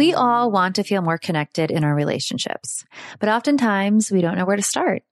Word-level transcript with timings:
We 0.00 0.14
all 0.14 0.50
want 0.50 0.76
to 0.76 0.82
feel 0.82 1.02
more 1.02 1.18
connected 1.18 1.70
in 1.70 1.84
our 1.84 1.94
relationships, 1.94 2.86
but 3.18 3.28
oftentimes 3.28 4.10
we 4.10 4.22
don't 4.22 4.38
know 4.38 4.46
where 4.46 4.56
to 4.56 4.62
start. 4.62 5.02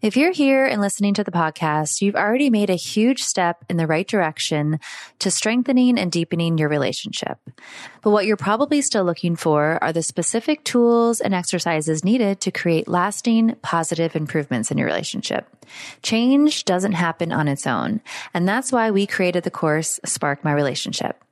If 0.00 0.16
you're 0.16 0.32
here 0.32 0.64
and 0.64 0.80
listening 0.80 1.12
to 1.14 1.22
the 1.22 1.30
podcast, 1.30 2.00
you've 2.00 2.14
already 2.16 2.48
made 2.48 2.70
a 2.70 2.74
huge 2.74 3.22
step 3.22 3.62
in 3.68 3.76
the 3.76 3.86
right 3.86 4.08
direction 4.08 4.80
to 5.18 5.30
strengthening 5.30 5.98
and 5.98 6.10
deepening 6.10 6.56
your 6.56 6.70
relationship. 6.70 7.40
But 8.00 8.12
what 8.12 8.24
you're 8.24 8.38
probably 8.38 8.80
still 8.80 9.04
looking 9.04 9.36
for 9.36 9.78
are 9.84 9.92
the 9.92 10.02
specific 10.02 10.64
tools 10.64 11.20
and 11.20 11.34
exercises 11.34 12.02
needed 12.02 12.40
to 12.40 12.50
create 12.50 12.88
lasting 12.88 13.56
positive 13.60 14.16
improvements 14.16 14.70
in 14.70 14.78
your 14.78 14.86
relationship. 14.86 15.46
Change 16.02 16.64
doesn't 16.64 16.92
happen 16.92 17.32
on 17.32 17.48
its 17.48 17.66
own. 17.66 18.00
And 18.32 18.48
that's 18.48 18.72
why 18.72 18.92
we 18.92 19.06
created 19.06 19.44
the 19.44 19.50
course 19.50 20.00
Spark 20.06 20.42
My 20.42 20.54
Relationship. 20.54 21.22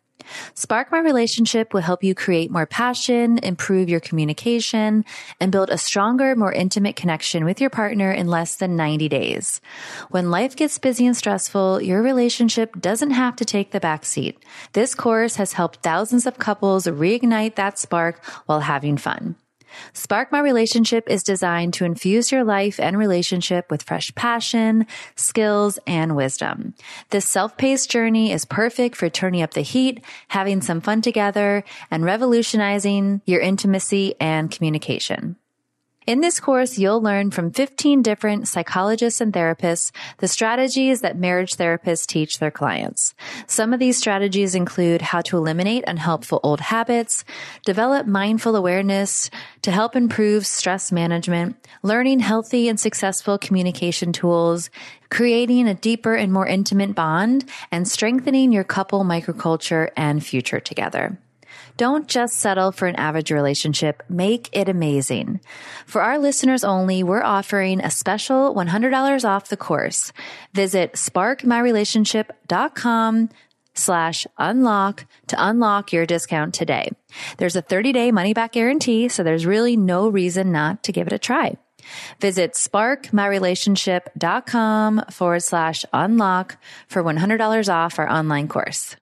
Spark 0.54 0.90
My 0.90 1.00
Relationship 1.00 1.74
will 1.74 1.80
help 1.80 2.04
you 2.04 2.14
create 2.14 2.50
more 2.50 2.66
passion, 2.66 3.38
improve 3.38 3.88
your 3.88 4.00
communication, 4.00 5.04
and 5.40 5.52
build 5.52 5.70
a 5.70 5.78
stronger, 5.78 6.36
more 6.36 6.52
intimate 6.52 6.96
connection 6.96 7.44
with 7.44 7.60
your 7.60 7.70
partner 7.70 8.10
in 8.10 8.26
less 8.26 8.56
than 8.56 8.76
90 8.76 9.08
days. 9.08 9.60
When 10.10 10.30
life 10.30 10.56
gets 10.56 10.78
busy 10.78 11.06
and 11.06 11.16
stressful, 11.16 11.82
your 11.82 12.02
relationship 12.02 12.80
doesn't 12.80 13.12
have 13.12 13.36
to 13.36 13.44
take 13.44 13.70
the 13.70 13.80
backseat. 13.80 14.36
This 14.72 14.94
course 14.94 15.36
has 15.36 15.52
helped 15.52 15.82
thousands 15.82 16.26
of 16.26 16.38
couples 16.38 16.86
reignite 16.86 17.56
that 17.56 17.78
spark 17.78 18.24
while 18.46 18.60
having 18.60 18.96
fun. 18.96 19.36
Spark 19.92 20.30
My 20.30 20.40
Relationship 20.40 21.08
is 21.08 21.22
designed 21.22 21.74
to 21.74 21.84
infuse 21.84 22.30
your 22.30 22.44
life 22.44 22.78
and 22.78 22.96
relationship 22.98 23.70
with 23.70 23.82
fresh 23.82 24.14
passion, 24.14 24.86
skills, 25.16 25.78
and 25.86 26.14
wisdom. 26.14 26.74
This 27.10 27.26
self-paced 27.26 27.90
journey 27.90 28.32
is 28.32 28.44
perfect 28.44 28.96
for 28.96 29.08
turning 29.08 29.42
up 29.42 29.54
the 29.54 29.62
heat, 29.62 30.04
having 30.28 30.60
some 30.60 30.80
fun 30.80 31.02
together, 31.02 31.64
and 31.90 32.04
revolutionizing 32.04 33.22
your 33.24 33.40
intimacy 33.40 34.14
and 34.20 34.50
communication. 34.50 35.36
In 36.10 36.22
this 36.22 36.40
course, 36.40 36.76
you'll 36.76 37.00
learn 37.00 37.30
from 37.30 37.52
15 37.52 38.02
different 38.02 38.48
psychologists 38.48 39.20
and 39.20 39.32
therapists 39.32 39.92
the 40.18 40.26
strategies 40.26 41.02
that 41.02 41.16
marriage 41.16 41.54
therapists 41.54 42.04
teach 42.04 42.40
their 42.40 42.50
clients. 42.50 43.14
Some 43.46 43.72
of 43.72 43.78
these 43.78 43.96
strategies 43.96 44.56
include 44.56 45.02
how 45.02 45.20
to 45.20 45.36
eliminate 45.36 45.84
unhelpful 45.86 46.40
old 46.42 46.58
habits, 46.58 47.24
develop 47.64 48.08
mindful 48.08 48.56
awareness 48.56 49.30
to 49.62 49.70
help 49.70 49.94
improve 49.94 50.48
stress 50.48 50.90
management, 50.90 51.54
learning 51.84 52.18
healthy 52.18 52.68
and 52.68 52.80
successful 52.80 53.38
communication 53.38 54.12
tools, 54.12 54.68
creating 55.10 55.68
a 55.68 55.74
deeper 55.74 56.16
and 56.16 56.32
more 56.32 56.44
intimate 56.48 56.96
bond, 56.96 57.44
and 57.70 57.86
strengthening 57.86 58.50
your 58.50 58.64
couple 58.64 59.04
microculture 59.04 59.90
and 59.96 60.26
future 60.26 60.58
together. 60.58 61.16
Don't 61.76 62.08
just 62.08 62.34
settle 62.34 62.72
for 62.72 62.86
an 62.86 62.96
average 62.96 63.30
relationship. 63.30 64.02
Make 64.08 64.48
it 64.52 64.68
amazing. 64.68 65.40
For 65.86 66.02
our 66.02 66.18
listeners 66.18 66.64
only, 66.64 67.02
we're 67.02 67.22
offering 67.22 67.80
a 67.80 67.90
special 67.90 68.54
$100 68.54 69.24
off 69.24 69.48
the 69.48 69.56
course. 69.56 70.12
Visit 70.52 70.92
sparkmyrelationship.com 70.94 73.30
slash 73.74 74.26
unlock 74.38 75.04
to 75.28 75.36
unlock 75.38 75.92
your 75.92 76.06
discount 76.06 76.54
today. 76.54 76.90
There's 77.38 77.56
a 77.56 77.62
30 77.62 77.92
day 77.92 78.12
money 78.12 78.34
back 78.34 78.52
guarantee, 78.52 79.08
so 79.08 79.22
there's 79.22 79.46
really 79.46 79.76
no 79.76 80.08
reason 80.08 80.52
not 80.52 80.82
to 80.84 80.92
give 80.92 81.06
it 81.06 81.12
a 81.12 81.18
try. 81.18 81.56
Visit 82.20 82.52
sparkmyrelationship.com 82.54 85.04
forward 85.10 85.42
slash 85.42 85.84
unlock 85.92 86.56
for 86.86 87.02
$100 87.02 87.72
off 87.72 87.98
our 87.98 88.08
online 88.08 88.48
course. 88.48 88.96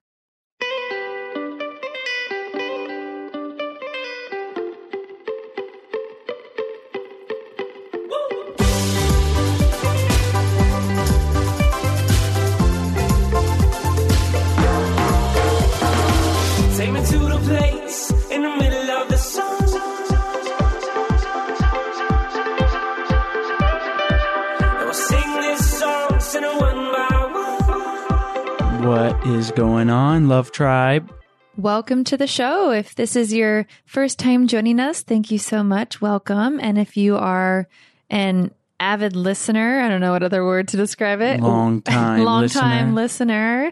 Is 29.29 29.51
going 29.51 29.91
on, 29.91 30.27
Love 30.27 30.51
Tribe? 30.51 31.13
Welcome 31.55 32.03
to 32.05 32.17
the 32.17 32.25
show. 32.25 32.71
If 32.71 32.95
this 32.95 33.15
is 33.15 33.31
your 33.31 33.67
first 33.85 34.17
time 34.17 34.47
joining 34.47 34.79
us, 34.79 35.03
thank 35.03 35.29
you 35.29 35.37
so 35.37 35.63
much. 35.63 36.01
Welcome. 36.01 36.59
And 36.59 36.79
if 36.79 36.97
you 36.97 37.15
are 37.15 37.67
an 38.09 38.51
avid 38.79 39.15
listener, 39.15 39.81
I 39.81 39.87
don't 39.87 40.01
know 40.01 40.13
what 40.13 40.23
other 40.23 40.43
word 40.43 40.69
to 40.69 40.77
describe 40.77 41.21
it. 41.21 41.41
Long 41.41 41.81
time 41.83 42.23
long 42.23 42.41
listener. 42.41 42.61
time 42.61 42.95
listener. 42.95 43.71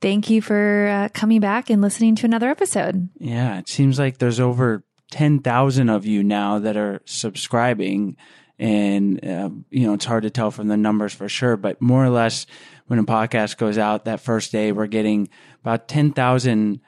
Thank 0.00 0.30
you 0.30 0.40
for 0.40 0.88
uh, 0.88 1.08
coming 1.12 1.40
back 1.40 1.68
and 1.68 1.82
listening 1.82 2.14
to 2.16 2.26
another 2.26 2.48
episode. 2.48 3.10
Yeah, 3.18 3.58
it 3.58 3.68
seems 3.68 3.98
like 3.98 4.18
there's 4.18 4.40
over 4.40 4.84
10,000 5.10 5.88
of 5.90 6.06
you 6.06 6.22
now 6.22 6.58
that 6.60 6.78
are 6.78 7.02
subscribing. 7.04 8.16
And, 8.58 9.22
uh, 9.22 9.50
you 9.68 9.86
know, 9.86 9.94
it's 9.94 10.04
hard 10.06 10.22
to 10.22 10.30
tell 10.30 10.50
from 10.50 10.68
the 10.68 10.76
numbers 10.76 11.12
for 11.12 11.28
sure, 11.28 11.56
but 11.56 11.82
more 11.82 12.04
or 12.04 12.10
less 12.10 12.46
when 12.86 12.98
a 12.98 13.04
podcast 13.04 13.56
goes 13.56 13.78
out 13.78 14.04
that 14.04 14.20
first 14.20 14.52
day, 14.52 14.72
we're 14.72 14.86
getting 14.86 15.28
about 15.62 15.88
10,000 15.88 16.80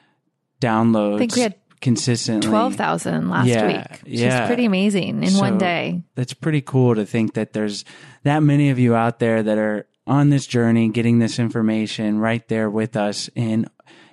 downloads. 0.61 1.15
I 1.15 1.17
think 1.19 1.35
we 1.35 1.41
had 1.41 1.55
consistently. 1.81 2.49
12,000 2.49 3.29
last 3.29 3.47
Yeah, 3.47 3.67
week, 3.67 4.01
which 4.03 4.13
yeah. 4.19 4.43
is 4.43 4.47
pretty 4.47 4.65
amazing 4.65 5.23
in 5.23 5.33
one 5.35 5.57
day. 5.57 6.03
That's 6.15 6.33
pretty 6.33 6.61
cool 6.61 6.95
to 6.95 7.05
think 7.05 7.33
that 7.35 7.53
there's 7.53 7.85
that 8.23 8.41
many 8.41 8.69
of 8.69 8.79
you 8.79 8.95
out 8.95 9.19
there 9.19 9.43
that 9.43 9.57
are 9.57 9.87
on 10.05 10.29
this 10.29 10.47
journey, 10.47 10.89
getting 10.89 11.19
this 11.19 11.37
information 11.37 12.19
right 12.19 12.47
there 12.47 12.69
with 12.69 12.95
us 12.95 13.29
and 13.35 13.69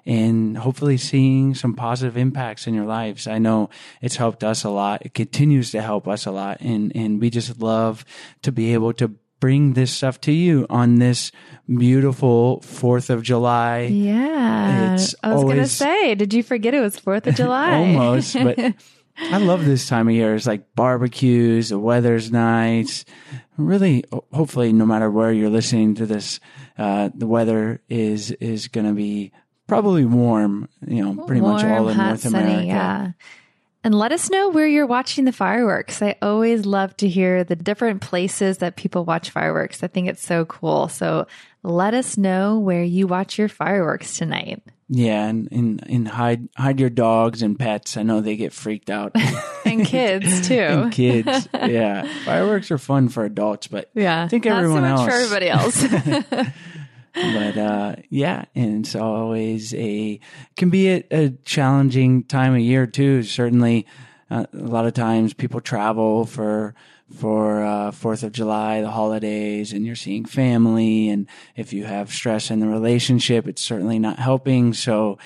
and 0.06 0.58
hopefully 0.58 0.98
seeing 0.98 1.54
some 1.54 1.72
positive 1.72 2.18
impacts 2.18 2.66
in 2.66 2.74
your 2.74 2.84
lives. 2.84 3.26
I 3.26 3.38
know 3.38 3.70
it's 4.02 4.16
helped 4.16 4.44
us 4.44 4.62
a 4.62 4.68
lot. 4.68 5.06
It 5.06 5.14
continues 5.14 5.70
to 5.70 5.80
help 5.80 6.06
us 6.06 6.26
a 6.26 6.30
lot. 6.30 6.58
And 6.60 6.92
and 6.94 7.20
we 7.20 7.30
just 7.30 7.60
love 7.60 8.04
to 8.42 8.52
be 8.52 8.74
able 8.74 8.92
to 8.94 9.14
bring 9.44 9.74
this 9.74 9.92
stuff 9.92 10.18
to 10.22 10.32
you 10.32 10.64
on 10.70 10.94
this 10.94 11.30
beautiful 11.68 12.60
4th 12.60 13.10
of 13.10 13.22
July. 13.22 13.80
Yeah. 13.80 14.94
It's 14.94 15.14
I 15.22 15.34
was 15.34 15.42
going 15.42 15.58
to 15.58 15.66
say, 15.66 16.14
did 16.14 16.32
you 16.32 16.42
forget 16.42 16.72
it 16.72 16.80
was 16.80 16.98
4th 16.98 17.26
of 17.26 17.34
July? 17.34 17.76
Almost, 17.76 18.32
but 18.42 18.58
I 19.18 19.36
love 19.36 19.66
this 19.66 19.86
time 19.86 20.08
of 20.08 20.14
year. 20.14 20.34
It's 20.34 20.46
like 20.46 20.74
barbecues, 20.74 21.68
the 21.68 21.78
weather's 21.78 22.32
nice. 22.32 23.04
Really, 23.58 24.04
hopefully, 24.32 24.72
no 24.72 24.86
matter 24.86 25.10
where 25.10 25.30
you're 25.30 25.50
listening 25.50 25.94
to 25.96 26.06
this, 26.06 26.40
uh, 26.78 27.10
the 27.14 27.26
weather 27.26 27.82
is 27.90 28.30
is 28.30 28.68
going 28.68 28.86
to 28.86 28.94
be 28.94 29.30
probably 29.66 30.06
warm. 30.06 30.70
You 30.86 31.04
know, 31.04 31.26
pretty 31.26 31.42
much 31.42 31.64
all 31.64 31.82
Warm, 31.82 31.88
in 31.88 31.96
hot, 31.96 32.06
North 32.06 32.20
sunny, 32.20 32.36
America. 32.38 32.66
Yeah. 32.66 33.12
And 33.84 33.94
let 33.94 34.12
us 34.12 34.30
know 34.30 34.48
where 34.48 34.66
you're 34.66 34.86
watching 34.86 35.26
the 35.26 35.32
fireworks. 35.32 36.00
I 36.00 36.16
always 36.22 36.64
love 36.64 36.96
to 36.96 37.08
hear 37.08 37.44
the 37.44 37.54
different 37.54 38.00
places 38.00 38.58
that 38.58 38.76
people 38.76 39.04
watch 39.04 39.28
fireworks. 39.30 39.82
I 39.82 39.88
think 39.88 40.08
it's 40.08 40.24
so 40.26 40.46
cool. 40.46 40.88
So 40.88 41.26
let 41.62 41.92
us 41.94 42.16
know 42.16 42.58
where 42.58 42.82
you 42.82 43.06
watch 43.06 43.38
your 43.38 43.48
fireworks 43.50 44.16
tonight. 44.16 44.62
Yeah, 44.88 45.26
and, 45.26 45.48
and 45.50 45.82
and 45.88 46.06
hide 46.08 46.48
hide 46.56 46.78
your 46.78 46.90
dogs 46.90 47.40
and 47.42 47.58
pets. 47.58 47.96
I 47.96 48.02
know 48.02 48.20
they 48.20 48.36
get 48.36 48.52
freaked 48.52 48.90
out. 48.90 49.14
And 49.66 49.86
kids 49.86 50.46
too. 50.48 50.54
and 50.54 50.92
kids, 50.92 51.48
yeah, 51.54 52.06
fireworks 52.26 52.70
are 52.70 52.76
fun 52.76 53.08
for 53.08 53.24
adults, 53.24 53.66
but 53.66 53.88
Yeah. 53.94 54.24
I 54.24 54.28
think 54.28 54.44
everyone 54.44 54.82
so 54.82 54.88
much 54.90 54.98
else. 55.00 55.08
for 55.08 55.14
everybody 55.14 55.48
else. 55.48 56.54
but 57.14 57.56
uh, 57.56 57.96
yeah, 58.10 58.44
and 58.54 58.84
it's 58.84 58.94
always 58.94 59.72
a 59.74 60.20
can 60.56 60.70
be 60.70 60.88
a, 60.88 61.04
a 61.10 61.30
challenging 61.44 62.24
time 62.24 62.54
of 62.54 62.60
year 62.60 62.86
too. 62.86 63.22
Certainly, 63.22 63.86
uh, 64.30 64.46
a 64.52 64.58
lot 64.58 64.86
of 64.86 64.94
times 64.94 65.32
people 65.32 65.60
travel 65.60 66.26
for 66.26 66.74
for 67.14 67.62
uh, 67.62 67.90
Fourth 67.92 68.22
of 68.22 68.32
July, 68.32 68.80
the 68.80 68.90
holidays, 68.90 69.72
and 69.72 69.86
you're 69.86 69.94
seeing 69.94 70.24
family. 70.24 71.08
And 71.08 71.28
if 71.56 71.72
you 71.72 71.84
have 71.84 72.12
stress 72.12 72.50
in 72.50 72.60
the 72.60 72.66
relationship, 72.66 73.46
it's 73.46 73.62
certainly 73.62 73.98
not 73.98 74.18
helping. 74.18 74.72
So 74.72 75.18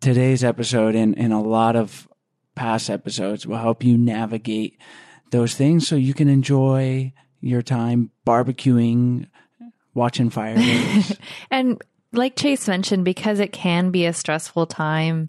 today's 0.00 0.44
episode 0.44 0.94
and, 0.94 1.16
and 1.16 1.32
a 1.32 1.38
lot 1.38 1.76
of 1.76 2.08
past 2.54 2.90
episodes 2.90 3.46
will 3.46 3.58
help 3.58 3.82
you 3.82 3.96
navigate 3.96 4.78
those 5.30 5.54
things 5.54 5.88
so 5.88 5.96
you 5.96 6.12
can 6.12 6.28
enjoy 6.28 7.12
your 7.40 7.62
time 7.62 8.10
barbecuing, 8.26 9.26
watching 9.94 10.30
fireworks. 10.30 11.16
And 11.50 11.82
like 12.12 12.36
Chase 12.36 12.68
mentioned, 12.68 13.04
because 13.04 13.40
it 13.40 13.52
can 13.52 13.90
be 13.90 14.06
a 14.06 14.12
stressful 14.12 14.66
time 14.66 15.28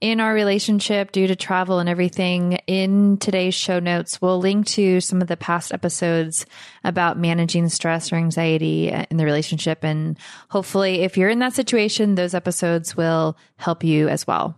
in 0.00 0.20
our 0.20 0.34
relationship 0.34 1.12
due 1.12 1.26
to 1.26 1.34
travel 1.34 1.78
and 1.78 1.88
everything, 1.88 2.58
in 2.66 3.16
today's 3.16 3.54
show 3.54 3.78
notes, 3.78 4.20
we'll 4.20 4.38
link 4.38 4.66
to 4.66 5.00
some 5.00 5.22
of 5.22 5.28
the 5.28 5.36
past 5.36 5.72
episodes 5.72 6.44
about 6.82 7.16
managing 7.16 7.70
stress 7.70 8.12
or 8.12 8.16
anxiety 8.16 8.90
in 8.90 9.16
the 9.16 9.24
relationship. 9.24 9.82
And 9.82 10.18
hopefully, 10.50 11.02
if 11.02 11.16
you're 11.16 11.30
in 11.30 11.38
that 11.38 11.54
situation, 11.54 12.16
those 12.16 12.34
episodes 12.34 12.94
will 12.94 13.36
help 13.56 13.82
you 13.82 14.08
as 14.08 14.26
well. 14.26 14.56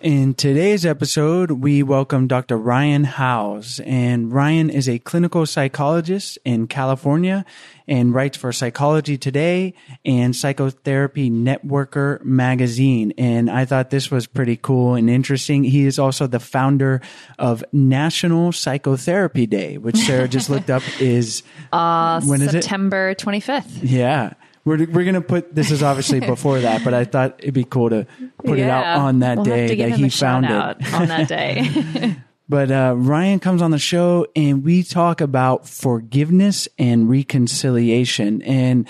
In 0.00 0.34
today's 0.34 0.84
episode, 0.84 1.50
we 1.50 1.82
welcome 1.82 2.26
Dr. 2.26 2.58
Ryan 2.58 3.04
Howes. 3.04 3.80
And 3.86 4.30
Ryan 4.30 4.68
is 4.68 4.86
a 4.86 4.98
clinical 4.98 5.46
psychologist 5.46 6.38
in 6.44 6.66
California 6.66 7.46
and 7.88 8.12
writes 8.12 8.36
for 8.36 8.52
Psychology 8.52 9.16
Today 9.16 9.72
and 10.04 10.36
Psychotherapy 10.36 11.30
Networker 11.30 12.22
magazine. 12.22 13.14
And 13.16 13.50
I 13.50 13.64
thought 13.64 13.88
this 13.88 14.10
was 14.10 14.26
pretty 14.26 14.58
cool 14.58 14.94
and 14.94 15.08
interesting. 15.08 15.64
He 15.64 15.86
is 15.86 15.98
also 15.98 16.26
the 16.26 16.40
founder 16.40 17.00
of 17.38 17.64
National 17.72 18.52
Psychotherapy 18.52 19.46
Day, 19.46 19.78
which 19.78 19.96
Sarah 19.96 20.28
just 20.28 20.50
looked 20.50 20.68
up 20.68 20.82
is 21.00 21.42
Uh, 21.72 22.20
when 22.20 22.42
is 22.42 22.48
it? 22.52 22.62
September 22.64 23.14
25th. 23.14 23.78
Yeah. 23.82 24.34
We're, 24.64 24.78
we're 24.78 25.04
going 25.04 25.14
to 25.14 25.20
put, 25.20 25.54
this 25.54 25.70
is 25.70 25.82
obviously 25.82 26.20
before 26.26 26.60
that, 26.60 26.84
but 26.84 26.94
I 26.94 27.04
thought 27.04 27.36
it'd 27.38 27.54
be 27.54 27.64
cool 27.64 27.90
to 27.90 28.06
put 28.44 28.58
it 28.58 28.68
out 28.68 28.98
on 28.98 29.20
that 29.20 29.36
we'll 29.36 29.44
day 29.44 29.60
have 29.60 29.70
to 29.70 29.76
give 29.76 29.90
that 29.90 29.98
he 29.98 30.08
found 30.08 30.46
it. 30.46 30.94
on 30.94 31.08
that 31.08 31.28
day. 31.28 32.16
But 32.46 32.70
uh, 32.70 32.94
Ryan 32.96 33.40
comes 33.40 33.62
on 33.62 33.70
the 33.70 33.78
show 33.78 34.26
and 34.36 34.62
we 34.64 34.82
talk 34.82 35.22
about 35.22 35.66
forgiveness 35.66 36.68
and 36.78 37.08
reconciliation. 37.08 38.42
And 38.42 38.88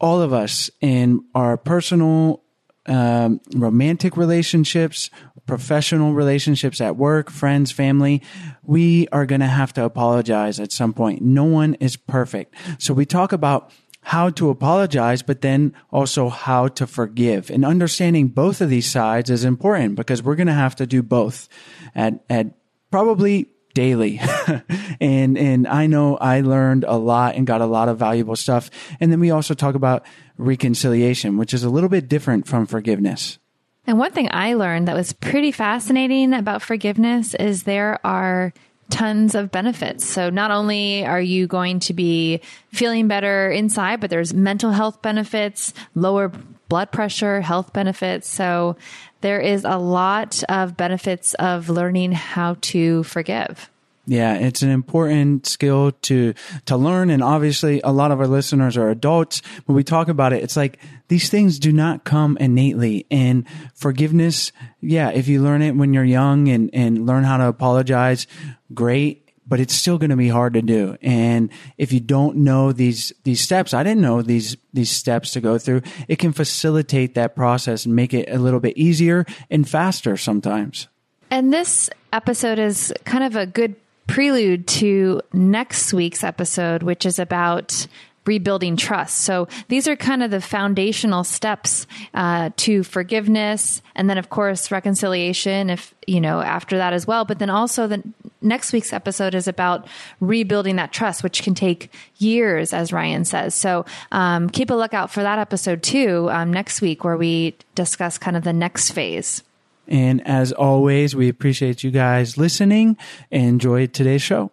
all 0.00 0.20
of 0.20 0.32
us 0.32 0.68
in 0.80 1.24
our 1.34 1.56
personal, 1.56 2.42
um, 2.86 3.40
romantic 3.54 4.16
relationships, 4.16 5.10
professional 5.46 6.12
relationships 6.12 6.80
at 6.80 6.96
work, 6.96 7.30
friends, 7.30 7.70
family, 7.70 8.20
we 8.64 9.06
are 9.12 9.26
going 9.26 9.40
to 9.40 9.46
have 9.46 9.72
to 9.74 9.84
apologize 9.84 10.58
at 10.58 10.72
some 10.72 10.92
point. 10.92 11.22
No 11.22 11.44
one 11.44 11.74
is 11.74 11.96
perfect. 11.96 12.54
So 12.78 12.92
we 12.94 13.06
talk 13.06 13.32
about 13.32 13.70
how 14.04 14.28
to 14.28 14.50
apologize, 14.50 15.22
but 15.22 15.40
then 15.40 15.72
also 15.90 16.28
how 16.28 16.68
to 16.68 16.86
forgive. 16.86 17.50
And 17.50 17.64
understanding 17.64 18.28
both 18.28 18.60
of 18.60 18.68
these 18.68 18.90
sides 18.90 19.30
is 19.30 19.44
important 19.44 19.96
because 19.96 20.22
we're 20.22 20.36
going 20.36 20.46
to 20.46 20.52
have 20.52 20.76
to 20.76 20.86
do 20.86 21.02
both 21.02 21.48
at, 21.94 22.22
at 22.28 22.48
probably 22.90 23.48
daily. 23.72 24.20
and, 25.00 25.38
and 25.38 25.66
I 25.66 25.86
know 25.86 26.18
I 26.18 26.42
learned 26.42 26.84
a 26.84 26.96
lot 26.96 27.34
and 27.34 27.46
got 27.46 27.62
a 27.62 27.66
lot 27.66 27.88
of 27.88 27.98
valuable 27.98 28.36
stuff. 28.36 28.70
And 29.00 29.10
then 29.10 29.20
we 29.20 29.30
also 29.30 29.54
talk 29.54 29.74
about 29.74 30.04
reconciliation, 30.36 31.38
which 31.38 31.54
is 31.54 31.64
a 31.64 31.70
little 31.70 31.88
bit 31.88 32.06
different 32.06 32.46
from 32.46 32.66
forgiveness. 32.66 33.38
And 33.86 33.98
one 33.98 34.12
thing 34.12 34.28
I 34.30 34.54
learned 34.54 34.86
that 34.88 34.96
was 34.96 35.14
pretty 35.14 35.50
fascinating 35.50 36.34
about 36.34 36.60
forgiveness 36.60 37.34
is 37.34 37.62
there 37.62 37.98
are 38.04 38.52
tons 38.90 39.34
of 39.34 39.50
benefits. 39.50 40.04
So 40.04 40.30
not 40.30 40.50
only 40.50 41.04
are 41.04 41.20
you 41.20 41.46
going 41.46 41.80
to 41.80 41.94
be 41.94 42.40
feeling 42.72 43.08
better 43.08 43.50
inside, 43.50 44.00
but 44.00 44.10
there's 44.10 44.34
mental 44.34 44.70
health 44.70 45.02
benefits, 45.02 45.72
lower 45.94 46.30
blood 46.68 46.92
pressure, 46.92 47.40
health 47.40 47.72
benefits. 47.72 48.28
So 48.28 48.76
there 49.20 49.40
is 49.40 49.64
a 49.64 49.78
lot 49.78 50.42
of 50.48 50.76
benefits 50.76 51.34
of 51.34 51.68
learning 51.68 52.12
how 52.12 52.56
to 52.60 53.02
forgive. 53.04 53.70
Yeah, 54.06 54.34
it's 54.34 54.62
an 54.62 54.70
important 54.70 55.46
skill 55.46 55.92
to 55.92 56.34
to 56.66 56.76
learn 56.76 57.08
and 57.08 57.22
obviously 57.22 57.80
a 57.82 57.90
lot 57.90 58.10
of 58.10 58.20
our 58.20 58.26
listeners 58.26 58.76
are 58.76 58.90
adults. 58.90 59.40
When 59.64 59.76
we 59.76 59.84
talk 59.84 60.08
about 60.08 60.32
it, 60.32 60.42
it's 60.42 60.56
like 60.56 60.78
these 61.08 61.30
things 61.30 61.58
do 61.58 61.72
not 61.72 62.04
come 62.04 62.36
innately 62.38 63.06
and 63.10 63.46
forgiveness, 63.74 64.52
yeah, 64.80 65.08
if 65.10 65.26
you 65.26 65.42
learn 65.42 65.62
it 65.62 65.76
when 65.76 65.94
you're 65.94 66.04
young 66.04 66.48
and 66.48 66.70
and 66.74 67.06
learn 67.06 67.24
how 67.24 67.38
to 67.38 67.48
apologize, 67.48 68.26
great, 68.74 69.30
but 69.46 69.60
it's 69.60 69.74
still 69.74 69.96
going 69.96 70.10
to 70.10 70.16
be 70.16 70.28
hard 70.28 70.54
to 70.54 70.62
do. 70.62 70.96
And 71.00 71.50
if 71.78 71.92
you 71.92 72.00
don't 72.00 72.36
know 72.36 72.72
these 72.72 73.12
these 73.24 73.40
steps, 73.40 73.72
I 73.72 73.82
didn't 73.82 74.02
know 74.02 74.20
these 74.20 74.56
these 74.74 74.90
steps 74.90 75.30
to 75.32 75.40
go 75.40 75.56
through, 75.56 75.80
it 76.08 76.18
can 76.18 76.32
facilitate 76.32 77.14
that 77.14 77.34
process 77.34 77.86
and 77.86 77.96
make 77.96 78.12
it 78.12 78.28
a 78.28 78.38
little 78.38 78.60
bit 78.60 78.76
easier 78.76 79.24
and 79.50 79.68
faster 79.68 80.18
sometimes. 80.18 80.88
And 81.30 81.52
this 81.52 81.90
episode 82.12 82.58
is 82.58 82.92
kind 83.04 83.24
of 83.24 83.34
a 83.34 83.46
good 83.46 83.76
prelude 84.06 84.66
to 84.66 85.20
next 85.32 85.92
week's 85.92 86.24
episode, 86.24 86.82
which 86.82 87.06
is 87.06 87.18
about 87.18 87.86
rebuilding 88.26 88.76
trust. 88.76 89.18
So 89.18 89.48
these 89.68 89.86
are 89.86 89.96
kind 89.96 90.22
of 90.22 90.30
the 90.30 90.40
foundational 90.40 91.24
steps 91.24 91.86
uh, 92.14 92.50
to 92.56 92.82
forgiveness, 92.82 93.82
and 93.94 94.08
then 94.08 94.18
of 94.18 94.30
course 94.30 94.70
reconciliation. 94.70 95.70
If 95.70 95.94
you 96.06 96.20
know 96.20 96.40
after 96.40 96.76
that 96.78 96.92
as 96.92 97.06
well, 97.06 97.24
but 97.24 97.38
then 97.38 97.50
also 97.50 97.86
the 97.86 98.02
next 98.40 98.72
week's 98.72 98.92
episode 98.92 99.34
is 99.34 99.48
about 99.48 99.86
rebuilding 100.20 100.76
that 100.76 100.92
trust, 100.92 101.22
which 101.22 101.42
can 101.42 101.54
take 101.54 101.90
years, 102.18 102.72
as 102.72 102.92
Ryan 102.92 103.24
says. 103.24 103.54
So 103.54 103.84
um, 104.12 104.48
keep 104.48 104.70
a 104.70 104.74
lookout 104.74 105.10
for 105.10 105.22
that 105.22 105.38
episode 105.38 105.82
too 105.82 106.28
um, 106.30 106.52
next 106.52 106.80
week, 106.80 107.04
where 107.04 107.16
we 107.16 107.56
discuss 107.74 108.18
kind 108.18 108.36
of 108.36 108.44
the 108.44 108.52
next 108.52 108.92
phase. 108.92 109.42
And 109.86 110.26
as 110.26 110.52
always, 110.52 111.14
we 111.14 111.28
appreciate 111.28 111.84
you 111.84 111.90
guys 111.90 112.36
listening 112.38 112.96
and 113.30 113.44
enjoy 113.44 113.86
today's 113.86 114.22
show. 114.22 114.50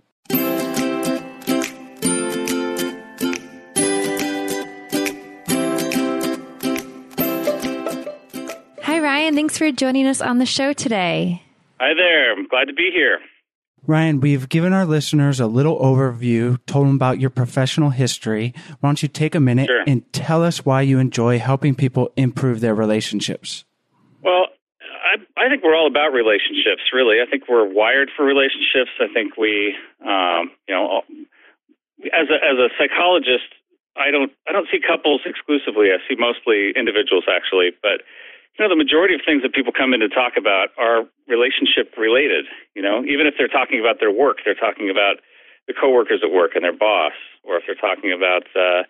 Hi, 8.84 9.00
Ryan. 9.00 9.36
Thanks 9.36 9.58
for 9.58 9.72
joining 9.72 10.08
us 10.08 10.22
on 10.22 10.40
the 10.40 10.46
show 10.46 10.74
today. 10.74 11.44
Hi 11.80 11.94
there. 11.96 12.32
I'm 12.34 12.48
glad 12.48 12.66
to 12.66 12.74
be 12.74 12.90
here. 12.94 13.20
Ryan, 13.88 14.20
we've 14.20 14.48
given 14.50 14.74
our 14.74 14.86
listeners 14.86 15.40
a 15.40 15.48
little 15.48 15.80
overview, 15.80 16.60
told 16.68 16.88
them 16.88 16.96
about 16.96 17.20
your 17.20 17.30
professional 17.30 17.90
history. 17.90 18.54
Why 18.80 18.90
don't 18.90 19.02
you 19.02 19.08
take 19.10 19.34
a 19.34 19.40
minute 19.40 19.68
Sure. 19.68 19.84
and 19.88 20.12
tell 20.14 20.44
us 20.44 20.66
why 20.66 20.82
you 20.82 21.00
enjoy 21.00 21.40
helping 21.40 21.74
people 21.76 22.12
improve 22.16 22.60
their 22.60 22.76
relationships? 22.76 23.64
Well, 24.24 24.46
I, 25.12 25.20
I 25.36 25.50
think 25.52 25.60
we're 25.64 25.76
all 25.76 25.92
about 25.92 26.16
relationships, 26.16 26.88
really. 26.96 27.20
I 27.20 27.28
think 27.28 27.44
we're 27.52 27.68
wired 27.68 28.10
for 28.16 28.24
relationships. 28.24 28.96
I 29.04 29.12
think 29.12 29.36
we, 29.36 29.76
um, 30.00 30.56
you 30.68 30.74
know, 30.74 31.04
as 32.16 32.32
a 32.32 32.40
as 32.40 32.56
a 32.56 32.70
psychologist, 32.80 33.52
I 34.00 34.08
don't 34.08 34.32
I 34.48 34.56
don't 34.56 34.72
see 34.72 34.80
couples 34.80 35.28
exclusively. 35.28 35.92
I 35.92 36.00
see 36.08 36.16
mostly 36.16 36.72
individuals, 36.80 37.28
actually. 37.28 37.76
But 37.84 38.08
you 38.56 38.64
know, 38.64 38.72
the 38.72 38.80
majority 38.80 39.12
of 39.14 39.22
things 39.28 39.44
that 39.44 39.52
people 39.52 39.76
come 39.76 39.92
in 39.92 40.00
to 40.00 40.08
talk 40.08 40.40
about 40.40 40.72
are 40.80 41.04
relationship 41.28 41.92
related. 42.00 42.48
You 42.72 42.82
know, 42.82 43.04
even 43.04 43.28
if 43.28 43.36
they're 43.36 43.52
talking 43.52 43.84
about 43.84 44.00
their 44.00 44.16
work, 44.16 44.48
they're 44.48 44.56
talking 44.56 44.88
about 44.88 45.20
the 45.68 45.76
coworkers 45.76 46.24
at 46.24 46.32
work 46.32 46.56
and 46.56 46.64
their 46.64 46.76
boss, 46.76 47.14
or 47.44 47.60
if 47.60 47.68
they're 47.68 47.76
talking 47.76 48.16
about 48.16 48.48
uh, 48.56 48.88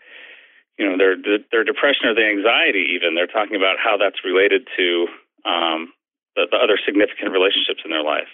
you 0.78 0.86
know 0.86 1.02
their 1.02 1.18
their 1.50 1.66
depression 1.66 2.06
or 2.06 2.14
their 2.14 2.30
anxiety 2.30 2.94
even 2.94 3.18
they're 3.18 3.30
talking 3.30 3.58
about 3.58 3.82
how 3.82 3.98
that's 3.98 4.22
related 4.22 4.70
to 4.78 5.10
um, 5.46 5.90
the, 6.36 6.48
the 6.50 6.58
other 6.58 6.80
significant 6.86 7.32
relationships 7.32 7.82
in 7.84 7.92
their 7.92 8.04
life. 8.04 8.30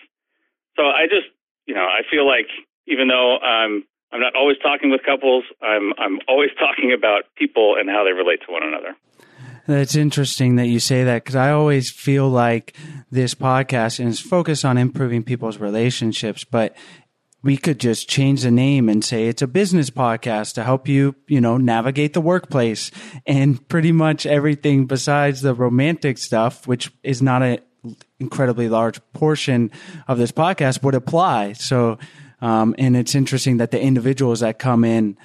So 0.76 0.86
i 0.86 1.06
just 1.10 1.28
you 1.66 1.74
know 1.74 1.86
i 1.86 2.02
feel 2.10 2.28
like 2.28 2.48
even 2.88 3.08
though 3.08 3.38
i'm 3.40 3.84
i'm 4.12 4.22
not 4.22 4.36
always 4.36 4.58
talking 4.62 4.92
with 4.92 5.02
couples 5.04 5.44
i'm 5.62 5.94
i'm 5.98 6.20
always 6.28 6.52
talking 6.60 6.94
about 6.94 7.24
people 7.36 7.76
and 7.80 7.90
how 7.90 8.04
they 8.04 8.14
relate 8.14 8.40
to 8.46 8.52
one 8.52 8.64
another. 8.64 8.96
That's 9.68 9.96
interesting 9.96 10.56
that 10.56 10.68
you 10.68 10.80
say 10.80 11.04
that 11.04 11.26
because 11.26 11.36
I 11.36 11.52
always 11.52 11.92
feel 11.92 12.30
like 12.30 12.74
this 13.12 13.36
podcast 13.36 14.04
is 14.04 14.18
focused 14.18 14.64
on 14.64 14.78
improving 14.78 15.24
people's 15.24 15.58
relationships, 15.58 16.46
but 16.46 16.74
we 17.44 17.58
could 17.58 17.78
just 17.78 18.10
change 18.10 18.44
the 18.44 18.52
name 18.52 18.88
and 18.88 19.04
say 19.04 19.28
it's 19.28 19.42
a 19.42 19.48
business 19.48 19.90
podcast 19.90 20.54
to 20.54 20.64
help 20.64 20.88
you, 20.88 21.16
you 21.28 21.42
know, 21.42 21.58
navigate 21.58 22.14
the 22.14 22.22
workplace 22.22 22.92
and 23.26 23.68
pretty 23.68 23.92
much 23.92 24.26
everything 24.26 24.86
besides 24.86 25.42
the 25.42 25.54
romantic 25.54 26.18
stuff, 26.18 26.66
which 26.66 26.92
is 27.04 27.22
not 27.22 27.44
an 27.44 27.60
incredibly 28.20 28.70
large 28.70 29.00
portion 29.14 29.72
of 30.08 30.18
this 30.18 30.32
podcast 30.32 30.84
would 30.84 30.96
apply. 30.96 31.54
So, 31.54 31.98
um, 32.42 32.76
and 32.78 32.96
it's 32.96 33.16
interesting 33.16 33.58
that 33.58 33.72
the 33.72 33.82
individuals 33.82 34.42
that 34.42 34.60
come 34.60 34.84
in 34.84 35.18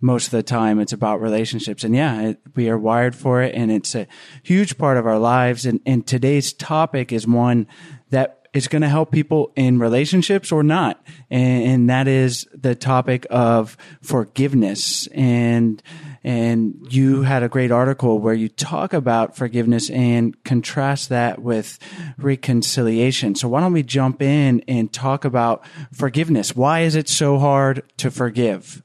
most 0.00 0.26
of 0.26 0.30
the 0.30 0.42
time 0.42 0.80
it's 0.80 0.92
about 0.92 1.20
relationships. 1.20 1.84
And 1.84 1.94
yeah 1.94 2.20
it, 2.22 2.40
we 2.54 2.68
are 2.70 2.78
wired 2.78 3.14
for 3.14 3.42
it 3.42 3.54
and 3.54 3.70
it's 3.70 3.94
a 3.94 4.06
huge 4.42 4.78
part 4.78 4.96
of 4.96 5.06
our 5.06 5.18
lives. 5.18 5.66
And, 5.66 5.80
and 5.84 6.06
today's 6.06 6.52
topic 6.52 7.12
is 7.12 7.26
one 7.26 7.66
that 8.10 8.48
is 8.52 8.66
going 8.66 8.82
to 8.82 8.88
help 8.88 9.12
people 9.12 9.52
in 9.54 9.78
relationships 9.78 10.50
or 10.50 10.62
not. 10.62 11.04
And, 11.30 11.62
and 11.62 11.90
that 11.90 12.08
is 12.08 12.48
the 12.52 12.74
topic 12.74 13.26
of 13.30 13.76
forgiveness. 14.02 15.06
And 15.08 15.82
and 16.22 16.86
you 16.90 17.22
had 17.22 17.42
a 17.42 17.48
great 17.48 17.70
article 17.70 18.18
where 18.18 18.34
you 18.34 18.48
talk 18.48 18.92
about 18.92 19.36
forgiveness 19.36 19.88
and 19.90 20.42
contrast 20.44 21.08
that 21.08 21.40
with 21.40 21.78
reconciliation. 22.18 23.34
So 23.34 23.48
why 23.48 23.60
don't 23.60 23.72
we 23.72 23.82
jump 23.82 24.20
in 24.20 24.62
and 24.68 24.92
talk 24.92 25.24
about 25.24 25.64
forgiveness? 25.92 26.54
Why 26.54 26.80
is 26.80 26.94
it 26.94 27.08
so 27.08 27.38
hard 27.38 27.82
to 27.98 28.10
forgive? 28.10 28.82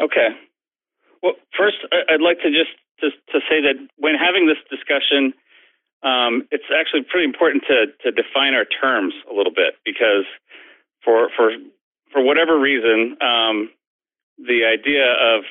Okay. 0.00 0.28
Well, 1.22 1.34
first, 1.56 1.76
I'd 1.92 2.22
like 2.22 2.38
to 2.42 2.50
just 2.50 2.70
to, 3.00 3.10
to 3.32 3.40
say 3.48 3.60
that 3.62 3.76
when 3.96 4.14
having 4.14 4.46
this 4.46 4.58
discussion, 4.68 5.32
um, 6.02 6.48
it's 6.50 6.64
actually 6.74 7.02
pretty 7.08 7.26
important 7.26 7.64
to, 7.68 7.86
to 8.04 8.10
define 8.10 8.54
our 8.54 8.64
terms 8.64 9.14
a 9.30 9.34
little 9.34 9.52
bit 9.52 9.74
because 9.84 10.24
for 11.04 11.28
for 11.36 11.52
for 12.12 12.22
whatever 12.22 12.58
reason, 12.58 13.16
um, 13.20 13.70
the 14.38 14.64
idea 14.64 15.04
of 15.06 15.44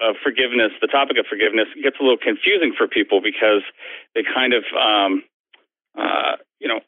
of 0.00 0.16
forgiveness, 0.24 0.72
the 0.80 0.88
topic 0.88 1.18
of 1.18 1.26
forgiveness, 1.28 1.68
gets 1.82 1.96
a 2.00 2.02
little 2.02 2.18
confusing 2.18 2.72
for 2.76 2.88
people 2.88 3.20
because 3.20 3.62
they 4.14 4.22
kind 4.24 4.52
of 4.52 4.64
um, 4.74 5.22
uh, 5.96 6.36
you 6.58 6.68
know 6.68 6.80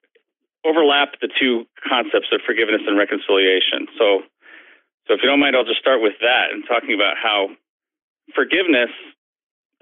overlap 0.64 1.18
the 1.20 1.28
two 1.28 1.66
concepts 1.82 2.30
of 2.32 2.40
forgiveness 2.46 2.82
and 2.86 2.96
reconciliation. 2.96 3.86
So, 3.98 4.22
so 5.06 5.14
if 5.14 5.20
you 5.22 5.28
don't 5.28 5.40
mind, 5.40 5.56
I'll 5.56 5.66
just 5.66 5.80
start 5.80 6.00
with 6.00 6.14
that 6.22 6.54
and 6.54 6.62
talking 6.66 6.94
about 6.94 7.18
how 7.18 7.50
forgiveness, 8.34 8.90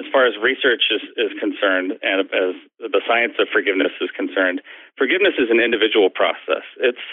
as 0.01 0.07
far 0.11 0.25
as 0.25 0.33
research 0.41 0.89
is, 0.91 1.05
is 1.21 1.33
concerned, 1.39 2.01
and 2.01 2.25
as 2.33 2.57
the 2.81 3.03
science 3.07 3.37
of 3.39 3.49
forgiveness 3.53 3.93
is 4.01 4.09
concerned, 4.17 4.63
forgiveness 4.97 5.37
is 5.37 5.53
an 5.53 5.61
individual 5.61 6.09
process. 6.09 6.65
It's 6.81 7.05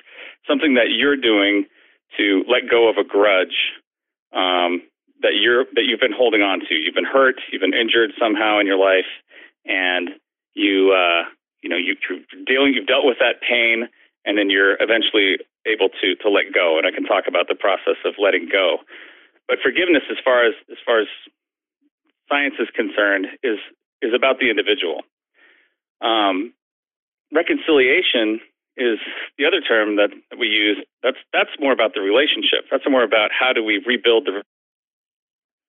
something 0.48 0.76
that 0.76 0.96
you're 0.96 1.20
doing 1.20 1.68
to 2.16 2.44
let 2.48 2.72
go 2.72 2.88
of 2.90 2.96
a 2.96 3.04
grudge 3.04 3.76
um, 4.32 4.82
that 5.22 5.36
you're 5.40 5.66
that 5.76 5.86
you've 5.86 6.00
been 6.00 6.16
holding 6.16 6.42
on 6.42 6.60
to. 6.68 6.76
You've 6.76 6.96
been 6.96 7.06
hurt, 7.08 7.36
you've 7.52 7.62
been 7.62 7.74
injured 7.74 8.12
somehow 8.20 8.60
in 8.60 8.68
your 8.68 8.78
life, 8.78 9.10
and 9.66 10.10
you 10.54 10.94
uh, 10.94 11.30
you 11.62 11.70
know 11.70 11.78
you, 11.78 11.96
you're 12.10 12.46
dealing 12.46 12.74
you've 12.74 12.88
dealt 12.88 13.06
with 13.06 13.18
that 13.20 13.42
pain, 13.42 13.88
and 14.26 14.38
then 14.38 14.50
you're 14.50 14.78
eventually 14.82 15.38
able 15.66 15.90
to 16.02 16.16
to 16.16 16.30
let 16.30 16.54
go. 16.54 16.78
And 16.78 16.86
I 16.86 16.92
can 16.92 17.04
talk 17.04 17.26
about 17.28 17.48
the 17.48 17.56
process 17.56 17.98
of 18.06 18.16
letting 18.20 18.50
go. 18.52 18.78
But 19.48 19.60
forgiveness, 19.64 20.04
as 20.12 20.18
far 20.24 20.46
as 20.46 20.54
as 20.70 20.78
far 20.86 21.02
as 21.02 21.08
science 22.30 22.56
is 22.60 22.68
concerned, 22.76 23.28
is 23.44 23.58
is 24.02 24.14
about 24.14 24.40
the 24.40 24.50
individual. 24.50 25.02
Um, 26.02 26.54
reconciliation 27.34 28.40
is 28.78 29.00
the 29.38 29.46
other 29.46 29.62
term 29.62 29.96
that 29.98 30.12
we 30.38 30.48
use. 30.48 30.78
That's 31.02 31.18
that's 31.34 31.50
more 31.60 31.74
about 31.74 31.94
the 31.96 32.02
relationship. 32.02 32.70
That's 32.70 32.86
more 32.88 33.04
about 33.04 33.32
how 33.34 33.54
do 33.54 33.64
we 33.64 33.82
rebuild 33.86 34.26
the 34.26 34.44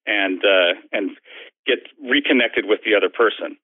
and 0.09 0.41
uh, 0.41 0.81
and 0.93 1.11
get 1.67 1.79
reconnected 2.01 2.65
with 2.65 2.81
the 2.85 2.97
other 2.97 3.13
person. 3.13 3.57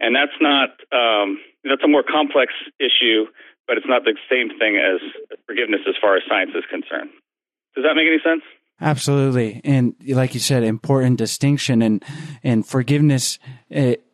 And 0.00 0.14
that's 0.14 0.36
not 0.40 0.70
um, 0.92 1.38
that's 1.64 1.82
a 1.84 1.88
more 1.88 2.02
complex 2.02 2.52
issue, 2.78 3.26
but 3.66 3.78
it's 3.78 3.86
not 3.88 4.02
the 4.04 4.14
same 4.30 4.50
thing 4.58 4.76
as 4.76 5.00
forgiveness 5.46 5.80
as 5.88 5.94
far 6.00 6.16
as 6.16 6.22
science 6.28 6.50
is 6.54 6.64
concerned. 6.68 7.10
Does 7.74 7.84
that 7.84 7.94
make 7.94 8.06
any 8.06 8.20
sense? 8.22 8.42
Absolutely, 8.80 9.60
and 9.64 9.94
like 10.06 10.34
you 10.34 10.40
said, 10.40 10.62
important 10.62 11.18
distinction 11.18 11.82
and 11.82 12.04
and 12.42 12.66
forgiveness. 12.66 13.38
It 13.70 14.04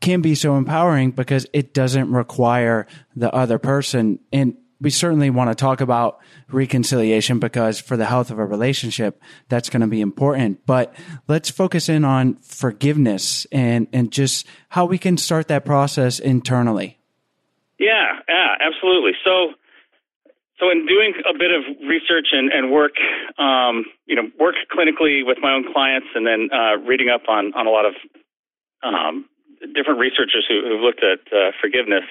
can 0.00 0.22
be 0.22 0.34
so 0.34 0.56
empowering 0.56 1.10
because 1.10 1.46
it 1.52 1.74
doesn't 1.74 2.10
require 2.12 2.86
the 3.16 3.32
other 3.34 3.58
person 3.58 4.20
and 4.32 4.56
we 4.80 4.90
certainly 4.90 5.30
want 5.30 5.50
to 5.50 5.54
talk 5.54 5.80
about 5.80 6.20
reconciliation 6.50 7.38
because 7.38 7.80
for 7.80 7.96
the 7.96 8.04
health 8.04 8.30
of 8.30 8.38
a 8.38 8.44
relationship, 8.44 9.20
that's 9.48 9.68
going 9.70 9.80
to 9.80 9.88
be 9.88 10.00
important. 10.00 10.64
But 10.66 10.94
let's 11.26 11.50
focus 11.50 11.88
in 11.88 12.04
on 12.04 12.36
forgiveness 12.36 13.46
and, 13.50 13.88
and 13.92 14.12
just 14.12 14.46
how 14.68 14.84
we 14.84 14.98
can 14.98 15.16
start 15.16 15.48
that 15.48 15.64
process 15.64 16.18
internally. 16.18 16.98
Yeah, 17.78 18.20
yeah, 18.28 18.54
absolutely. 18.60 19.12
So, 19.24 19.54
so 20.58 20.70
in 20.70 20.86
doing 20.86 21.14
a 21.28 21.36
bit 21.36 21.50
of 21.50 21.62
research 21.88 22.28
and, 22.32 22.50
and 22.52 22.70
work, 22.70 22.92
um, 23.38 23.84
you 24.06 24.16
know, 24.16 24.30
work 24.38 24.54
clinically 24.76 25.26
with 25.26 25.38
my 25.40 25.52
own 25.52 25.64
clients, 25.72 26.08
and 26.14 26.26
then 26.26 26.50
uh, 26.52 26.78
reading 26.86 27.08
up 27.08 27.22
on 27.28 27.52
on 27.54 27.66
a 27.66 27.70
lot 27.70 27.86
of 27.86 27.94
um, 28.82 29.26
different 29.74 30.00
researchers 30.00 30.44
who, 30.48 30.62
who've 30.66 30.80
looked 30.80 31.02
at 31.02 31.20
uh, 31.32 31.52
forgiveness 31.60 32.04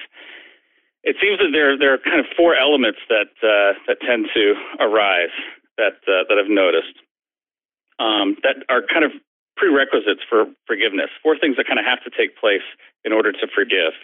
it 1.02 1.16
seems 1.22 1.38
that 1.38 1.50
there 1.52 1.78
there 1.78 1.94
are 1.94 1.98
kind 1.98 2.20
of 2.20 2.26
four 2.36 2.56
elements 2.56 2.98
that 3.08 3.30
uh, 3.42 3.78
that 3.86 4.00
tend 4.02 4.26
to 4.34 4.54
arise 4.80 5.34
that 5.76 6.02
uh, 6.06 6.26
that 6.28 6.36
I've 6.38 6.50
noticed 6.50 6.96
um, 7.98 8.36
that 8.42 8.66
are 8.68 8.82
kind 8.82 9.04
of 9.04 9.12
prerequisites 9.56 10.22
for 10.28 10.46
forgiveness. 10.66 11.10
Four 11.22 11.38
things 11.38 11.56
that 11.56 11.66
kind 11.66 11.78
of 11.78 11.86
have 11.86 12.02
to 12.06 12.10
take 12.10 12.38
place 12.38 12.66
in 13.04 13.12
order 13.12 13.32
to 13.32 13.46
forgive. 13.54 13.94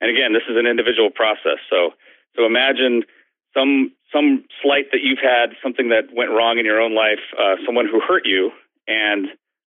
And 0.00 0.10
again, 0.10 0.32
this 0.32 0.44
is 0.48 0.56
an 0.56 0.66
individual 0.66 1.10
process. 1.10 1.60
So 1.68 1.92
so 2.36 2.44
imagine 2.44 3.04
some 3.52 3.92
some 4.12 4.44
slight 4.62 4.90
that 4.92 5.00
you've 5.02 5.22
had, 5.22 5.56
something 5.62 5.88
that 5.88 6.12
went 6.14 6.30
wrong 6.30 6.58
in 6.58 6.64
your 6.64 6.80
own 6.80 6.94
life, 6.94 7.22
uh, 7.38 7.56
someone 7.66 7.86
who 7.86 8.00
hurt 8.00 8.26
you, 8.26 8.50
and 8.86 9.26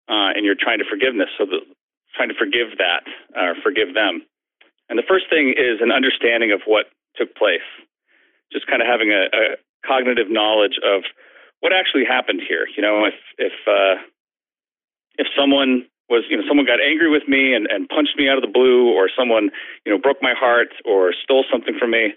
uh, 0.10 0.34
and 0.36 0.46
you're 0.46 0.60
trying 0.60 0.80
to 0.80 0.86
forgiveness. 0.90 1.30
So 1.38 1.46
the, 1.46 1.60
trying 2.16 2.30
to 2.30 2.36
forgive 2.36 2.78
that, 2.78 3.04
or 3.36 3.56
forgive 3.64 3.94
them. 3.94 4.26
And 4.90 4.98
the 4.98 5.08
first 5.08 5.30
thing 5.30 5.54
is 5.58 5.80
an 5.82 5.92
understanding 5.92 6.52
of 6.52 6.62
what 6.66 6.88
took 7.16 7.36
place, 7.36 7.66
just 8.52 8.68
kind 8.68 8.82
of 8.82 8.88
having 8.88 9.12
a, 9.12 9.28
a 9.34 9.44
cognitive 9.86 10.30
knowledge 10.30 10.80
of 10.84 11.04
what 11.60 11.74
actually 11.74 12.06
happened 12.06 12.42
here. 12.48 12.68
You 12.76 12.82
know, 12.82 13.06
if 13.06 13.18
if 13.38 13.54
uh, 13.68 14.02
if 15.18 15.28
someone 15.38 15.86
was 16.10 16.24
you 16.30 16.38
know 16.38 16.44
someone 16.48 16.66
got 16.66 16.80
angry 16.80 17.10
with 17.10 17.28
me 17.28 17.54
and, 17.54 17.68
and 17.68 17.90
punched 17.90 18.16
me 18.18 18.30
out 18.30 18.38
of 18.38 18.44
the 18.44 18.52
blue, 18.52 18.94
or 18.94 19.10
someone 19.12 19.50
you 19.86 19.92
know 19.92 20.00
broke 20.00 20.22
my 20.22 20.34
heart 20.34 20.70
or 20.86 21.14
stole 21.14 21.44
something 21.52 21.76
from 21.78 21.92
me, 21.92 22.14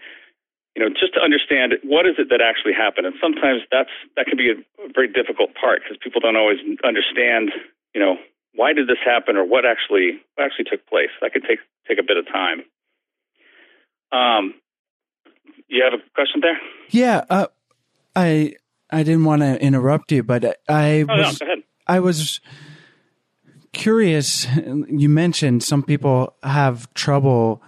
you 0.77 0.83
know, 0.83 0.89
just 0.91 1.15
to 1.15 1.21
understand 1.21 1.75
what 1.83 2.07
is 2.07 2.15
it 2.19 2.31
that 2.31 2.41
actually 2.41 2.73
happened. 2.73 3.07
And 3.07 3.17
sometimes 3.21 3.63
that's 3.71 3.91
that 4.17 4.27
can 4.27 4.39
be 4.39 4.51
a 4.51 4.57
very 4.95 5.09
difficult 5.09 5.55
part 5.59 5.83
because 5.83 5.99
people 5.99 6.21
don't 6.21 6.37
always 6.37 6.59
understand, 6.85 7.51
you 7.95 8.01
know, 8.01 8.17
why 8.55 8.73
did 8.73 8.89
this 8.89 8.99
happen 9.05 9.37
or 9.37 9.45
what 9.45 9.65
actually 9.65 10.21
what 10.35 10.47
actually 10.47 10.65
took 10.65 10.87
place. 10.87 11.11
That 11.21 11.33
could 11.33 11.45
take 11.49 11.61
take 11.89 11.99
a 11.99 12.03
bit 12.03 12.17
of 12.17 12.27
time. 12.27 12.63
Um, 14.13 14.55
you 15.69 15.85
have 15.85 15.95
a 15.95 16.03
question 16.15 16.41
there? 16.41 16.59
Yeah, 16.91 17.25
uh, 17.31 17.47
I 18.15 18.55
I 18.91 19.03
didn't 19.03 19.25
want 19.25 19.43
to 19.43 19.61
interrupt 19.63 20.13
you, 20.13 20.23
but 20.23 20.59
I 20.69 21.05
oh, 21.09 21.17
was 21.17 21.41
no, 21.41 21.55
I 21.87 22.01
was 22.01 22.41
curious. 23.73 24.47
You 24.57 25.09
mentioned 25.09 25.63
some 25.63 25.83
people 25.83 26.35
have 26.43 26.93
trouble 26.95 27.63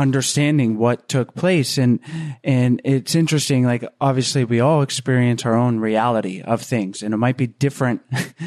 understanding 0.00 0.78
what 0.78 1.08
took 1.08 1.34
place 1.34 1.76
and 1.76 2.00
and 2.42 2.80
it's 2.84 3.14
interesting 3.14 3.64
like 3.64 3.84
obviously 4.00 4.44
we 4.44 4.58
all 4.58 4.82
experience 4.82 5.44
our 5.44 5.54
own 5.54 5.78
reality 5.78 6.40
of 6.42 6.62
things 6.62 7.02
and 7.02 7.12
it 7.12 7.18
might 7.18 7.36
be 7.36 7.46
different 7.46 8.02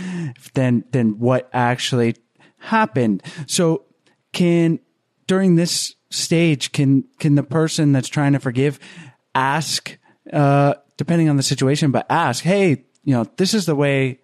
than 0.56 0.84
than 0.92 1.20
what 1.20 1.50
actually 1.54 2.16
happened 2.58 3.22
so 3.46 3.86
can 4.32 4.80
during 5.28 5.56
this 5.56 5.96
stage 6.10 6.72
can 6.72 7.04
can 7.20 7.36
the 7.36 7.44
person 7.44 7.92
that's 7.92 8.10
trying 8.10 8.34
to 8.34 8.40
forgive 8.40 8.80
ask 9.36 9.98
uh 10.32 10.74
depending 10.98 11.30
on 11.30 11.38
the 11.38 11.44
situation 11.44 11.92
but 11.92 12.06
ask 12.10 12.44
hey 12.44 12.84
you 13.04 13.14
know 13.14 13.26
this 13.38 13.54
is 13.54 13.66
the 13.66 13.76
way 13.76 14.20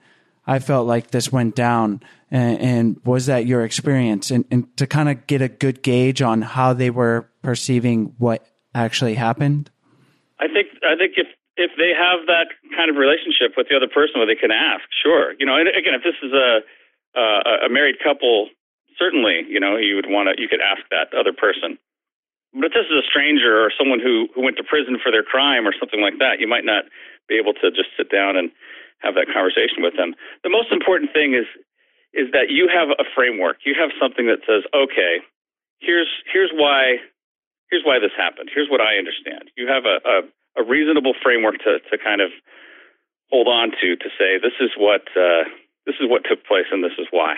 I 0.49 0.57
felt 0.57 0.87
like 0.87 1.11
this 1.11 1.31
went 1.31 1.53
down. 1.53 2.01
And, 2.31 2.59
and 2.59 3.01
was 3.05 3.25
that 3.25 3.45
your 3.45 3.65
experience? 3.65 4.31
And, 4.31 4.45
and 4.51 4.77
to 4.77 4.85
kind 4.85 5.09
of 5.09 5.25
get 5.27 5.41
a 5.41 5.49
good 5.49 5.81
gauge 5.81 6.21
on 6.21 6.41
how 6.41 6.73
they 6.73 6.89
were 6.89 7.29
perceiving 7.41 8.13
what 8.17 8.45
actually 8.73 9.15
happened? 9.15 9.69
I 10.39 10.47
think 10.47 10.69
I 10.85 10.95
think 10.95 11.13
if 11.17 11.27
if 11.57 11.71
they 11.75 11.91
have 11.91 12.27
that 12.27 12.47
kind 12.75 12.89
of 12.89 12.95
relationship 12.95 13.57
with 13.57 13.67
the 13.67 13.75
other 13.75 13.91
person 13.91 14.21
where 14.21 14.29
they 14.29 14.39
can 14.39 14.51
ask, 14.51 14.87
sure. 15.03 15.35
You 15.39 15.45
know, 15.45 15.57
and 15.57 15.67
again, 15.67 15.93
if 15.93 16.03
this 16.03 16.15
is 16.23 16.31
a 16.31 16.63
a, 17.17 17.67
a 17.67 17.69
married 17.69 17.97
couple, 17.99 18.49
certainly, 18.97 19.43
you 19.49 19.59
know, 19.59 19.75
you 19.75 19.95
would 19.95 20.07
want 20.07 20.29
to 20.29 20.41
you 20.41 20.47
could 20.47 20.61
ask 20.61 20.81
that 20.91 21.11
other 21.17 21.33
person. 21.33 21.77
But 22.53 22.71
if 22.71 22.73
this 22.73 22.87
is 22.89 22.97
a 22.97 23.05
stranger 23.05 23.61
or 23.61 23.71
someone 23.75 23.99
who 23.99 24.27
who 24.33 24.41
went 24.41 24.57
to 24.57 24.63
prison 24.63 24.97
for 25.01 25.11
their 25.11 25.23
crime 25.23 25.67
or 25.67 25.73
something 25.75 26.01
like 26.01 26.17
that, 26.19 26.39
you 26.39 26.47
might 26.47 26.65
not 26.65 26.85
be 27.27 27.35
able 27.35 27.53
to 27.59 27.69
just 27.71 27.91
sit 27.97 28.09
down 28.09 28.37
and 28.37 28.51
have 28.99 29.15
that 29.15 29.31
conversation 29.31 29.79
with 29.79 29.95
them. 29.95 30.15
The 30.43 30.51
most 30.51 30.71
important 30.71 31.11
thing 31.13 31.33
is 31.33 31.47
is 32.13 32.31
that 32.33 32.49
you 32.49 32.67
have 32.67 32.89
a 32.89 33.05
framework. 33.15 33.57
You 33.65 33.75
have 33.79 33.91
something 34.01 34.25
that 34.27 34.41
says, 34.47 34.63
okay, 34.73 35.21
here's 35.79 36.09
here's 36.31 36.51
why 36.53 36.97
here's 37.69 37.83
why 37.85 37.99
this 37.99 38.11
happened. 38.17 38.49
Here's 38.53 38.69
what 38.69 38.81
I 38.81 38.97
understand. 38.97 39.51
You 39.55 39.67
have 39.67 39.85
a, 39.85 40.01
a, 40.01 40.17
a 40.61 40.63
reasonable 40.65 41.13
framework 41.21 41.59
to, 41.65 41.79
to 41.79 41.95
kind 41.97 42.21
of 42.21 42.31
hold 43.29 43.47
on 43.47 43.71
to 43.81 43.95
to 43.95 44.09
say 44.17 44.41
this 44.41 44.57
is 44.59 44.71
what 44.77 45.05
uh, 45.15 45.45
this 45.85 45.95
is 46.01 46.09
what 46.09 46.25
took 46.27 46.45
place 46.45 46.65
and 46.71 46.83
this 46.83 46.97
is 46.97 47.07
why. 47.11 47.35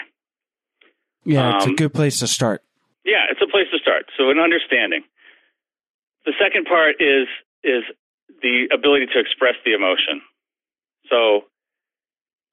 Yeah, 1.25 1.55
it's 1.57 1.65
Um, 1.65 1.73
a 1.73 1.75
good 1.75 1.93
place 1.93 2.19
to 2.19 2.27
start. 2.27 2.63
Yeah, 3.05 3.29
it's 3.29 3.41
a 3.41 3.47
place 3.51 3.67
to 3.71 3.79
start. 3.79 4.05
So 4.17 4.29
an 4.31 4.39
understanding. 4.39 5.03
The 6.25 6.33
second 6.39 6.65
part 6.65 7.01
is 7.01 7.27
is 7.63 7.83
the 8.41 8.69
ability 8.73 9.07
to 9.13 9.19
express 9.19 9.55
the 9.65 9.73
emotion. 9.73 10.21
So 11.09 11.45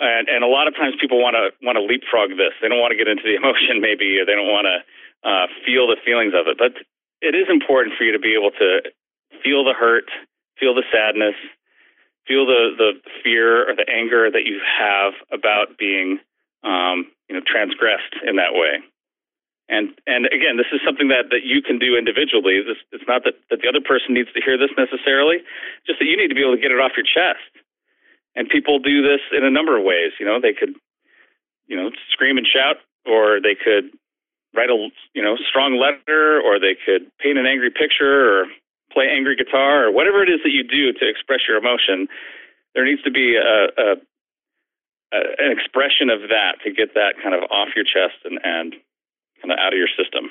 and 0.01 0.29
and 0.29 0.45
a 0.45 0.51
lot 0.51 0.69
of 0.69 0.75
times 0.75 0.95
people 1.01 1.21
want 1.21 1.35
to 1.35 1.51
want 1.65 1.77
to 1.77 1.85
leapfrog 1.85 2.31
this. 2.39 2.55
They 2.63 2.69
don't 2.69 2.81
want 2.81 2.93
to 2.93 2.99
get 2.99 3.09
into 3.09 3.25
the 3.27 3.37
emotion 3.41 3.81
maybe 3.81 4.19
or 4.19 4.27
they 4.27 4.35
don't 4.35 4.51
want 4.51 4.67
to 4.67 4.79
uh, 5.27 5.47
feel 5.67 5.87
the 5.87 5.99
feelings 6.05 6.33
of 6.35 6.47
it. 6.47 6.59
But 6.59 6.79
it 7.21 7.35
is 7.35 7.51
important 7.51 7.99
for 7.99 8.05
you 8.05 8.13
to 8.13 8.23
be 8.23 8.35
able 8.39 8.55
to 8.59 8.87
feel 9.43 9.65
the 9.65 9.75
hurt, 9.75 10.07
feel 10.59 10.75
the 10.75 10.87
sadness, 10.93 11.35
feel 12.27 12.47
the 12.47 12.75
the 12.77 12.91
fear 13.25 13.69
or 13.69 13.75
the 13.75 13.89
anger 13.89 14.31
that 14.31 14.47
you 14.47 14.61
have 14.63 15.15
about 15.33 15.79
being 15.79 16.21
um, 16.63 17.11
you 17.29 17.35
know 17.35 17.43
transgressed 17.45 18.15
in 18.23 18.37
that 18.37 18.55
way. 18.55 18.79
And 19.69 19.93
and 20.07 20.25
again, 20.33 20.57
this 20.57 20.71
is 20.73 20.81
something 20.85 21.09
that, 21.09 21.29
that 21.29 21.45
you 21.45 21.61
can 21.61 21.79
do 21.79 21.97
individually. 21.97 22.65
This, 22.65 22.81
it's 22.93 23.05
not 23.09 23.25
that, 23.25 23.37
that 23.51 23.61
the 23.61 23.69
other 23.69 23.85
person 23.85 24.15
needs 24.15 24.33
to 24.33 24.41
hear 24.41 24.57
this 24.57 24.73
necessarily, 24.79 25.45
just 25.85 25.99
that 26.01 26.09
you 26.09 26.17
need 26.17 26.29
to 26.29 26.39
be 26.39 26.41
able 26.41 26.57
to 26.57 26.63
get 26.63 26.73
it 26.73 26.81
off 26.81 26.97
your 26.97 27.05
chest. 27.05 27.45
And 28.39 28.49
people 28.49 28.79
do 28.79 29.03
this 29.03 29.19
in 29.37 29.43
a 29.43 29.51
number 29.51 29.75
of 29.77 29.83
ways. 29.83 30.15
You 30.21 30.27
know, 30.27 30.39
they 30.41 30.55
could, 30.55 30.79
you 31.67 31.75
know, 31.77 31.91
scream 32.15 32.39
and 32.39 32.47
shout, 32.47 32.77
or 33.05 33.41
they 33.43 33.57
could 33.59 33.91
write 34.55 34.71
a 34.71 34.79
you 35.13 35.23
know 35.23 35.35
strong 35.51 35.75
letter, 35.77 36.39
or 36.41 36.61
they 36.63 36.77
could 36.79 37.11
paint 37.19 37.37
an 37.37 37.47
angry 37.51 37.71
picture, 37.75 38.15
or 38.31 38.47
play 38.95 39.11
angry 39.11 39.35
guitar 39.37 39.87
or 39.87 39.93
whatever 39.93 40.23
it 40.23 40.31
is 40.31 40.39
that 40.45 40.51
you 40.55 40.63
do 40.63 40.93
to 40.95 41.05
express 41.11 41.41
your 41.49 41.59
emotion. 41.59 42.07
There 42.75 42.85
needs 42.87 43.03
to 43.03 43.11
be 43.11 43.35
a, 43.37 43.65
a, 43.75 43.87
a 45.13 45.19
an 45.43 45.51
expression 45.53 46.09
of 46.09 46.29
that 46.31 46.63
to 46.65 46.71
get 46.73 46.95
that 46.95 47.15
kind 47.23 47.35
of 47.35 47.43
off 47.51 47.69
your 47.75 47.85
chest 47.85 48.23
and, 48.25 48.39
and 48.45 48.73
kind 49.43 49.53
of 49.53 49.59
out 49.59 49.73
of 49.73 49.79
your 49.79 49.89
system. 49.99 50.31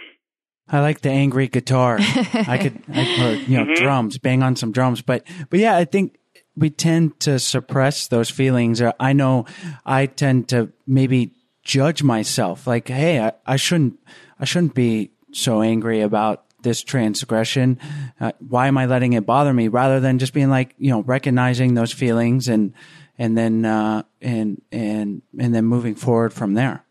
I 0.69 0.79
like 0.81 1.01
the 1.01 1.09
angry 1.11 1.47
guitar. 1.47 1.97
I 2.01 2.57
could, 2.57 2.83
I, 2.93 3.01
or, 3.23 3.33
you 3.49 3.57
know, 3.57 3.65
Mhm. 3.65 3.75
drums, 3.75 4.17
bang 4.17 4.43
on 4.43 4.55
some 4.55 4.71
drums. 4.71 5.01
But, 5.01 5.25
but 5.49 5.59
yeah, 5.59 5.77
I 5.77 5.85
think 5.85 6.15
we 6.57 6.69
tend 6.69 7.19
to 7.21 7.39
suppress 7.39 8.07
those 8.07 8.29
feelings. 8.29 8.81
I 8.99 9.13
know 9.13 9.45
I 9.85 10.07
tend 10.07 10.49
to 10.49 10.71
maybe 10.85 11.33
judge 11.63 12.03
myself 12.03 12.65
like, 12.67 12.87
Hey, 12.87 13.19
I, 13.19 13.33
I 13.45 13.55
shouldn't, 13.57 13.99
I 14.39 14.45
shouldn't 14.45 14.73
be 14.73 15.11
so 15.31 15.61
angry 15.61 16.01
about 16.01 16.43
this 16.63 16.81
transgression. 16.81 17.79
Uh, 18.19 18.31
why 18.39 18.67
am 18.67 18.77
I 18.77 18.87
letting 18.87 19.13
it 19.13 19.25
bother 19.25 19.53
me 19.53 19.67
rather 19.67 19.99
than 19.99 20.19
just 20.19 20.33
being 20.33 20.49
like, 20.49 20.73
you 20.77 20.89
know, 20.89 21.03
recognizing 21.03 21.75
those 21.75 21.93
feelings 21.93 22.47
and, 22.47 22.73
and 23.17 23.37
then, 23.37 23.63
uh, 23.65 24.03
and, 24.21 24.61
and, 24.71 25.21
and 25.37 25.53
then 25.53 25.65
moving 25.65 25.95
forward 25.95 26.33
from 26.33 26.55
there. 26.55 26.83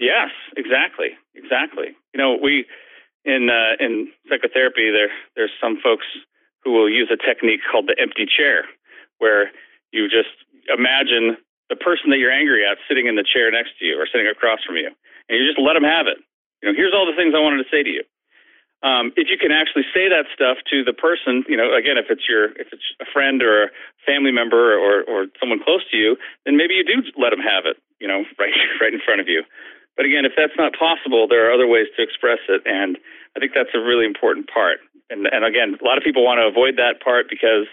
Yes, 0.00 0.30
exactly, 0.56 1.10
exactly. 1.34 1.96
You 2.12 2.18
know, 2.18 2.38
we 2.42 2.66
in 3.24 3.48
uh, 3.50 3.82
in 3.82 4.12
psychotherapy 4.28 4.90
there 4.90 5.10
there's 5.34 5.52
some 5.60 5.78
folks 5.82 6.04
who 6.62 6.72
will 6.72 6.88
use 6.88 7.10
a 7.12 7.16
technique 7.16 7.60
called 7.70 7.86
the 7.86 7.96
empty 8.00 8.26
chair, 8.26 8.64
where 9.18 9.50
you 9.92 10.08
just 10.08 10.32
imagine 10.70 11.36
the 11.70 11.76
person 11.76 12.10
that 12.10 12.18
you're 12.18 12.34
angry 12.34 12.66
at 12.66 12.78
sitting 12.88 13.06
in 13.06 13.16
the 13.16 13.24
chair 13.24 13.50
next 13.50 13.78
to 13.78 13.84
you 13.84 13.96
or 13.96 14.06
sitting 14.10 14.26
across 14.26 14.60
from 14.64 14.76
you, 14.76 14.90
and 15.28 15.32
you 15.38 15.46
just 15.46 15.60
let 15.60 15.74
them 15.74 15.84
have 15.84 16.06
it. 16.06 16.18
You 16.62 16.70
know, 16.70 16.74
here's 16.76 16.92
all 16.92 17.06
the 17.06 17.16
things 17.16 17.34
I 17.36 17.40
wanted 17.40 17.62
to 17.64 17.70
say 17.70 17.82
to 17.82 17.90
you. 17.90 18.04
Um, 18.84 19.16
if 19.16 19.32
you 19.32 19.40
can 19.40 19.48
actually 19.48 19.88
say 19.96 20.12
that 20.12 20.28
stuff 20.36 20.60
to 20.68 20.84
the 20.84 20.92
person, 20.92 21.40
you 21.48 21.56
know, 21.56 21.72
again, 21.72 21.96
if 21.96 22.12
it's 22.12 22.28
your 22.28 22.52
if 22.60 22.68
it's 22.68 22.84
a 23.00 23.08
friend 23.08 23.40
or 23.40 23.64
a 23.64 23.68
family 24.04 24.30
member 24.30 24.76
or 24.76 25.00
or 25.08 25.32
someone 25.40 25.56
close 25.64 25.80
to 25.88 25.96
you, 25.96 26.20
then 26.44 26.60
maybe 26.60 26.76
you 26.76 26.84
do 26.84 27.00
let 27.16 27.32
them 27.32 27.40
have 27.40 27.64
it, 27.64 27.80
you 27.96 28.04
know, 28.04 28.28
right 28.38 28.52
right 28.84 28.92
in 28.92 29.00
front 29.00 29.24
of 29.24 29.28
you. 29.28 29.40
But 29.96 30.04
again, 30.04 30.28
if 30.28 30.36
that's 30.36 30.58
not 30.58 30.76
possible, 30.76 31.24
there 31.24 31.48
are 31.48 31.54
other 31.54 31.66
ways 31.66 31.86
to 31.96 32.02
express 32.02 32.44
it, 32.50 32.60
and 32.66 32.98
I 33.32 33.40
think 33.40 33.52
that's 33.54 33.72
a 33.72 33.80
really 33.80 34.04
important 34.04 34.52
part. 34.52 34.84
And 35.08 35.24
and 35.32 35.48
again, 35.48 35.80
a 35.80 35.84
lot 35.84 35.96
of 35.96 36.04
people 36.04 36.20
want 36.20 36.44
to 36.44 36.46
avoid 36.46 36.76
that 36.76 37.00
part 37.00 37.32
because 37.32 37.64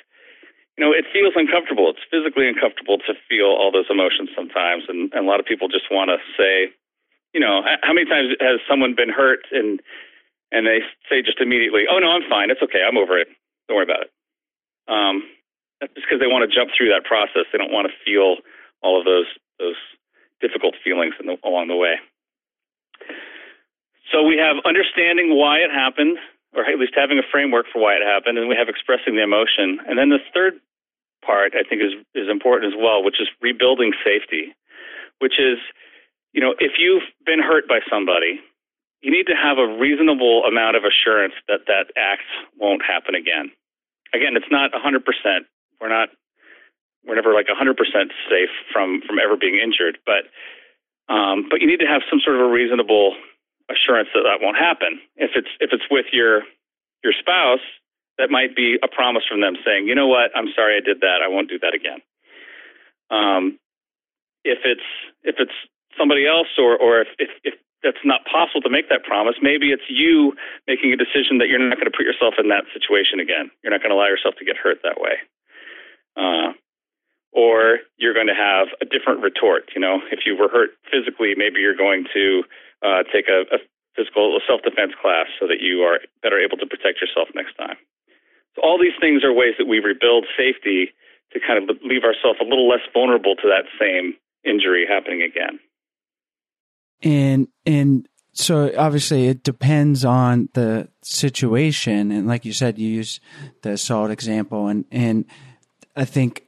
you 0.81 0.89
know 0.89 0.97
it 0.97 1.05
feels 1.13 1.37
uncomfortable. 1.37 1.93
It's 1.93 2.01
physically 2.09 2.49
uncomfortable 2.49 2.97
to 3.05 3.13
feel 3.29 3.53
all 3.53 3.69
those 3.69 3.85
emotions 3.93 4.33
sometimes, 4.33 4.89
and, 4.89 5.13
and 5.13 5.21
a 5.21 5.29
lot 5.29 5.37
of 5.37 5.45
people 5.45 5.69
just 5.69 5.93
want 5.93 6.09
to 6.09 6.17
say, 6.33 6.73
you 7.37 7.39
know, 7.39 7.61
how 7.85 7.93
many 7.93 8.09
times 8.09 8.33
has 8.41 8.57
someone 8.65 8.97
been 8.97 9.13
hurt 9.13 9.45
and 9.53 9.77
and 10.49 10.65
they 10.65 10.81
say 11.05 11.21
just 11.21 11.37
immediately, 11.37 11.85
"Oh 11.85 12.01
no, 12.01 12.09
I'm 12.09 12.25
fine. 12.25 12.49
It's 12.49 12.65
okay. 12.65 12.81
I'm 12.81 12.97
over 12.97 13.13
it. 13.21 13.29
Don't 13.69 13.77
worry 13.77 13.85
about 13.85 14.09
it." 14.09 14.11
Um, 14.89 15.21
that's 15.77 15.93
just 15.93 16.09
because 16.09 16.17
they 16.17 16.25
want 16.25 16.49
to 16.49 16.51
jump 16.51 16.73
through 16.73 16.89
that 16.89 17.05
process. 17.05 17.45
They 17.53 17.61
don't 17.61 17.71
want 17.71 17.85
to 17.85 17.93
feel 18.01 18.41
all 18.81 18.97
of 18.97 19.05
those 19.05 19.29
those 19.61 19.77
difficult 20.41 20.73
feelings 20.81 21.13
in 21.21 21.29
the, 21.29 21.37
along 21.45 21.69
the 21.69 21.77
way. 21.77 22.01
So 24.09 24.25
we 24.25 24.41
have 24.41 24.57
understanding 24.65 25.37
why 25.37 25.61
it 25.61 25.69
happened, 25.69 26.17
or 26.57 26.65
at 26.65 26.73
least 26.81 26.97
having 26.97 27.21
a 27.21 27.27
framework 27.29 27.69
for 27.69 27.77
why 27.77 27.93
it 27.93 28.01
happened, 28.01 28.41
and 28.41 28.49
we 28.49 28.57
have 28.57 28.67
expressing 28.67 29.13
the 29.13 29.21
emotion. 29.21 29.77
And 29.85 29.93
then 29.93 30.09
the 30.09 30.17
third 30.33 30.57
part 31.21 31.53
I 31.55 31.63
think 31.67 31.81
is 31.81 31.93
is 32.13 32.29
important 32.29 32.73
as 32.73 32.77
well, 32.77 33.03
which 33.03 33.21
is 33.21 33.27
rebuilding 33.41 33.93
safety, 34.03 34.53
which 35.19 35.39
is, 35.39 35.57
you 36.33 36.41
know, 36.41 36.53
if 36.59 36.73
you've 36.79 37.05
been 37.25 37.39
hurt 37.39 37.67
by 37.67 37.79
somebody, 37.89 38.39
you 39.01 39.11
need 39.11 39.27
to 39.27 39.35
have 39.35 39.57
a 39.57 39.67
reasonable 39.79 40.43
amount 40.45 40.75
of 40.77 40.83
assurance 40.83 41.33
that 41.47 41.65
that 41.67 41.89
act 41.97 42.25
won't 42.57 42.81
happen 42.85 43.15
again. 43.15 43.51
Again, 44.13 44.35
it's 44.35 44.51
not 44.51 44.71
100%. 44.73 45.01
We're 45.79 45.89
not 45.89 46.09
we're 47.05 47.15
never 47.15 47.33
like 47.33 47.47
100% 47.47 47.73
safe 48.29 48.53
from 48.71 49.01
from 49.01 49.17
ever 49.17 49.35
being 49.37 49.57
injured, 49.57 49.97
but 50.05 50.29
um, 51.11 51.47
but 51.49 51.61
you 51.61 51.67
need 51.67 51.81
to 51.81 51.89
have 51.89 52.01
some 52.09 52.19
sort 52.23 52.37
of 52.37 52.45
a 52.45 52.49
reasonable 52.49 53.15
assurance 53.69 54.09
that 54.13 54.23
that 54.23 54.39
won't 54.41 54.57
happen. 54.57 55.01
If 55.15 55.31
it's 55.35 55.49
if 55.59 55.71
it's 55.73 55.85
with 55.89 56.05
your 56.13 56.43
your 57.03 57.13
spouse, 57.17 57.65
that 58.21 58.29
might 58.29 58.55
be 58.55 58.77
a 58.83 58.87
promise 58.87 59.25
from 59.25 59.41
them 59.41 59.57
saying, 59.65 59.89
you 59.89 59.97
know 59.97 60.05
what, 60.05 60.29
I'm 60.37 60.53
sorry 60.53 60.77
I 60.77 60.85
did 60.85 61.01
that. 61.01 61.25
I 61.25 61.27
won't 61.27 61.49
do 61.49 61.57
that 61.65 61.73
again. 61.73 62.05
Um, 63.09 63.57
if 64.45 64.61
it's 64.63 64.85
if 65.25 65.35
it's 65.41 65.57
somebody 65.97 66.29
else 66.29 66.53
or 66.61 66.77
or 66.77 67.01
if, 67.01 67.09
if 67.17 67.29
if 67.43 67.55
that's 67.81 68.05
not 68.05 68.21
possible 68.29 68.61
to 68.61 68.69
make 68.69 68.93
that 68.93 69.03
promise, 69.03 69.35
maybe 69.41 69.73
it's 69.73 69.89
you 69.89 70.37
making 70.69 70.93
a 70.93 71.01
decision 71.01 71.41
that 71.41 71.49
you're 71.49 71.57
not 71.57 71.81
going 71.81 71.89
to 71.89 71.97
put 71.97 72.05
yourself 72.05 72.37
in 72.37 72.53
that 72.53 72.69
situation 72.77 73.17
again. 73.17 73.49
You're 73.65 73.73
not 73.73 73.81
going 73.81 73.89
to 73.89 73.97
allow 73.97 74.05
yourself 74.05 74.37
to 74.37 74.45
get 74.45 74.55
hurt 74.55 74.85
that 74.85 75.01
way. 75.01 75.17
Uh, 76.13 76.53
or 77.33 77.79
you're 77.97 78.13
going 78.13 78.29
to 78.29 78.37
have 78.37 78.69
a 78.81 78.85
different 78.85 79.25
retort. 79.25 79.71
You 79.73 79.81
know, 79.81 79.97
if 80.11 80.29
you 80.29 80.37
were 80.37 80.49
hurt 80.49 80.77
physically, 80.93 81.33
maybe 81.33 81.57
you're 81.57 81.77
going 81.77 82.05
to 82.13 82.43
uh, 82.85 83.01
take 83.09 83.25
a, 83.25 83.49
a 83.49 83.57
physical 83.95 84.37
self 84.45 84.61
defense 84.61 84.93
class 85.01 85.27
so 85.39 85.47
that 85.47 85.59
you 85.59 85.81
are 85.81 85.99
better 86.21 86.37
able 86.37 86.57
to 86.57 86.67
protect 86.67 87.01
yourself 87.01 87.29
next 87.33 87.57
time. 87.57 87.81
So 88.55 88.61
all 88.63 88.79
these 88.79 88.97
things 88.99 89.23
are 89.23 89.33
ways 89.33 89.53
that 89.57 89.67
we 89.67 89.79
rebuild 89.79 90.25
safety 90.37 90.93
to 91.33 91.39
kind 91.39 91.57
of 91.57 91.77
leave 91.83 92.03
ourselves 92.03 92.39
a 92.41 92.43
little 92.43 92.67
less 92.67 92.81
vulnerable 92.93 93.35
to 93.35 93.47
that 93.47 93.65
same 93.79 94.15
injury 94.43 94.85
happening 94.87 95.21
again. 95.21 95.59
and 97.03 97.47
and 97.65 98.07
so 98.33 98.71
obviously 98.77 99.27
it 99.27 99.43
depends 99.43 100.05
on 100.05 100.49
the 100.53 100.87
situation. 101.01 102.11
And 102.11 102.27
like 102.27 102.45
you 102.45 102.53
said 102.53 102.79
you 102.79 102.87
use 102.87 103.19
the 103.61 103.71
assault 103.71 104.11
example. 104.11 104.67
And 104.67 104.85
and 104.91 105.25
i 105.95 106.05
think 106.05 106.45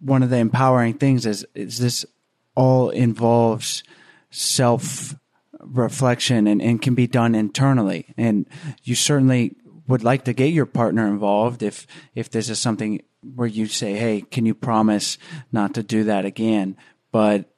one 0.00 0.22
of 0.22 0.30
the 0.30 0.38
empowering 0.38 0.94
things 0.94 1.26
is 1.26 1.46
is 1.54 1.78
this 1.78 2.06
all 2.54 2.90
involves 2.90 3.82
self 4.30 5.14
reflection 5.60 6.46
and, 6.46 6.62
and 6.62 6.80
can 6.80 6.94
be 6.94 7.06
done 7.06 7.34
internally. 7.34 8.14
And 8.16 8.46
you 8.82 8.94
certainly 8.94 9.56
would 9.90 10.04
like 10.04 10.24
to 10.24 10.32
get 10.32 10.52
your 10.52 10.66
partner 10.66 11.06
involved 11.06 11.62
if 11.62 11.86
if 12.14 12.30
this 12.30 12.48
is 12.48 12.58
something 12.58 13.02
where 13.34 13.48
you 13.48 13.66
say 13.66 13.94
hey 13.94 14.20
can 14.22 14.46
you 14.46 14.54
promise 14.54 15.18
not 15.52 15.74
to 15.74 15.82
do 15.82 16.04
that 16.04 16.24
again 16.24 16.76
but 17.12 17.52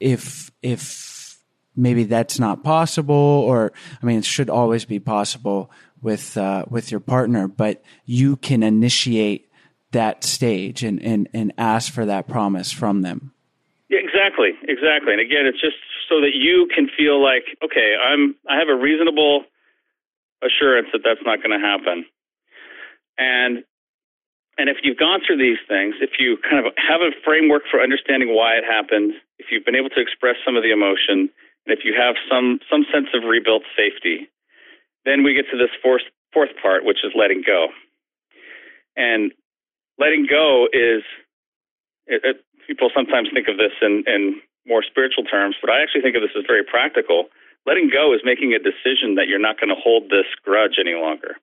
if 0.00 0.50
if 0.62 1.40
maybe 1.74 2.04
that's 2.04 2.38
not 2.38 2.64
possible 2.64 3.14
or 3.14 3.72
i 4.02 4.06
mean 4.06 4.18
it 4.18 4.24
should 4.24 4.50
always 4.50 4.84
be 4.84 4.98
possible 4.98 5.70
with 6.02 6.36
uh, 6.36 6.64
with 6.68 6.90
your 6.90 7.00
partner 7.00 7.48
but 7.48 7.82
you 8.04 8.36
can 8.36 8.62
initiate 8.62 9.48
that 9.92 10.24
stage 10.24 10.82
and, 10.82 11.00
and 11.02 11.28
and 11.32 11.52
ask 11.56 11.92
for 11.92 12.04
that 12.04 12.28
promise 12.28 12.70
from 12.72 13.02
them 13.02 13.32
Yeah, 13.88 14.00
exactly, 14.00 14.50
exactly. 14.66 15.12
And 15.12 15.20
again, 15.20 15.46
it's 15.46 15.60
just 15.60 15.76
so 16.08 16.20
that 16.20 16.34
you 16.34 16.68
can 16.74 16.88
feel 16.96 17.22
like, 17.22 17.44
okay, 17.64 17.94
I'm 17.94 18.34
I 18.48 18.58
have 18.58 18.68
a 18.68 18.74
reasonable 18.74 19.44
assurance 20.42 20.88
that 20.92 21.02
that's 21.04 21.22
not 21.24 21.42
going 21.42 21.58
to 21.58 21.64
happen. 21.64 22.04
And 23.18 23.64
and 24.58 24.70
if 24.70 24.78
you've 24.82 24.96
gone 24.96 25.20
through 25.20 25.36
these 25.36 25.60
things, 25.68 25.96
if 26.00 26.16
you 26.18 26.38
kind 26.40 26.64
of 26.64 26.72
have 26.80 27.04
a 27.04 27.12
framework 27.24 27.68
for 27.70 27.80
understanding 27.80 28.32
why 28.34 28.56
it 28.56 28.64
happened, 28.64 29.12
if 29.38 29.52
you've 29.52 29.66
been 29.66 29.76
able 29.76 29.90
to 29.90 30.00
express 30.00 30.36
some 30.46 30.56
of 30.56 30.62
the 30.62 30.72
emotion, 30.72 31.28
and 31.66 31.76
if 31.76 31.84
you 31.84 31.92
have 31.92 32.16
some 32.30 32.60
some 32.70 32.84
sense 32.92 33.08
of 33.12 33.24
rebuilt 33.28 33.62
safety, 33.76 34.28
then 35.04 35.22
we 35.22 35.34
get 35.34 35.44
to 35.50 35.58
this 35.58 35.72
fourth 35.82 36.08
fourth 36.32 36.50
part, 36.60 36.84
which 36.84 37.04
is 37.04 37.12
letting 37.14 37.42
go. 37.46 37.68
And 38.96 39.32
letting 39.98 40.26
go 40.28 40.68
is 40.72 41.02
it, 42.06 42.22
it, 42.24 42.36
people 42.66 42.90
sometimes 42.94 43.28
think 43.32 43.48
of 43.48 43.56
this 43.56 43.72
in, 43.82 44.04
in 44.06 44.40
more 44.66 44.82
spiritual 44.82 45.24
terms, 45.24 45.56
but 45.60 45.70
I 45.70 45.82
actually 45.82 46.02
think 46.02 46.16
of 46.16 46.22
this 46.22 46.34
as 46.36 46.44
very 46.46 46.64
practical. 46.64 47.28
Letting 47.66 47.90
go 47.90 48.14
is 48.14 48.22
making 48.22 48.54
a 48.54 48.62
decision 48.62 49.18
that 49.18 49.26
you're 49.26 49.42
not 49.42 49.58
going 49.58 49.74
to 49.74 49.80
hold 49.80 50.08
this 50.08 50.30
grudge 50.46 50.78
any 50.78 50.94
longer. 50.94 51.34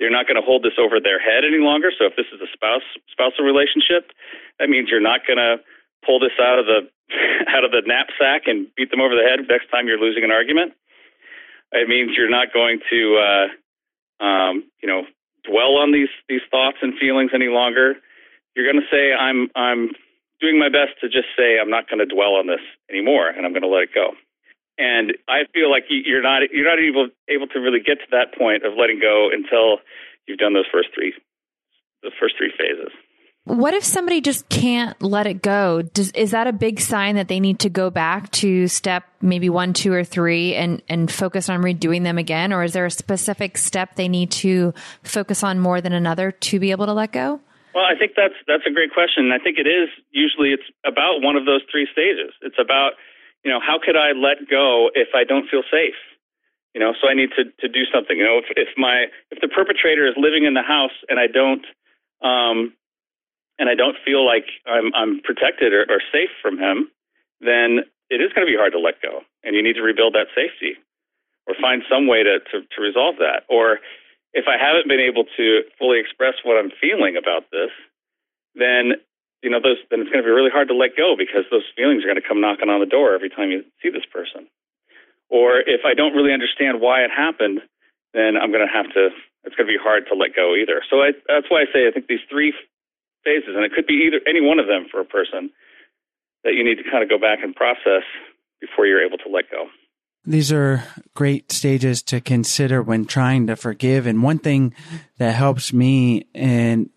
You're 0.00 0.10
not 0.10 0.26
going 0.26 0.40
to 0.40 0.42
hold 0.42 0.64
this 0.64 0.74
over 0.80 0.98
their 0.98 1.20
head 1.20 1.44
any 1.44 1.60
longer. 1.60 1.92
So 1.92 2.08
if 2.08 2.16
this 2.16 2.26
is 2.32 2.40
a 2.40 2.50
spouse 2.50 2.82
spousal 3.12 3.44
relationship, 3.44 4.10
that 4.58 4.68
means 4.68 4.88
you're 4.90 5.04
not 5.04 5.22
going 5.28 5.38
to 5.38 5.60
pull 6.04 6.18
this 6.18 6.34
out 6.40 6.58
of 6.58 6.66
the 6.66 6.88
out 7.54 7.64
of 7.64 7.70
the 7.70 7.84
knapsack 7.84 8.48
and 8.48 8.66
beat 8.74 8.90
them 8.90 9.00
over 9.00 9.14
the 9.14 9.22
head 9.22 9.44
next 9.48 9.70
time 9.70 9.86
you're 9.86 10.00
losing 10.00 10.24
an 10.24 10.32
argument. 10.32 10.72
It 11.72 11.88
means 11.88 12.16
you're 12.16 12.30
not 12.30 12.52
going 12.54 12.78
to, 12.90 13.00
uh, 13.18 14.24
um, 14.24 14.64
you 14.80 14.88
know, 14.88 15.02
dwell 15.44 15.76
on 15.76 15.92
these 15.92 16.10
these 16.28 16.42
thoughts 16.50 16.78
and 16.82 16.96
feelings 16.98 17.30
any 17.34 17.48
longer. 17.48 17.94
You're 18.56 18.70
going 18.70 18.82
to 18.82 18.88
say, 18.90 19.12
"I'm 19.12 19.50
I'm 19.54 19.90
doing 20.40 20.58
my 20.58 20.68
best 20.68 20.98
to 21.02 21.08
just 21.08 21.28
say 21.36 21.58
I'm 21.60 21.70
not 21.70 21.88
going 21.88 22.00
to 22.00 22.06
dwell 22.06 22.34
on 22.34 22.46
this 22.46 22.62
anymore, 22.88 23.28
and 23.28 23.44
I'm 23.44 23.52
going 23.52 23.66
to 23.66 23.68
let 23.68 23.84
it 23.84 23.94
go." 23.94 24.14
And 24.78 25.14
I 25.28 25.44
feel 25.52 25.70
like 25.70 25.84
you- 25.88 26.02
you're 26.04 26.22
not 26.22 26.50
you're 26.52 26.64
not 26.64 26.78
able 26.78 27.08
able 27.28 27.46
to 27.48 27.60
really 27.60 27.80
get 27.80 28.00
to 28.00 28.06
that 28.10 28.34
point 28.36 28.64
of 28.64 28.74
letting 28.76 28.98
go 28.98 29.30
until 29.30 29.80
you've 30.26 30.38
done 30.38 30.52
those 30.52 30.66
first 30.72 30.88
three 30.94 31.14
the 32.02 32.10
first 32.20 32.36
three 32.36 32.52
phases. 32.58 32.92
What 33.46 33.74
if 33.74 33.84
somebody 33.84 34.22
just 34.22 34.48
can't 34.48 35.00
let 35.02 35.26
it 35.26 35.42
go? 35.42 35.82
Does, 35.82 36.10
is 36.12 36.30
that 36.30 36.46
a 36.46 36.52
big 36.52 36.80
sign 36.80 37.16
that 37.16 37.28
they 37.28 37.40
need 37.40 37.58
to 37.58 37.68
go 37.68 37.90
back 37.90 38.30
to 38.32 38.68
step 38.68 39.04
maybe 39.20 39.50
one, 39.50 39.74
two, 39.74 39.92
or 39.92 40.02
three 40.02 40.54
and, 40.54 40.80
and 40.88 41.12
focus 41.12 41.50
on 41.50 41.60
redoing 41.60 42.04
them 42.04 42.16
again? 42.16 42.54
Or 42.54 42.64
is 42.64 42.72
there 42.72 42.86
a 42.86 42.90
specific 42.90 43.58
step 43.58 43.96
they 43.96 44.08
need 44.08 44.30
to 44.32 44.72
focus 45.02 45.44
on 45.44 45.60
more 45.60 45.82
than 45.82 45.92
another 45.92 46.30
to 46.30 46.58
be 46.58 46.70
able 46.70 46.86
to 46.86 46.94
let 46.94 47.12
go? 47.12 47.38
Well, 47.74 47.84
I 47.84 47.98
think 47.98 48.12
that's 48.16 48.34
that's 48.46 48.62
a 48.66 48.70
great 48.70 48.94
question. 48.94 49.30
I 49.30 49.38
think 49.38 49.58
it 49.58 49.66
is 49.66 49.90
usually 50.10 50.50
it's 50.50 50.64
about 50.86 51.20
one 51.20 51.36
of 51.36 51.44
those 51.44 51.60
three 51.70 51.86
stages. 51.92 52.32
It's 52.40 52.58
about 52.58 52.92
you 53.44 53.50
know 53.50 53.60
how 53.60 53.78
could 53.78 53.96
I 53.96 54.12
let 54.12 54.48
go 54.50 54.90
if 54.94 55.08
I 55.14 55.24
don't 55.24 55.48
feel 55.48 55.62
safe? 55.70 55.98
You 56.74 56.80
know, 56.80 56.92
so 57.00 57.08
I 57.08 57.14
need 57.14 57.30
to 57.36 57.44
to 57.60 57.68
do 57.68 57.84
something. 57.92 58.16
You 58.16 58.24
know, 58.24 58.38
if, 58.38 58.46
if 58.56 58.68
my 58.76 59.06
if 59.30 59.40
the 59.40 59.48
perpetrator 59.48 60.06
is 60.06 60.14
living 60.16 60.44
in 60.44 60.54
the 60.54 60.62
house 60.62 60.96
and 61.08 61.20
I 61.20 61.26
don't 61.26 61.64
um, 62.22 62.72
and 63.58 63.68
I 63.68 63.74
don't 63.74 63.96
feel 64.04 64.26
like 64.26 64.46
I'm, 64.66 64.94
I'm 64.94 65.20
protected 65.20 65.72
or, 65.72 65.86
or 65.88 66.00
safe 66.12 66.30
from 66.42 66.58
him, 66.58 66.90
then 67.40 67.86
it 68.10 68.20
is 68.20 68.32
going 68.34 68.46
to 68.46 68.50
be 68.50 68.58
hard 68.58 68.72
to 68.72 68.80
let 68.80 69.00
go. 69.00 69.22
And 69.42 69.54
you 69.54 69.62
need 69.62 69.74
to 69.74 69.82
rebuild 69.82 70.14
that 70.14 70.32
safety 70.34 70.74
or 71.46 71.54
find 71.60 71.82
some 71.90 72.06
way 72.06 72.22
to, 72.22 72.40
to, 72.40 72.62
to 72.62 72.78
resolve 72.82 73.16
that. 73.18 73.44
Or 73.48 73.78
if 74.32 74.46
I 74.48 74.56
haven't 74.58 74.88
been 74.88 75.00
able 75.00 75.24
to 75.36 75.62
fully 75.78 76.00
express 76.00 76.34
what 76.42 76.58
I'm 76.58 76.72
feeling 76.80 77.16
about 77.16 77.50
this, 77.52 77.70
then 78.54 78.98
you 79.44 79.52
know 79.52 79.60
those 79.60 79.76
then 79.92 80.00
it's 80.00 80.08
going 80.08 80.24
to 80.24 80.26
be 80.26 80.32
really 80.32 80.50
hard 80.50 80.72
to 80.72 80.74
let 80.74 80.96
go 80.96 81.14
because 81.14 81.44
those 81.52 81.68
feelings 81.76 82.00
are 82.02 82.08
going 82.08 82.20
to 82.20 82.24
come 82.24 82.40
knocking 82.40 82.72
on 82.72 82.80
the 82.80 82.88
door 82.88 83.12
every 83.12 83.28
time 83.28 83.52
you 83.52 83.60
see 83.84 83.92
this 83.92 84.08
person. 84.08 84.48
Or 85.28 85.60
if 85.60 85.84
I 85.84 85.92
don't 85.92 86.16
really 86.16 86.32
understand 86.32 86.80
why 86.80 87.04
it 87.04 87.12
happened, 87.12 87.60
then 88.16 88.40
I'm 88.40 88.48
going 88.48 88.64
to 88.64 88.72
have 88.72 88.88
to. 88.96 89.12
It's 89.44 89.54
going 89.54 89.68
to 89.68 89.76
be 89.76 89.80
hard 89.80 90.08
to 90.08 90.16
let 90.16 90.32
go 90.32 90.56
either. 90.56 90.80
So 90.88 91.04
I, 91.04 91.12
that's 91.28 91.52
why 91.52 91.62
I 91.62 91.68
say 91.68 91.84
I 91.84 91.92
think 91.92 92.08
these 92.08 92.24
three 92.32 92.56
phases, 93.28 93.52
and 93.52 93.64
it 93.64 93.76
could 93.76 93.86
be 93.86 94.08
either 94.08 94.24
any 94.24 94.40
one 94.40 94.58
of 94.58 94.66
them 94.66 94.88
for 94.90 95.00
a 95.00 95.04
person 95.04 95.52
that 96.44 96.54
you 96.54 96.64
need 96.64 96.76
to 96.76 96.88
kind 96.88 97.04
of 97.04 97.12
go 97.12 97.18
back 97.18 97.44
and 97.44 97.54
process 97.54 98.08
before 98.60 98.86
you're 98.86 99.04
able 99.04 99.18
to 99.18 99.28
let 99.28 99.50
go. 99.50 99.68
These 100.24 100.52
are 100.52 100.84
great 101.12 101.52
stages 101.52 102.02
to 102.04 102.20
consider 102.20 102.82
when 102.82 103.04
trying 103.04 103.46
to 103.48 103.56
forgive. 103.56 104.06
And 104.06 104.22
one 104.22 104.38
thing 104.38 104.74
that 105.18 105.34
helps 105.34 105.72
me, 105.72 106.26
and 106.34 106.88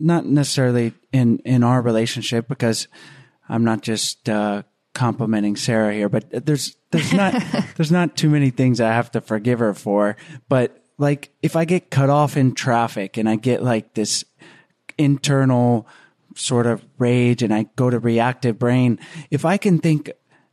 not 0.00 0.26
necessarily 0.26 0.94
in, 1.12 1.38
in 1.40 1.62
our 1.62 1.82
relationship, 1.82 2.48
because 2.48 2.88
I'm 3.48 3.64
not 3.64 3.82
just 3.82 4.28
uh, 4.28 4.62
complimenting 4.94 5.56
Sarah 5.56 5.92
here, 5.92 6.08
but 6.08 6.46
there's 6.46 6.76
there's 6.90 7.12
not 7.12 7.34
there's 7.76 7.92
not 7.92 8.16
too 8.16 8.30
many 8.30 8.50
things 8.50 8.80
I 8.80 8.92
have 8.92 9.10
to 9.12 9.20
forgive 9.20 9.58
her 9.58 9.74
for. 9.74 10.16
But 10.48 10.84
like 10.98 11.32
if 11.42 11.56
I 11.56 11.64
get 11.64 11.90
cut 11.90 12.10
off 12.10 12.36
in 12.36 12.54
traffic 12.54 13.16
and 13.16 13.28
I 13.28 13.36
get 13.36 13.62
like 13.62 13.94
this 13.94 14.24
internal 14.98 15.86
sort 16.36 16.66
of 16.66 16.84
rage 16.98 17.42
and 17.42 17.52
I 17.52 17.66
go 17.76 17.90
to 17.90 17.98
reactive 17.98 18.58
brain, 18.58 18.98
if 19.30 19.44
I 19.44 19.56
can 19.56 19.78
think 19.78 20.10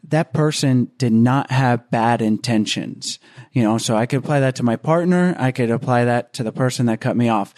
that 0.09 0.33
person 0.33 0.89
did 0.97 1.11
not 1.11 1.51
have 1.51 1.89
bad 1.91 2.21
intentions, 2.21 3.19
you 3.51 3.61
know, 3.61 3.77
so 3.77 3.95
I 3.97 4.05
could 4.05 4.19
apply 4.19 4.39
that 4.39 4.55
to 4.55 4.63
my 4.63 4.77
partner. 4.77 5.35
I 5.37 5.51
could 5.51 5.69
apply 5.69 6.05
that 6.05 6.33
to 6.33 6.43
the 6.43 6.53
person 6.53 6.85
that 6.85 7.01
cut 7.01 7.17
me 7.17 7.27
off. 7.27 7.53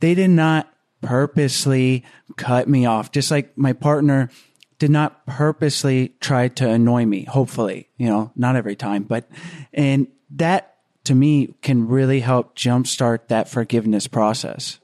They 0.00 0.14
did 0.14 0.30
not 0.30 0.71
purposely 1.02 2.04
cut 2.36 2.68
me 2.68 2.86
off, 2.86 3.10
just 3.12 3.30
like 3.30 3.56
my 3.58 3.72
partner 3.72 4.30
did 4.78 4.90
not 4.90 5.26
purposely 5.26 6.14
try 6.20 6.48
to 6.48 6.68
annoy 6.68 7.04
me. 7.04 7.24
Hopefully, 7.24 7.88
you 7.98 8.08
know, 8.08 8.32
not 8.34 8.56
every 8.56 8.74
time, 8.74 9.02
but, 9.02 9.28
and 9.72 10.08
that 10.30 10.76
to 11.04 11.14
me 11.14 11.54
can 11.62 11.86
really 11.86 12.20
help 12.20 12.56
jumpstart 12.56 13.28
that 13.28 13.48
forgiveness 13.48 14.06
process. 14.06 14.80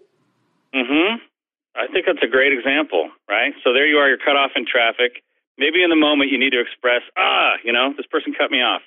Hmm. 0.74 1.16
I 1.78 1.86
think 1.86 2.06
that's 2.06 2.22
a 2.22 2.28
great 2.30 2.52
example, 2.52 3.08
right? 3.28 3.54
So 3.62 3.72
there 3.72 3.86
you 3.86 3.96
are, 3.98 4.08
you're 4.08 4.18
cut 4.18 4.36
off 4.36 4.50
in 4.56 4.66
traffic. 4.66 5.22
Maybe 5.56 5.82
in 5.82 5.90
the 5.90 5.96
moment 5.96 6.30
you 6.30 6.38
need 6.38 6.50
to 6.50 6.60
express, 6.60 7.02
ah, 7.16 7.54
you 7.64 7.72
know, 7.72 7.94
this 7.96 8.06
person 8.06 8.34
cut 8.34 8.50
me 8.50 8.58
off. 8.58 8.82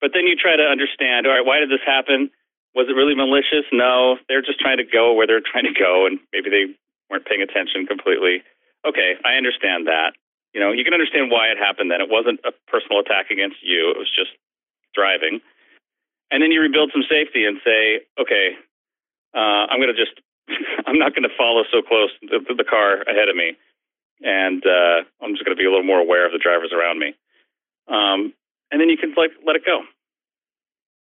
But 0.00 0.10
then 0.12 0.26
you 0.26 0.36
try 0.36 0.56
to 0.56 0.62
understand, 0.62 1.26
all 1.26 1.32
right, 1.32 1.44
why 1.44 1.60
did 1.60 1.70
this 1.70 1.84
happen? 1.84 2.30
Was 2.74 2.88
it 2.88 2.96
really 2.96 3.14
malicious? 3.14 3.68
No, 3.72 4.16
they're 4.28 4.42
just 4.42 4.60
trying 4.60 4.78
to 4.78 4.84
go 4.84 5.12
where 5.12 5.26
they're 5.26 5.44
trying 5.44 5.68
to 5.68 5.76
go, 5.76 6.06
and 6.06 6.18
maybe 6.32 6.48
they 6.48 6.72
weren't 7.10 7.26
paying 7.26 7.42
attention 7.42 7.86
completely. 7.86 8.42
Okay, 8.86 9.14
I 9.24 9.36
understand 9.36 9.86
that. 9.86 10.16
You 10.54 10.60
know, 10.60 10.72
you 10.72 10.84
can 10.84 10.92
understand 10.92 11.30
why 11.30 11.48
it 11.48 11.58
happened 11.58 11.90
then. 11.90 12.00
It 12.00 12.08
wasn't 12.08 12.40
a 12.44 12.52
personal 12.68 13.00
attack 13.00 13.30
against 13.30 13.60
you, 13.62 13.92
it 13.92 13.98
was 13.98 14.08
just 14.08 14.32
driving. 14.94 15.40
And 16.30 16.42
then 16.42 16.50
you 16.50 16.60
rebuild 16.60 16.90
some 16.92 17.04
safety 17.08 17.44
and 17.44 17.60
say, 17.64 18.08
okay, 18.18 18.56
uh, 19.36 19.68
I'm 19.68 19.80
going 19.80 19.92
to 19.92 19.96
just 19.96 20.16
I'm 20.86 20.98
not 20.98 21.14
going 21.14 21.28
to 21.28 21.34
follow 21.36 21.64
so 21.70 21.82
close 21.82 22.10
to 22.28 22.54
the 22.54 22.64
car 22.64 23.02
ahead 23.02 23.28
of 23.28 23.36
me, 23.36 23.52
and 24.22 24.64
uh, 24.64 25.04
I'm 25.20 25.36
just 25.36 25.44
going 25.44 25.56
to 25.56 25.60
be 25.60 25.66
a 25.66 25.70
little 25.70 25.86
more 25.86 26.00
aware 26.00 26.26
of 26.26 26.32
the 26.32 26.40
drivers 26.40 26.72
around 26.72 26.98
me. 26.98 27.14
Um, 27.88 28.32
and 28.70 28.80
then 28.80 28.88
you 28.88 28.96
can 28.96 29.14
like 29.16 29.30
let 29.46 29.56
it 29.56 29.64
go. 29.64 29.82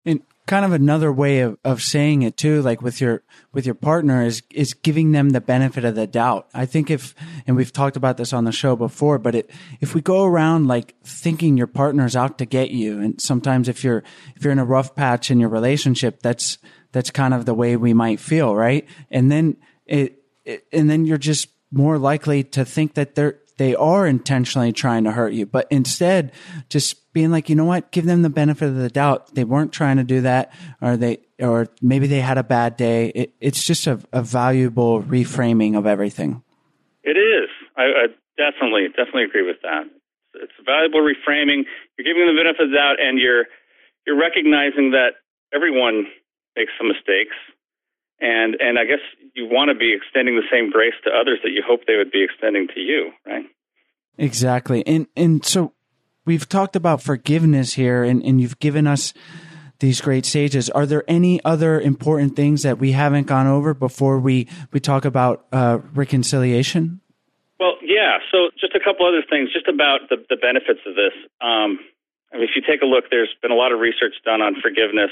And 0.05 0.21
kind 0.49 0.65
of 0.65 0.73
another 0.73 1.13
way 1.13 1.41
of, 1.41 1.59
of 1.63 1.79
saying 1.79 2.23
it 2.23 2.35
too, 2.35 2.59
like 2.63 2.81
with 2.81 2.99
your 2.99 3.21
with 3.53 3.67
your 3.67 3.75
partner, 3.75 4.25
is 4.25 4.41
is 4.49 4.73
giving 4.73 5.11
them 5.11 5.29
the 5.29 5.39
benefit 5.39 5.85
of 5.85 5.93
the 5.93 6.07
doubt. 6.07 6.49
I 6.55 6.65
think 6.65 6.89
if, 6.89 7.13
and 7.45 7.55
we've 7.55 7.71
talked 7.71 7.95
about 7.95 8.17
this 8.17 8.33
on 8.33 8.45
the 8.45 8.51
show 8.51 8.75
before, 8.75 9.19
but 9.19 9.35
it, 9.35 9.51
if 9.79 9.93
we 9.93 10.01
go 10.01 10.25
around 10.25 10.67
like 10.67 10.95
thinking 11.03 11.55
your 11.55 11.67
partner's 11.67 12.15
out 12.15 12.39
to 12.39 12.47
get 12.47 12.71
you, 12.71 12.99
and 12.99 13.21
sometimes 13.21 13.69
if 13.69 13.83
you're 13.83 14.03
if 14.35 14.43
you're 14.43 14.51
in 14.51 14.57
a 14.57 14.65
rough 14.65 14.95
patch 14.95 15.29
in 15.29 15.39
your 15.39 15.49
relationship, 15.49 16.23
that's 16.23 16.57
that's 16.93 17.11
kind 17.11 17.35
of 17.35 17.45
the 17.45 17.53
way 17.53 17.77
we 17.77 17.93
might 17.93 18.19
feel, 18.19 18.55
right? 18.55 18.87
And 19.11 19.31
then 19.31 19.55
it, 19.85 20.23
it 20.45 20.65
and 20.73 20.89
then 20.89 21.05
you're 21.05 21.19
just 21.19 21.49
more 21.71 21.99
likely 21.99 22.43
to 22.43 22.65
think 22.65 22.95
that 22.95 23.13
they're 23.13 23.37
they 23.59 23.75
are 23.75 24.07
intentionally 24.07 24.71
trying 24.71 25.03
to 25.03 25.11
hurt 25.11 25.33
you, 25.33 25.45
but 25.45 25.67
instead 25.69 26.31
just 26.69 27.11
being 27.11 27.29
like, 27.29 27.49
you 27.49 27.55
know 27.55 27.65
what, 27.65 27.91
give 27.91 28.05
them 28.05 28.21
the 28.21 28.29
benefit 28.29 28.69
of 28.69 28.75
the 28.75 28.89
doubt. 28.89 29.35
They 29.35 29.43
weren't 29.43 29.73
trying 29.73 29.97
to 29.97 30.05
do 30.05 30.21
that, 30.21 30.53
or 30.81 30.95
they, 30.95 31.19
or 31.39 31.67
maybe 31.81 32.07
they 32.07 32.21
had 32.21 32.37
a 32.37 32.43
bad 32.43 32.77
day. 32.77 33.09
It, 33.09 33.33
it's 33.41 33.67
just 33.67 33.85
a, 33.85 33.99
a, 34.13 34.23
valuable 34.23 35.03
reframing 35.03 35.77
of 35.77 35.85
everything. 35.85 36.41
It 37.03 37.17
is. 37.17 37.49
I, 37.75 37.83
I, 37.83 38.05
definitely, 38.37 38.87
definitely 38.95 39.25
agree 39.25 39.45
with 39.45 39.57
that. 39.63 39.83
It's 40.35 40.53
a 40.57 40.63
valuable 40.63 41.01
reframing. 41.01 41.67
You're 41.97 42.07
giving 42.07 42.25
them 42.25 42.35
the 42.35 42.39
benefit 42.39 42.63
of 42.63 42.69
the 42.71 42.77
doubt, 42.77 42.95
and 43.03 43.19
you're 43.19 43.43
you're 44.07 44.17
recognizing 44.17 44.91
that 44.91 45.19
everyone 45.53 46.07
makes 46.55 46.71
some 46.77 46.87
mistakes. 46.87 47.35
And 48.21 48.57
and 48.59 48.77
I 48.77 48.85
guess 48.85 48.99
you 49.33 49.45
want 49.45 49.69
to 49.69 49.75
be 49.75 49.93
extending 49.95 50.35
the 50.35 50.47
same 50.51 50.71
grace 50.71 50.93
to 51.05 51.11
others 51.11 51.39
that 51.43 51.51
you 51.51 51.63
hope 51.65 51.81
they 51.87 51.95
would 51.95 52.11
be 52.11 52.23
extending 52.23 52.67
to 52.73 52.79
you, 52.79 53.11
right? 53.25 53.45
Exactly. 54.17 54.85
And 54.85 55.07
and 55.15 55.45
so 55.45 55.73
we've 56.25 56.47
talked 56.47 56.75
about 56.75 57.01
forgiveness 57.01 57.73
here 57.73 58.03
and, 58.03 58.23
and 58.23 58.41
you've 58.41 58.59
given 58.59 58.87
us 58.87 59.13
these 59.79 60.01
great 60.01 60.25
stages. 60.25 60.69
Are 60.69 60.85
there 60.85 61.03
any 61.07 61.43
other 61.43 61.79
important 61.79 62.35
things 62.35 62.63
that 62.63 62.79
we 62.79 62.91
haven't 62.91 63.27
gone 63.27 63.47
over 63.47 63.73
before 63.73 64.19
we, 64.19 64.47
we 64.71 64.79
talk 64.79 65.05
about 65.05 65.45
uh, 65.51 65.79
reconciliation? 65.93 66.99
Well, 67.59 67.75
yeah. 67.81 68.19
So 68.31 68.49
just 68.59 68.75
a 68.75 68.79
couple 68.79 69.07
other 69.07 69.23
things, 69.27 69.51
just 69.53 69.67
about 69.67 70.09
the, 70.09 70.17
the 70.29 70.35
benefits 70.35 70.81
of 70.85 70.95
this. 70.95 71.15
Um, 71.41 71.79
I 72.31 72.37
mean, 72.37 72.43
if 72.43 72.51
you 72.55 72.61
take 72.61 72.81
a 72.81 72.85
look, 72.85 73.05
there's 73.09 73.33
been 73.41 73.51
a 73.51 73.55
lot 73.55 73.71
of 73.71 73.79
research 73.79 74.13
done 74.23 74.41
on 74.41 74.55
forgiveness 74.61 75.11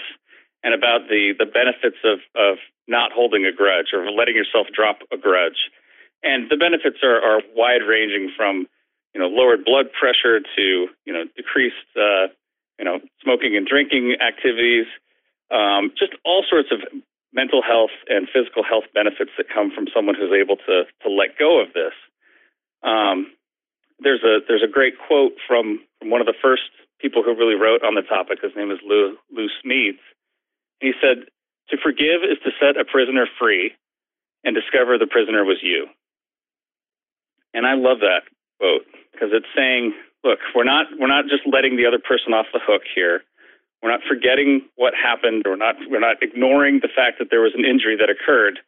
and 0.64 0.74
about 0.74 1.08
the, 1.10 1.34
the 1.38 1.46
benefits 1.46 1.98
of, 2.04 2.20
of 2.36 2.58
not 2.88 3.12
holding 3.12 3.46
a 3.46 3.52
grudge 3.52 3.94
or 3.94 4.10
letting 4.12 4.36
yourself 4.36 4.68
drop 4.74 5.00
a 5.12 5.18
grudge. 5.18 5.70
And 6.24 6.50
the 6.50 6.58
benefits 6.58 6.98
are, 7.04 7.22
are 7.22 7.42
wide 7.56 7.86
ranging 7.88 8.32
from, 8.36 8.68
you 9.14 9.22
know, 9.22 9.28
lowered 9.28 9.64
blood 9.64 9.88
pressure 9.94 10.40
to, 10.40 10.88
you 11.06 11.14
know, 11.14 11.26
decreased, 11.36 11.88
uh, 11.96 12.34
you 12.80 12.86
know, 12.86 13.00
smoking 13.24 13.56
and 13.56 13.68
drinking 13.68 14.18
activities, 14.22 14.86
um, 15.52 15.92
just 15.98 16.14
all 16.26 16.44
sorts 16.50 16.70
of 16.72 16.80
mental 17.34 17.62
health 17.62 17.94
and 18.10 18.28
physical 18.34 18.64
health 18.64 18.86
benefits 18.94 19.32
that 19.38 19.46
come 19.54 19.72
from 19.72 19.86
someone 19.94 20.16
who's 20.16 20.34
able 20.34 20.58
to, 20.58 20.84
to 21.04 21.10
let 21.10 21.38
go 21.38 21.62
of 21.62 21.74
this. 21.74 21.94
Um, 22.84 23.32
there's 24.00 24.24
a 24.24 24.40
there's 24.48 24.64
a 24.64 24.72
great 24.72 24.94
quote 25.08 25.34
from, 25.48 25.82
from 26.00 26.10
one 26.10 26.22
of 26.22 26.28
the 26.28 26.38
first 26.42 26.70
people 27.00 27.24
who 27.24 27.36
really 27.36 27.56
wrote 27.56 27.82
on 27.84 27.96
the 27.96 28.02
topic. 28.02 28.40
His 28.42 28.54
name 28.56 28.72
is 28.72 28.78
Lou 28.86 29.18
Lou 29.34 29.48
Smedes, 29.62 30.02
he 30.80 30.94
said, 31.02 31.26
To 31.70 31.78
forgive 31.82 32.24
is 32.24 32.38
to 32.44 32.52
set 32.60 32.80
a 32.80 32.86
prisoner 32.86 33.28
free 33.40 33.74
and 34.44 34.56
discover 34.56 34.98
the 34.98 35.08
prisoner 35.08 35.44
was 35.44 35.58
you. 35.62 35.88
And 37.54 37.66
I 37.66 37.74
love 37.74 38.00
that 38.02 38.24
quote 38.60 38.86
because 39.12 39.30
it's 39.34 39.50
saying, 39.56 39.94
look, 40.24 40.40
we're 40.56 40.64
not 40.64 40.88
we're 41.00 41.08
not 41.08 41.26
just 41.26 41.44
letting 41.46 41.78
the 41.78 41.86
other 41.86 42.00
person 42.00 42.34
off 42.34 42.48
the 42.54 42.60
hook 42.62 42.84
here. 42.94 43.22
We're 43.82 43.92
not 43.92 44.02
forgetting 44.08 44.62
what 44.76 44.94
happened 44.94 45.46
or 45.46 45.56
not 45.56 45.76
we're 45.90 46.00
not 46.00 46.18
ignoring 46.22 46.80
the 46.82 46.90
fact 46.94 47.20
that 47.20 47.30
there 47.30 47.42
was 47.42 47.54
an 47.56 47.66
injury 47.66 47.98
that 47.98 48.10
occurred, 48.10 48.60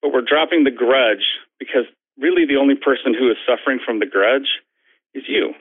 but 0.00 0.12
we're 0.12 0.26
dropping 0.26 0.64
the 0.64 0.70
grudge 0.70 1.24
because 1.58 1.84
really 2.18 2.46
the 2.46 2.56
only 2.56 2.74
person 2.74 3.14
who 3.14 3.30
is 3.30 3.36
suffering 3.46 3.78
from 3.84 3.98
the 3.98 4.06
grudge 4.06 4.60
is 5.14 5.24
you. 5.28 5.54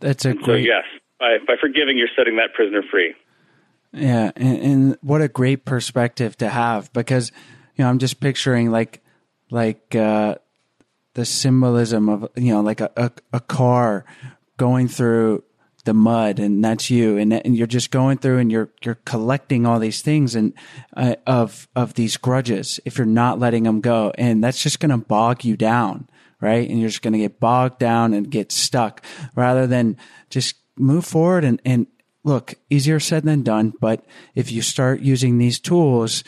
That's 0.00 0.24
a 0.24 0.30
and 0.30 0.42
great. 0.42 0.64
So 0.64 0.68
yes, 0.68 0.84
by 1.18 1.38
by 1.46 1.54
forgiving, 1.60 1.98
you're 1.98 2.12
setting 2.16 2.36
that 2.36 2.54
prisoner 2.54 2.82
free. 2.82 3.14
Yeah, 3.92 4.30
and, 4.36 4.58
and, 4.58 4.98
what 5.02 5.20
a 5.20 5.28
great 5.28 5.66
perspective 5.66 6.36
to 6.38 6.48
have 6.48 6.92
because 6.92 7.30
you 7.76 7.84
know 7.84 7.90
I'm 7.90 7.98
just 7.98 8.20
picturing 8.20 8.70
like 8.70 9.02
like 9.50 9.94
uh, 9.94 10.36
the 11.14 11.24
symbolism 11.26 12.08
of 12.08 12.28
you 12.36 12.54
know 12.54 12.62
like 12.62 12.80
a, 12.80 12.90
a, 12.96 13.10
a 13.34 13.40
car 13.40 14.06
going 14.56 14.88
through 14.88 15.44
the 15.84 15.92
mud 15.92 16.38
and 16.38 16.64
that's 16.64 16.90
you 16.90 17.18
and, 17.18 17.34
and 17.34 17.56
you're 17.56 17.66
just 17.66 17.90
going 17.90 18.16
through 18.16 18.38
and 18.38 18.52
you're 18.52 18.70
you're 18.82 19.00
collecting 19.04 19.66
all 19.66 19.80
these 19.80 20.00
things 20.00 20.36
and 20.36 20.54
uh, 20.96 21.16
of 21.26 21.68
of 21.74 21.94
these 21.94 22.16
grudges 22.16 22.78
if 22.84 22.96
you're 22.96 23.06
not 23.06 23.40
letting 23.40 23.64
them 23.64 23.80
go 23.80 24.12
and 24.16 24.44
that's 24.44 24.62
just 24.62 24.78
going 24.78 24.90
to 24.90 24.96
bog 24.96 25.44
you 25.44 25.56
down 25.56 26.08
right? 26.42 26.68
And 26.68 26.78
you're 26.78 26.90
just 26.90 27.00
going 27.00 27.14
to 27.14 27.18
get 27.20 27.40
bogged 27.40 27.78
down 27.78 28.12
and 28.12 28.28
get 28.28 28.52
stuck 28.52 29.02
rather 29.34 29.66
than 29.66 29.96
just 30.28 30.56
move 30.76 31.06
forward 31.06 31.44
and 31.44 31.62
and 31.64 31.86
look 32.24 32.54
easier 32.70 33.00
said 33.00 33.24
than 33.24 33.42
done 33.42 33.72
but 33.80 34.04
if 34.34 34.50
you 34.52 34.62
start 34.62 35.00
using 35.00 35.38
these 35.38 35.58
tools 35.58 36.22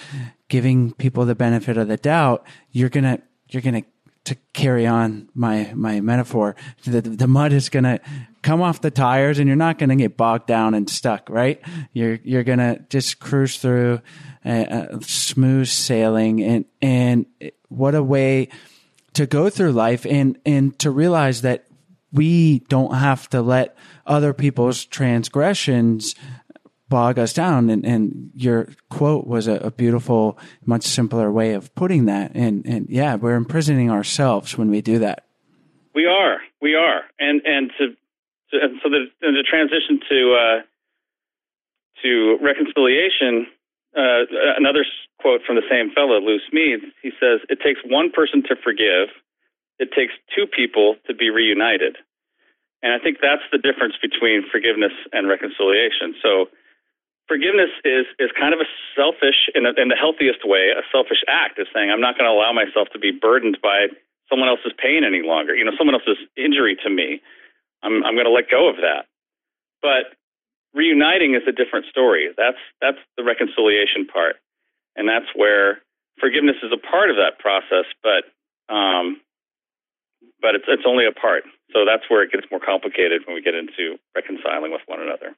giving 0.48 0.92
people 0.92 1.24
the 1.24 1.35
benefit 1.35 1.76
of 1.76 1.88
the 1.88 1.96
doubt 1.96 2.44
you're 2.72 2.88
going 2.88 3.04
to 3.04 3.20
you're 3.48 3.62
going 3.62 3.83
to 3.83 3.88
to 4.24 4.35
carry 4.54 4.87
on 4.87 5.28
my 5.35 5.70
my 5.74 6.00
metaphor, 6.00 6.57
the, 6.85 7.00
the 7.02 7.26
mud 7.26 7.52
is 7.52 7.68
going 7.68 7.85
to 7.85 8.00
come 8.42 8.62
off 8.62 8.80
the 8.80 8.90
tires, 8.90 9.38
and 9.38 9.46
you're 9.46 9.57
not 9.57 9.78
going 9.78 9.90
to 9.90 9.96
get 9.96 10.16
bogged 10.16 10.46
down 10.46 10.74
and 10.74 10.88
stuck. 10.88 11.28
Right? 11.28 11.61
You're 11.92 12.18
you're 12.24 12.44
going 12.44 12.59
to 12.59 12.85
just 12.88 13.20
cruise 13.20 13.59
through, 13.59 14.00
uh, 14.44 14.48
uh, 14.48 15.00
smooth 15.00 15.68
sailing, 15.68 16.42
and 16.42 16.64
and 16.80 17.26
what 17.68 17.94
a 17.94 18.02
way 18.02 18.48
to 19.12 19.26
go 19.26 19.50
through 19.50 19.72
life, 19.72 20.07
and 20.07 20.38
and 20.46 20.78
to 20.78 20.90
realize 20.90 21.42
that 21.42 21.66
we 22.14 22.61
don't 22.68 22.94
have 22.94 23.29
to 23.31 23.42
let 23.42 23.77
other 24.07 24.33
people's 24.33 24.87
transgressions 24.87 26.14
bog 26.88 27.18
us 27.18 27.33
down. 27.33 27.70
And, 27.70 27.85
and 27.85 28.31
your 28.35 28.68
quote 28.88 29.27
was 29.27 29.48
a, 29.48 29.55
a, 29.57 29.70
beautiful, 29.70 30.38
much 30.64 30.85
simpler 30.85 31.31
way 31.31 31.55
of 31.55 31.74
putting 31.74 32.07
that. 32.07 32.33
And, 32.35 32.64
and 32.66 32.88
yeah, 32.88 33.16
we're 33.16 33.35
imprisoning 33.35 33.90
ourselves 33.90 34.57
when 34.57 34.70
we 34.70 34.81
do 34.81 35.00
that. 35.00 35.27
We 35.94 36.07
are, 36.07 36.38
we 36.62 36.77
are. 36.77 37.03
And, 37.18 37.42
and 37.44 37.70
to, 37.79 37.88
to 37.88 38.64
and 38.64 38.81
so 38.83 38.90
the, 38.90 39.07
the 39.20 39.44
transition 39.48 40.00
to, 40.09 40.37
uh, 40.38 40.62
to 42.03 42.38
reconciliation, 42.40 43.46
uh, 43.96 44.55
another 44.57 44.85
quote 45.20 45.40
from 45.46 45.57
the 45.57 45.66
same 45.70 45.90
fellow, 45.94 46.20
Lou 46.20 46.38
Smedes, 46.53 46.85
he 47.03 47.11
says, 47.18 47.40
it 47.48 47.59
takes 47.64 47.81
one 47.85 48.11
person 48.12 48.42
to 48.48 48.57
forgive. 48.62 49.09
It 49.78 49.90
takes 49.92 50.12
two 50.34 50.46
people 50.46 50.96
to 51.06 51.14
be 51.14 51.30
reunited. 51.30 51.96
And 52.82 52.92
I 52.92 52.98
think 52.98 53.18
that's 53.20 53.42
the 53.50 53.58
difference 53.58 53.94
between 54.00 54.44
forgiveness 54.50 54.92
and 55.12 55.28
reconciliation. 55.28 56.14
So 56.22 56.46
forgiveness 57.28 57.70
is 57.84 58.06
is 58.18 58.30
kind 58.38 58.52
of 58.52 58.60
a 58.60 58.68
selfish 58.96 59.48
in, 59.54 59.66
a, 59.66 59.72
in 59.80 59.88
the 59.88 59.96
healthiest 59.96 60.44
way 60.44 60.72
a 60.72 60.84
selfish 60.92 61.24
act 61.28 61.58
is 61.58 61.66
saying 61.74 61.90
i'm 61.90 62.00
not 62.00 62.16
going 62.16 62.28
to 62.28 62.34
allow 62.34 62.52
myself 62.52 62.88
to 62.92 62.98
be 62.98 63.10
burdened 63.10 63.58
by 63.62 63.88
someone 64.28 64.48
else's 64.48 64.72
pain 64.76 65.04
any 65.04 65.22
longer 65.22 65.54
you 65.54 65.64
know 65.64 65.72
someone 65.76 65.94
else's 65.94 66.20
injury 66.37 66.76
to 66.76 66.90
me 66.90 67.20
i'm 67.82 68.04
i'm 68.04 68.14
going 68.14 68.28
to 68.28 68.34
let 68.34 68.50
go 68.50 68.68
of 68.68 68.76
that 68.76 69.08
but 69.80 70.16
reuniting 70.74 71.34
is 71.34 71.42
a 71.48 71.52
different 71.52 71.87
story 71.87 72.28
that's 72.37 72.60
that's 72.80 73.00
the 73.16 73.24
reconciliation 73.24 74.06
part 74.06 74.37
and 74.96 75.08
that's 75.08 75.28
where 75.34 75.80
forgiveness 76.20 76.56
is 76.62 76.72
a 76.72 76.80
part 76.80 77.10
of 77.10 77.16
that 77.16 77.38
process 77.38 77.88
but 78.02 78.28
um 78.72 79.20
but 80.44 80.54
it's 80.54 80.68
it's 80.68 80.85
only 80.85 81.09
a 81.09 81.16
part 81.16 81.48
so 81.72 81.88
that's 81.88 82.04
where 82.12 82.22
it 82.22 82.30
gets 82.30 82.44
more 82.52 82.61
complicated 82.61 83.24
when 83.24 83.35
we 83.35 83.40
get 83.40 83.57
into 83.57 83.96
reconciling 84.14 84.70
with 84.70 84.85
one 84.87 85.00
another 85.00 85.33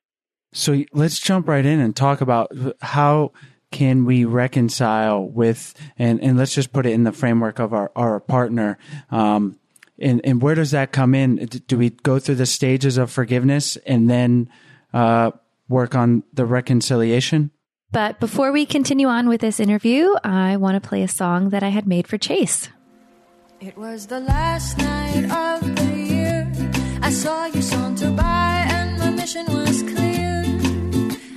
so 0.52 0.82
let's 0.92 1.20
jump 1.20 1.46
right 1.46 1.64
in 1.64 1.78
and 1.78 1.94
talk 1.94 2.20
about 2.20 2.50
how 2.80 3.30
can 3.70 4.04
we 4.04 4.24
reconcile 4.24 5.28
with, 5.28 5.74
and, 5.98 6.22
and 6.22 6.38
let's 6.38 6.54
just 6.54 6.72
put 6.72 6.86
it 6.86 6.92
in 6.92 7.04
the 7.04 7.12
framework 7.12 7.58
of 7.58 7.74
our, 7.74 7.90
our 7.96 8.20
partner. 8.20 8.78
Um, 9.10 9.58
and, 9.98 10.20
and 10.24 10.40
where 10.40 10.54
does 10.54 10.70
that 10.70 10.92
come 10.92 11.14
in? 11.14 11.36
Do 11.36 11.76
we 11.76 11.90
go 11.90 12.18
through 12.18 12.36
the 12.36 12.46
stages 12.46 12.96
of 12.96 13.10
forgiveness 13.10 13.76
and 13.86 14.08
then 14.08 14.48
uh, 14.92 15.32
work 15.68 15.94
on 15.94 16.22
the 16.32 16.46
reconciliation? 16.46 17.50
But 17.92 18.20
before 18.20 18.52
we 18.52 18.66
continue 18.66 19.08
on 19.08 19.28
with 19.28 19.40
this 19.40 19.60
interview, 19.60 20.14
I 20.22 20.56
want 20.56 20.82
to 20.82 20.86
play 20.86 21.02
a 21.02 21.08
song 21.08 21.50
that 21.50 21.62
I 21.62 21.68
had 21.68 21.86
made 21.86 22.06
for 22.06 22.18
Chase. 22.18 22.68
It 23.66 23.76
was 23.76 24.06
the 24.06 24.20
last 24.20 24.78
night 24.78 25.24
of 25.24 25.58
the 25.74 25.96
year. 25.96 26.52
I 27.02 27.10
saw 27.10 27.46
you 27.46 27.60
saunter 27.60 28.12
by, 28.12 28.64
and 28.70 28.96
my 28.96 29.10
mission 29.10 29.44
was 29.46 29.82
clear. 29.82 30.44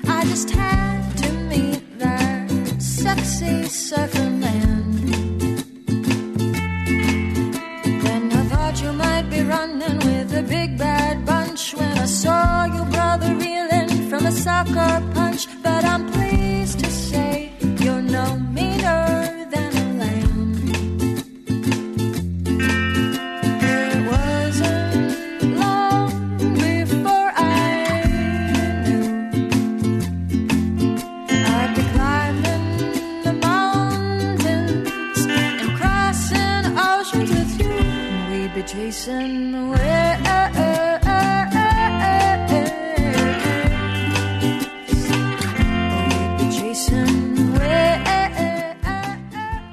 I 0.08 0.24
just 0.26 0.52
had 0.52 1.18
to 1.24 1.32
meet 1.52 1.82
that 1.98 2.52
sexy 2.80 3.63
surfer 3.63 4.30
man. 4.30 4.92
Then 8.04 8.32
I 8.32 8.44
thought 8.52 8.80
you 8.80 8.94
might 8.94 9.28
be 9.32 9.42
running 9.42 9.98
with 9.98 10.32
a 10.36 10.44
big 10.44 10.78
bad 10.78 11.26
bunch 11.26 11.74
when 11.74 11.98
I 11.98 12.06
saw 12.06 12.65
your 12.65 12.86
brother 12.86 13.34
reeling 13.34 14.08
from 14.08 14.28
a 14.28 14.32
soccer 14.32 15.02
punch. 15.15 15.48
But 15.63 15.84
I'm 15.84 16.06
pleased 16.12 16.48
chasing 38.63 39.54
away. 39.56 40.19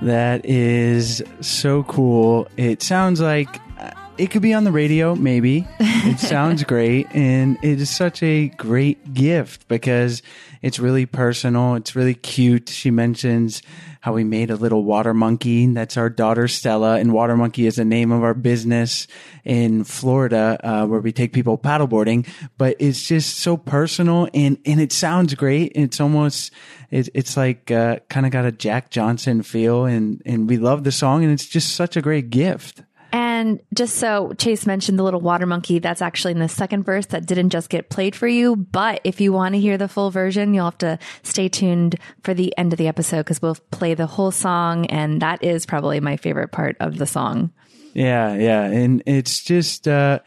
That 0.07 0.45
is 0.45 1.21
so 1.41 1.83
cool. 1.83 2.47
It 2.57 2.81
sounds 2.81 3.21
like 3.21 3.49
uh, 3.81 3.91
it 4.19 4.31
could 4.31 4.41
be 4.41 4.55
on 4.55 4.63
the 4.63 4.71
radio, 4.71 5.17
maybe. 5.17 5.67
It 5.81 6.21
sounds 6.21 6.63
great. 6.73 7.09
And 7.13 7.59
it 7.61 7.81
is 7.81 7.91
such 7.91 8.23
a 8.23 8.47
great 8.51 9.15
gift 9.15 9.67
because 9.67 10.23
it's 10.67 10.81
really 10.81 11.07
personal. 11.07 11.77
It's 11.77 11.95
really 11.95 12.15
cute. 12.15 12.71
She 12.71 12.91
mentions 12.91 13.63
how 14.01 14.15
we 14.15 14.25
made 14.25 14.51
a 14.51 14.57
little 14.57 14.83
water 14.83 15.15
monkey. 15.15 15.65
That's 15.67 15.97
our 15.97 16.11
daughter 16.11 16.49
Stella, 16.49 16.97
and 16.97 17.13
Water 17.13 17.37
Monkey 17.37 17.67
is 17.67 17.77
the 17.77 17.85
name 17.85 18.11
of 18.11 18.25
our 18.25 18.35
business 18.35 19.07
in 19.45 19.85
Florida, 19.85 20.59
uh, 20.65 20.85
where 20.87 20.99
we 20.99 21.13
take 21.13 21.33
people 21.33 21.57
paddleboarding. 21.57 22.27
But 22.59 22.75
it's 22.81 23.07
just 23.07 23.39
so 23.39 23.57
personal, 23.57 24.29
and 24.35 24.59
and 24.67 24.81
it 24.81 24.91
sounds 24.91 25.35
great. 25.35 25.71
It's 25.77 26.01
almost 26.01 26.51
it, 26.91 27.11
it's 27.15 27.37
like 27.37 27.71
uh, 27.71 28.01
kind 28.09 28.27
of 28.27 28.33
got 28.33 28.45
a 28.45 28.51
Jack 28.51 28.91
Johnson 28.91 29.43
feel, 29.43 29.85
and 29.85 30.21
and 30.27 30.49
we 30.49 30.57
love 30.57 30.83
the 30.83 30.91
song, 30.91 31.23
and 31.23 31.33
it's 31.33 31.47
just 31.47 31.77
such 31.77 31.97
a 31.97 32.03
great 32.03 32.31
gift. 32.31 32.83
And 33.13 33.61
just 33.75 33.97
so 33.97 34.33
Chase 34.39 34.67
mentioned 34.67 34.99
the 34.99 35.03
little 35.03 35.21
water 35.21 35.47
monkey, 35.47 35.79
that's 35.79 36.03
actually 36.03 36.33
in 36.33 36.39
the 36.39 36.49
second 36.49 36.85
verse 36.85 37.07
that 37.07 37.27
didn't 37.27 37.51
just 37.51 37.71
get 37.71 37.89
played 37.91 38.15
for 38.15 38.29
you. 38.29 38.57
But 38.57 39.01
if 39.05 39.21
you 39.21 39.33
want 39.33 39.55
to 39.55 39.61
hear 39.61 39.79
the 39.79 39.89
full 39.89 40.11
version, 40.11 40.55
you'll 40.55 40.67
have 40.67 40.79
to 40.79 40.99
stay 41.23 41.49
tuned 41.49 41.97
for 42.23 42.35
the 42.35 42.57
end 42.59 42.73
of 42.73 42.79
the 42.79 42.89
episode 42.89 43.19
because 43.19 43.41
we'll 43.41 43.57
play 43.71 43.95
the 43.95 44.07
whole 44.07 44.31
song. 44.31 44.87
And 44.87 45.23
that 45.23 45.43
is 45.43 45.67
probably 45.67 46.01
my 46.01 46.17
favorite 46.17 46.53
part 46.53 46.77
of 46.81 46.99
the 46.99 47.07
song. 47.07 47.53
Yeah, 47.95 48.35
yeah. 48.35 48.63
And 48.63 49.03
it's 49.07 49.43
just, 49.43 49.89
uh, 49.89 50.21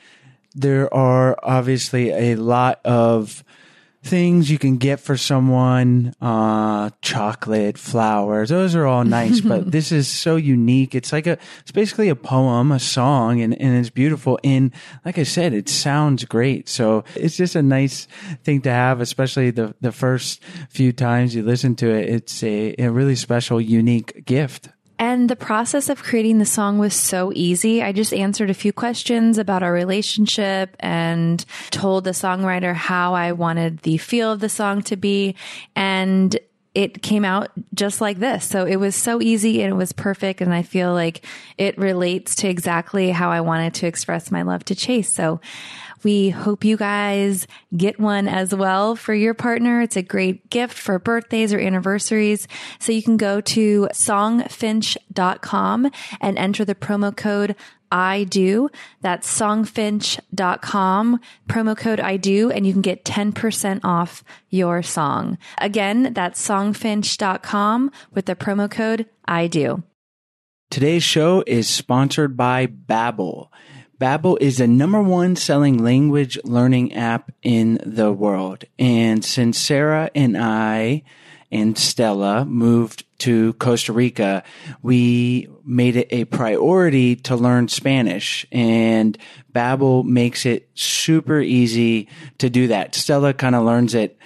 there 0.55 0.91
are 0.93 1.37
obviously 1.43 2.09
a 2.09 2.35
lot 2.35 2.81
of 2.85 3.43
things 4.03 4.49
you 4.49 4.57
can 4.57 4.77
get 4.77 4.99
for 4.99 5.17
someone 5.17 6.13
uh 6.21 6.89
chocolate 7.01 7.77
flowers 7.77 8.49
those 8.49 8.73
are 8.73 8.85
all 8.85 9.03
nice 9.03 9.41
but 9.41 9.71
this 9.79 9.91
is 9.91 10.07
so 10.07 10.35
unique. 10.35 10.95
It's 10.95 11.11
like 11.11 11.27
a 11.27 11.37
it's 11.61 11.71
basically 11.71 12.09
a 12.09 12.15
poem 12.15 12.71
a 12.71 12.79
song 12.79 13.41
and, 13.41 13.59
and 13.59 13.77
it's 13.77 13.89
beautiful. 13.89 14.39
And 14.43 14.71
like 15.05 15.17
i 15.17 15.23
said 15.23 15.53
it 15.53 15.69
sounds 15.69 16.25
great. 16.25 16.69
So 16.69 17.03
it's 17.15 17.37
just 17.37 17.55
a 17.55 17.61
nice 17.61 18.07
thing 18.43 18.61
to 18.61 18.71
have 18.71 19.01
especially 19.01 19.51
the 19.51 19.75
the 19.81 19.91
first 19.91 20.43
few 20.69 20.91
times 20.91 21.35
you 21.35 21.43
listen 21.43 21.75
to 21.77 21.89
it. 21.89 22.09
It's 22.09 22.43
a, 22.43 22.75
a 22.79 22.89
really 22.89 23.15
special 23.15 23.59
unique 23.61 24.25
gift 24.25 24.69
and 24.99 25.29
the 25.29 25.35
process 25.37 25.87
of 25.87 26.03
creating 26.03 26.39
the 26.39 26.45
song 26.45 26.77
was 26.77 26.93
so 26.93 27.31
easy. 27.33 27.81
I 27.81 27.93
just 27.93 28.13
answered 28.13 28.49
a 28.49 28.53
few 28.53 28.73
questions 28.73 29.37
about 29.37 29.63
our 29.63 29.71
relationship 29.71 30.75
and 30.81 31.43
told 31.71 32.03
the 32.03 32.11
songwriter 32.11 32.75
how 32.75 33.13
I 33.13 33.31
wanted 33.31 33.79
the 33.79 33.97
feel 33.97 34.33
of 34.33 34.41
the 34.41 34.49
song 34.49 34.81
to 34.83 34.97
be. 34.97 35.35
And 35.73 36.37
it 36.75 37.01
came 37.01 37.25
out 37.25 37.51
just 37.73 38.01
like 38.01 38.19
this. 38.19 38.45
So 38.45 38.65
it 38.65 38.75
was 38.75 38.95
so 38.95 39.21
easy 39.21 39.61
and 39.61 39.71
it 39.71 39.75
was 39.75 39.93
perfect. 39.93 40.41
And 40.41 40.53
I 40.53 40.63
feel 40.63 40.93
like 40.93 41.25
it 41.57 41.77
relates 41.77 42.35
to 42.35 42.49
exactly 42.49 43.09
how 43.09 43.31
I 43.31 43.41
wanted 43.41 43.73
to 43.75 43.87
express 43.87 44.31
my 44.31 44.41
love 44.41 44.65
to 44.65 44.75
Chase. 44.75 45.11
So 45.11 45.39
we 46.03 46.29
hope 46.29 46.63
you 46.63 46.77
guys 46.77 47.47
get 47.75 47.99
one 47.99 48.27
as 48.27 48.53
well 48.53 48.95
for 48.95 49.13
your 49.13 49.33
partner. 49.33 49.81
It's 49.81 49.97
a 49.97 50.01
great 50.01 50.49
gift 50.49 50.77
for 50.77 50.99
birthdays 50.99 51.53
or 51.53 51.59
anniversaries. 51.59 52.47
So 52.79 52.91
you 52.91 53.03
can 53.03 53.17
go 53.17 53.41
to 53.41 53.89
songfinch.com 53.93 55.91
and 56.21 56.37
enter 56.37 56.65
the 56.65 56.75
promo 56.75 57.15
code 57.15 57.55
I 57.91 58.25
do. 58.25 58.69
That's 59.01 59.27
songfinch.com, 59.39 61.19
promo 61.47 61.77
code 61.77 61.99
I 61.99 62.17
do, 62.17 62.51
and 62.51 62.65
you 62.67 62.73
can 62.73 62.81
get 62.81 63.03
10% 63.03 63.81
off 63.83 64.23
your 64.49 64.83
song. 64.83 65.37
Again, 65.57 66.13
that's 66.13 66.45
songfinch.com 66.45 67.91
with 68.13 68.25
the 68.25 68.35
promo 68.35 68.69
code 68.69 69.07
I 69.25 69.47
do. 69.47 69.83
Today's 70.69 71.03
show 71.03 71.43
is 71.47 71.67
sponsored 71.67 72.37
by 72.37 72.67
Babbel. 72.67 73.49
Babbel 73.99 74.37
is 74.39 74.57
the 74.57 74.67
number 74.67 75.01
one 75.01 75.35
selling 75.35 75.83
language 75.83 76.39
learning 76.45 76.93
app 76.93 77.31
in 77.41 77.79
the 77.85 78.13
world. 78.13 78.63
And 78.77 79.25
since 79.25 79.59
Sarah 79.59 80.09
and 80.15 80.37
I 80.37 81.03
and 81.51 81.77
Stella 81.77 82.45
moved 82.45 83.03
to 83.19 83.51
Costa 83.53 83.91
Rica, 83.91 84.43
we 84.81 85.49
made 85.65 85.97
it 85.97 86.07
a 86.11 86.23
priority 86.25 87.17
to 87.17 87.35
learn 87.35 87.67
Spanish 87.67 88.45
and 88.53 89.17
Babbel 89.53 90.05
makes 90.05 90.45
it 90.45 90.69
super 90.75 91.41
easy 91.41 92.07
to 92.37 92.49
do 92.49 92.67
that. 92.67 92.95
Stella 92.95 93.33
kind 93.33 93.55
of 93.55 93.65
learns 93.65 93.95
it 93.95 94.17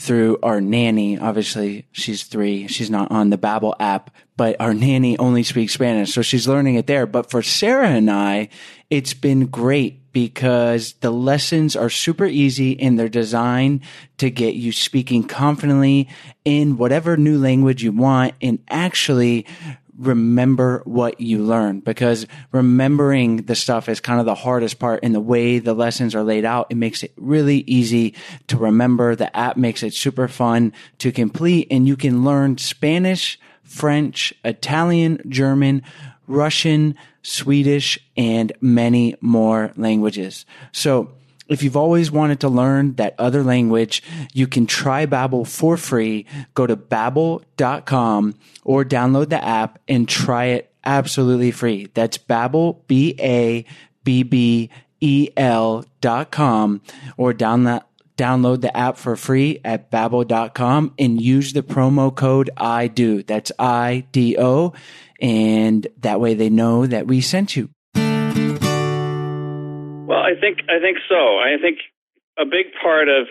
through 0.00 0.38
our 0.42 0.62
nanny. 0.62 1.18
Obviously, 1.18 1.84
she's 1.92 2.24
three. 2.24 2.66
She's 2.68 2.90
not 2.90 3.10
on 3.10 3.28
the 3.28 3.36
Babbel 3.36 3.74
app, 3.78 4.10
but 4.34 4.56
our 4.58 4.72
nanny 4.72 5.18
only 5.18 5.42
speaks 5.42 5.74
Spanish. 5.74 6.14
So 6.14 6.22
she's 6.22 6.48
learning 6.48 6.76
it 6.76 6.86
there. 6.86 7.06
But 7.06 7.30
for 7.30 7.42
Sarah 7.42 7.90
and 7.90 8.10
I, 8.10 8.48
it's 8.88 9.12
been 9.12 9.46
great 9.46 10.10
because 10.12 10.94
the 10.94 11.10
lessons 11.10 11.76
are 11.76 11.90
super 11.90 12.24
easy 12.24 12.80
and 12.80 12.98
they're 12.98 13.10
designed 13.10 13.82
to 14.16 14.30
get 14.30 14.54
you 14.54 14.72
speaking 14.72 15.22
confidently 15.22 16.08
in 16.46 16.78
whatever 16.78 17.18
new 17.18 17.38
language 17.38 17.82
you 17.82 17.92
want 17.92 18.34
and 18.40 18.58
actually 18.70 19.46
remember 20.00 20.82
what 20.86 21.20
you 21.20 21.38
learn 21.38 21.80
because 21.80 22.26
remembering 22.52 23.36
the 23.36 23.54
stuff 23.54 23.88
is 23.88 24.00
kind 24.00 24.18
of 24.18 24.26
the 24.26 24.34
hardest 24.34 24.78
part 24.78 25.00
and 25.02 25.14
the 25.14 25.20
way 25.20 25.58
the 25.58 25.74
lessons 25.74 26.14
are 26.14 26.22
laid 26.22 26.44
out. 26.44 26.66
It 26.70 26.76
makes 26.76 27.02
it 27.02 27.12
really 27.16 27.58
easy 27.66 28.14
to 28.48 28.56
remember. 28.56 29.14
The 29.14 29.34
app 29.36 29.56
makes 29.56 29.82
it 29.82 29.92
super 29.92 30.26
fun 30.26 30.72
to 30.98 31.12
complete 31.12 31.68
and 31.70 31.86
you 31.86 31.96
can 31.96 32.24
learn 32.24 32.56
Spanish, 32.58 33.38
French, 33.62 34.32
Italian, 34.44 35.20
German, 35.28 35.82
Russian, 36.26 36.96
Swedish, 37.22 37.98
and 38.16 38.52
many 38.60 39.16
more 39.20 39.72
languages. 39.76 40.46
So 40.72 41.12
if 41.50 41.62
you've 41.62 41.76
always 41.76 42.10
wanted 42.10 42.40
to 42.40 42.48
learn 42.48 42.94
that 42.94 43.14
other 43.18 43.42
language, 43.42 44.02
you 44.32 44.46
can 44.46 44.66
try 44.66 45.04
Babbel 45.04 45.46
for 45.46 45.76
free. 45.76 46.26
Go 46.54 46.66
to 46.66 46.76
babbel.com 46.76 48.34
or 48.64 48.84
download 48.84 49.28
the 49.28 49.44
app 49.44 49.80
and 49.88 50.08
try 50.08 50.46
it 50.46 50.72
absolutely 50.84 51.50
free. 51.50 51.88
That's 51.92 52.18
Babbel, 52.18 52.78
B 52.86 53.14
A 53.18 53.64
B 54.04 54.22
B 54.22 54.70
E 55.00 55.28
L 55.36 55.84
dot 56.00 56.30
com 56.30 56.80
or 57.16 57.32
download 57.34 57.82
download 58.16 58.60
the 58.60 58.76
app 58.76 58.98
for 58.98 59.16
free 59.16 59.60
at 59.64 59.90
babbel.com 59.90 60.94
and 60.98 61.22
use 61.22 61.54
the 61.54 61.62
promo 61.62 62.14
code 62.14 62.50
I 62.54 62.86
do. 62.86 63.22
That's 63.22 63.50
I 63.58 64.04
D 64.12 64.36
O 64.38 64.74
and 65.20 65.86
that 66.00 66.20
way 66.20 66.34
they 66.34 66.50
know 66.50 66.86
that 66.86 67.06
we 67.06 67.22
sent 67.22 67.56
you. 67.56 67.70
Well, 70.10 70.18
I 70.18 70.34
think 70.34 70.66
I 70.66 70.82
think 70.82 70.98
so. 71.08 71.38
I 71.38 71.54
think 71.62 71.78
a 72.36 72.44
big 72.44 72.74
part 72.82 73.06
of 73.06 73.30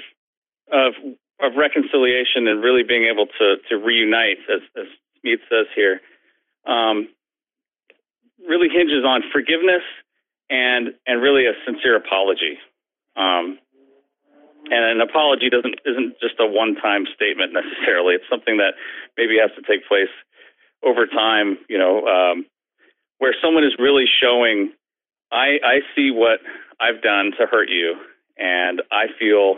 of 0.72 0.96
of 1.44 1.58
reconciliation 1.58 2.48
and 2.48 2.64
really 2.64 2.84
being 2.88 3.04
able 3.04 3.28
to 3.28 3.58
to 3.68 3.76
reunite, 3.76 4.40
as 4.48 4.62
as 4.80 4.88
Smedes 5.20 5.44
says 5.52 5.68
here, 5.76 6.00
um, 6.66 7.10
really 8.48 8.70
hinges 8.72 9.04
on 9.04 9.24
forgiveness 9.34 9.84
and 10.50 10.96
and 11.06 11.22
really 11.22 11.48
a 11.48 11.54
sincere 11.68 11.98
apology. 11.98 12.56
Um, 13.18 13.60
and 14.72 14.86
an 14.86 15.02
apology 15.02 15.50
doesn't 15.50 15.84
isn't 15.84 16.16
just 16.22 16.40
a 16.40 16.48
one 16.48 16.76
time 16.76 17.04
statement 17.14 17.52
necessarily. 17.52 18.16
It's 18.16 18.30
something 18.32 18.56
that 18.56 18.80
maybe 19.18 19.36
has 19.36 19.52
to 19.60 19.64
take 19.68 19.86
place 19.86 20.16
over 20.82 21.08
time. 21.08 21.58
You 21.68 21.78
know, 21.78 22.08
um, 22.08 22.46
where 23.18 23.36
someone 23.44 23.66
is 23.66 23.76
really 23.78 24.06
showing, 24.08 24.72
I 25.30 25.60
I 25.60 25.80
see 25.94 26.10
what 26.10 26.40
I've 26.80 27.02
done 27.02 27.32
to 27.38 27.46
hurt 27.46 27.70
you, 27.70 27.96
and 28.38 28.82
I 28.92 29.08
feel 29.20 29.58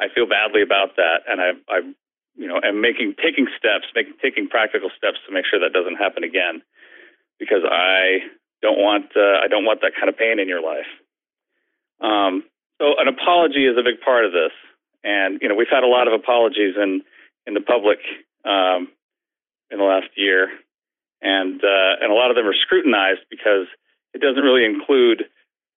I 0.00 0.08
feel 0.14 0.26
badly 0.26 0.62
about 0.62 0.96
that, 0.96 1.28
and 1.28 1.40
I 1.40 1.50
I 1.68 1.78
you 2.36 2.48
know 2.48 2.60
am 2.62 2.80
making 2.80 3.14
taking 3.22 3.46
steps, 3.58 3.86
making 3.94 4.14
taking 4.22 4.48
practical 4.48 4.90
steps 4.96 5.18
to 5.26 5.32
make 5.32 5.44
sure 5.44 5.60
that 5.60 5.72
doesn't 5.72 5.96
happen 5.96 6.24
again, 6.24 6.62
because 7.38 7.62
I 7.68 8.24
don't 8.62 8.78
want 8.78 9.12
uh, 9.16 9.44
I 9.44 9.48
don't 9.48 9.64
want 9.64 9.82
that 9.82 9.92
kind 9.94 10.08
of 10.08 10.16
pain 10.16 10.38
in 10.38 10.48
your 10.48 10.62
life. 10.62 10.88
Um, 12.00 12.44
so 12.80 12.98
an 12.98 13.08
apology 13.08 13.66
is 13.66 13.76
a 13.78 13.84
big 13.84 14.00
part 14.00 14.24
of 14.24 14.32
this, 14.32 14.52
and 15.04 15.38
you 15.42 15.48
know 15.48 15.54
we've 15.54 15.70
had 15.70 15.84
a 15.84 15.88
lot 15.88 16.08
of 16.08 16.14
apologies 16.14 16.74
in 16.76 17.02
in 17.46 17.54
the 17.54 17.60
public 17.60 17.98
um, 18.44 18.88
in 19.70 19.78
the 19.78 19.84
last 19.84 20.08
year, 20.16 20.48
and 21.20 21.60
uh, 21.62 21.92
and 22.00 22.10
a 22.10 22.14
lot 22.14 22.30
of 22.30 22.36
them 22.36 22.46
are 22.46 22.54
scrutinized 22.54 23.22
because 23.30 23.66
it 24.14 24.20
doesn't 24.20 24.42
really 24.42 24.64
include 24.64 25.24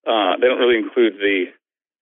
uh, 0.06 0.38
they 0.39 0.48
don't 0.48 0.60
really 0.60 0.78
include 0.78 1.18
the 1.18 1.46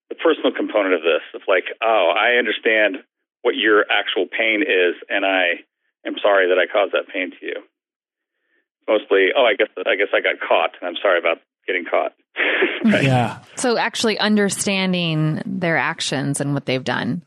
the 0.10 0.16
personal 0.16 0.52
component 0.52 0.94
of 0.94 1.02
this 1.02 1.24
of 1.34 1.42
like, 1.48 1.66
oh, 1.82 2.14
I 2.16 2.38
understand 2.38 3.04
what 3.42 3.56
your 3.56 3.86
actual 3.90 4.28
pain 4.28 4.62
is, 4.62 4.96
and 5.10 5.26
I 5.26 5.64
am 6.06 6.16
sorry 6.22 6.48
that 6.50 6.60
I 6.60 6.72
caused 6.72 6.94
that 6.94 7.12
pain 7.12 7.32
to 7.32 7.46
you. 7.46 7.64
Mostly, 8.88 9.32
oh, 9.36 9.46
I 9.46 9.56
guess 9.56 9.70
I 9.78 9.96
guess 9.96 10.12
I 10.14 10.22
got 10.22 10.40
caught, 10.40 10.72
and 10.80 10.88
I'm 10.88 11.00
sorry 11.02 11.20
about 11.20 11.40
getting 11.66 11.86
caught. 11.86 12.14
right? 12.86 13.04
Yeah. 13.04 13.40
So 13.56 13.78
actually 13.78 14.20
understanding 14.20 15.42
their 15.46 15.78
actions 15.78 16.42
and 16.42 16.54
what 16.54 16.66
they've 16.66 16.84
done. 16.84 17.24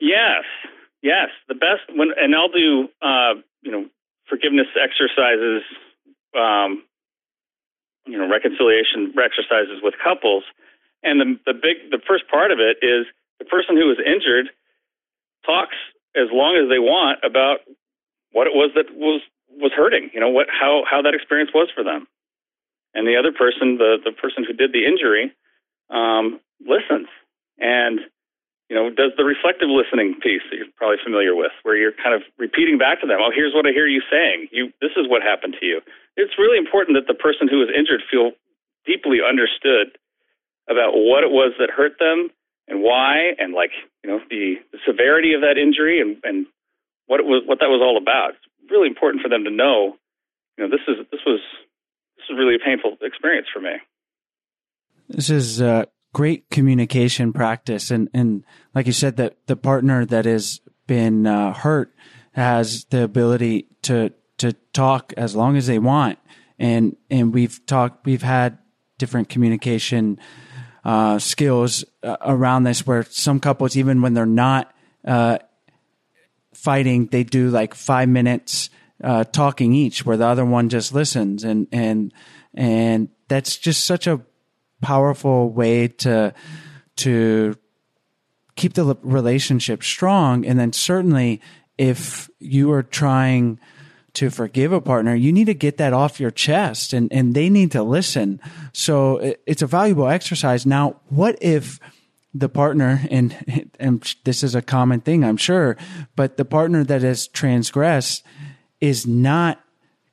Yes, 0.00 0.44
yes. 1.02 1.28
The 1.48 1.54
best 1.54 1.86
when, 1.94 2.08
and 2.20 2.34
I'll 2.34 2.48
do, 2.48 2.88
uh, 3.00 3.40
you 3.60 3.70
know, 3.70 3.86
forgiveness 4.28 4.66
exercises, 4.74 5.62
um, 6.34 6.82
you 8.06 8.18
know, 8.18 8.28
reconciliation 8.28 9.14
exercises 9.16 9.80
with 9.82 9.94
couples. 10.02 10.44
And 11.02 11.20
the 11.20 11.52
the 11.52 11.54
big 11.54 11.90
the 11.90 12.00
first 12.06 12.28
part 12.30 12.50
of 12.50 12.58
it 12.58 12.78
is 12.82 13.06
the 13.38 13.44
person 13.44 13.76
who 13.76 13.86
was 13.86 13.98
injured 13.98 14.50
talks 15.44 15.76
as 16.14 16.28
long 16.30 16.56
as 16.56 16.68
they 16.70 16.78
want 16.78 17.18
about 17.24 17.60
what 18.30 18.46
it 18.46 18.54
was 18.54 18.70
that 18.74 18.94
was 18.94 19.20
was 19.50 19.72
hurting. 19.74 20.10
You 20.14 20.20
know 20.20 20.30
what 20.30 20.46
how 20.50 20.84
how 20.88 21.02
that 21.02 21.14
experience 21.14 21.50
was 21.54 21.68
for 21.74 21.82
them. 21.82 22.06
And 22.94 23.06
the 23.06 23.16
other 23.16 23.32
person, 23.32 23.78
the 23.78 23.98
the 24.04 24.12
person 24.12 24.44
who 24.44 24.52
did 24.52 24.72
the 24.72 24.86
injury, 24.86 25.32
um, 25.90 26.40
listens 26.60 27.08
and 27.58 28.00
you 28.68 28.76
know 28.76 28.90
does 28.90 29.12
the 29.16 29.24
reflective 29.24 29.68
listening 29.68 30.20
piece 30.20 30.42
that 30.50 30.56
you're 30.56 30.72
probably 30.76 31.02
familiar 31.02 31.34
with, 31.34 31.52
where 31.62 31.76
you're 31.76 31.92
kind 31.92 32.14
of 32.14 32.22
repeating 32.38 32.78
back 32.78 33.00
to 33.00 33.06
them. 33.06 33.18
Oh, 33.20 33.30
here's 33.34 33.54
what 33.54 33.66
I 33.66 33.72
hear 33.72 33.86
you 33.86 34.02
saying. 34.10 34.48
You 34.52 34.72
this 34.80 34.92
is 34.96 35.08
what 35.08 35.22
happened 35.22 35.56
to 35.60 35.66
you. 35.66 35.80
It's 36.16 36.36
really 36.38 36.58
important 36.58 36.96
that 36.96 37.08
the 37.08 37.16
person 37.16 37.48
who 37.48 37.58
was 37.58 37.68
injured 37.72 38.02
feel 38.10 38.32
deeply 38.84 39.18
understood 39.24 39.96
about 40.68 40.92
what 40.94 41.24
it 41.24 41.30
was 41.30 41.54
that 41.58 41.70
hurt 41.70 41.98
them 41.98 42.30
and 42.68 42.82
why, 42.82 43.32
and 43.38 43.52
like 43.52 43.70
you 44.04 44.10
know 44.10 44.20
the, 44.30 44.56
the 44.72 44.78
severity 44.86 45.34
of 45.34 45.40
that 45.40 45.58
injury 45.58 46.00
and 46.00 46.16
and 46.22 46.46
what 47.06 47.20
it 47.20 47.26
was 47.26 47.42
what 47.46 47.60
that 47.60 47.68
was 47.68 47.80
all 47.82 47.96
about. 47.96 48.30
It's 48.62 48.70
really 48.70 48.88
important 48.88 49.22
for 49.22 49.28
them 49.28 49.44
to 49.44 49.50
know. 49.50 49.96
You 50.56 50.64
know, 50.64 50.70
this 50.70 50.84
is 50.86 51.06
this 51.10 51.20
was 51.26 51.40
this 52.16 52.24
was 52.28 52.38
really 52.38 52.56
a 52.56 52.64
painful 52.64 52.96
experience 53.02 53.48
for 53.52 53.60
me. 53.60 53.72
This 55.08 55.30
is 55.30 55.60
uh, 55.60 55.86
great 56.14 56.48
communication 56.50 57.32
practice, 57.32 57.90
and 57.90 58.08
and 58.14 58.44
like 58.74 58.86
you 58.86 58.92
said, 58.92 59.16
that 59.16 59.36
the 59.46 59.56
partner 59.56 60.04
that 60.06 60.24
has 60.24 60.60
been 60.86 61.26
uh, 61.26 61.52
hurt 61.52 61.92
has 62.32 62.84
the 62.86 63.02
ability 63.02 63.66
to 63.82 64.12
to 64.42 64.52
talk 64.72 65.12
as 65.16 65.34
long 65.34 65.56
as 65.56 65.66
they 65.66 65.78
want, 65.78 66.18
and 66.58 66.96
and 67.10 67.32
we've 67.32 67.64
talked, 67.66 68.04
we've 68.04 68.22
had 68.22 68.58
different 68.98 69.28
communication 69.28 70.18
uh, 70.84 71.18
skills 71.18 71.84
uh, 72.02 72.16
around 72.20 72.64
this, 72.64 72.86
where 72.86 73.04
some 73.04 73.38
couples, 73.40 73.76
even 73.76 74.02
when 74.02 74.14
they're 74.14 74.26
not 74.26 74.74
uh, 75.06 75.38
fighting, 76.54 77.06
they 77.06 77.22
do 77.24 77.50
like 77.50 77.74
five 77.74 78.08
minutes 78.08 78.68
uh, 79.02 79.22
talking 79.24 79.72
each, 79.72 80.04
where 80.04 80.16
the 80.16 80.26
other 80.26 80.44
one 80.44 80.68
just 80.68 80.92
listens, 80.92 81.44
and 81.44 81.68
and 81.70 82.12
and 82.52 83.08
that's 83.28 83.56
just 83.56 83.86
such 83.86 84.06
a 84.08 84.20
powerful 84.80 85.50
way 85.50 85.86
to 85.86 86.34
to 86.96 87.54
keep 88.56 88.74
the 88.74 88.96
relationship 89.02 89.84
strong. 89.84 90.44
And 90.44 90.58
then 90.58 90.72
certainly 90.72 91.40
if 91.78 92.28
you 92.38 92.70
are 92.72 92.82
trying 92.82 93.58
to 94.14 94.30
forgive 94.30 94.72
a 94.72 94.80
partner, 94.80 95.14
you 95.14 95.32
need 95.32 95.46
to 95.46 95.54
get 95.54 95.78
that 95.78 95.92
off 95.92 96.20
your 96.20 96.30
chest 96.30 96.92
and, 96.92 97.12
and 97.12 97.34
they 97.34 97.48
need 97.48 97.72
to 97.72 97.82
listen. 97.82 98.40
So 98.72 99.18
it, 99.18 99.42
it's 99.46 99.62
a 99.62 99.66
valuable 99.66 100.08
exercise. 100.08 100.66
Now, 100.66 101.00
what 101.08 101.38
if 101.40 101.80
the 102.34 102.48
partner, 102.48 103.06
and, 103.10 103.70
and 103.78 104.14
this 104.24 104.42
is 104.42 104.54
a 104.54 104.62
common 104.62 105.00
thing, 105.00 105.24
I'm 105.24 105.36
sure, 105.36 105.76
but 106.16 106.36
the 106.36 106.44
partner 106.44 106.84
that 106.84 107.02
has 107.02 107.26
transgressed 107.26 108.24
is 108.80 109.06
not 109.06 109.62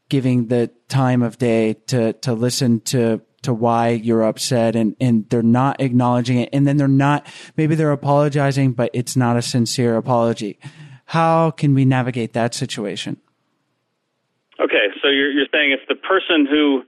giving 0.08 0.48
the 0.48 0.72
time 0.88 1.22
of 1.22 1.38
day 1.38 1.74
to, 1.88 2.14
to 2.14 2.34
listen 2.34 2.82
to 2.82 3.22
to 3.42 3.54
why 3.54 3.90
you're 3.90 4.24
upset 4.24 4.76
and, 4.76 4.96
and 5.00 5.30
they're 5.30 5.42
not 5.42 5.80
acknowledging 5.80 6.40
it. 6.40 6.50
And 6.52 6.68
then 6.68 6.76
they're 6.78 6.88
not, 6.88 7.26
maybe 7.56 7.76
they're 7.76 7.92
apologizing, 7.92 8.74
but 8.74 8.92
it's 8.94 9.16
not 9.16 9.38
a 9.38 9.42
sincere 9.42 9.96
apology. 9.96 10.60
How 11.06 11.52
can 11.52 11.74
we 11.74 11.86
navigate 11.86 12.34
that 12.34 12.54
situation? 12.54 13.18
Okay, 14.62 14.88
so 15.02 15.08
you're 15.08 15.32
you're 15.32 15.48
saying 15.54 15.72
if 15.72 15.88
the 15.88 15.96
person 15.96 16.46
who 16.46 16.84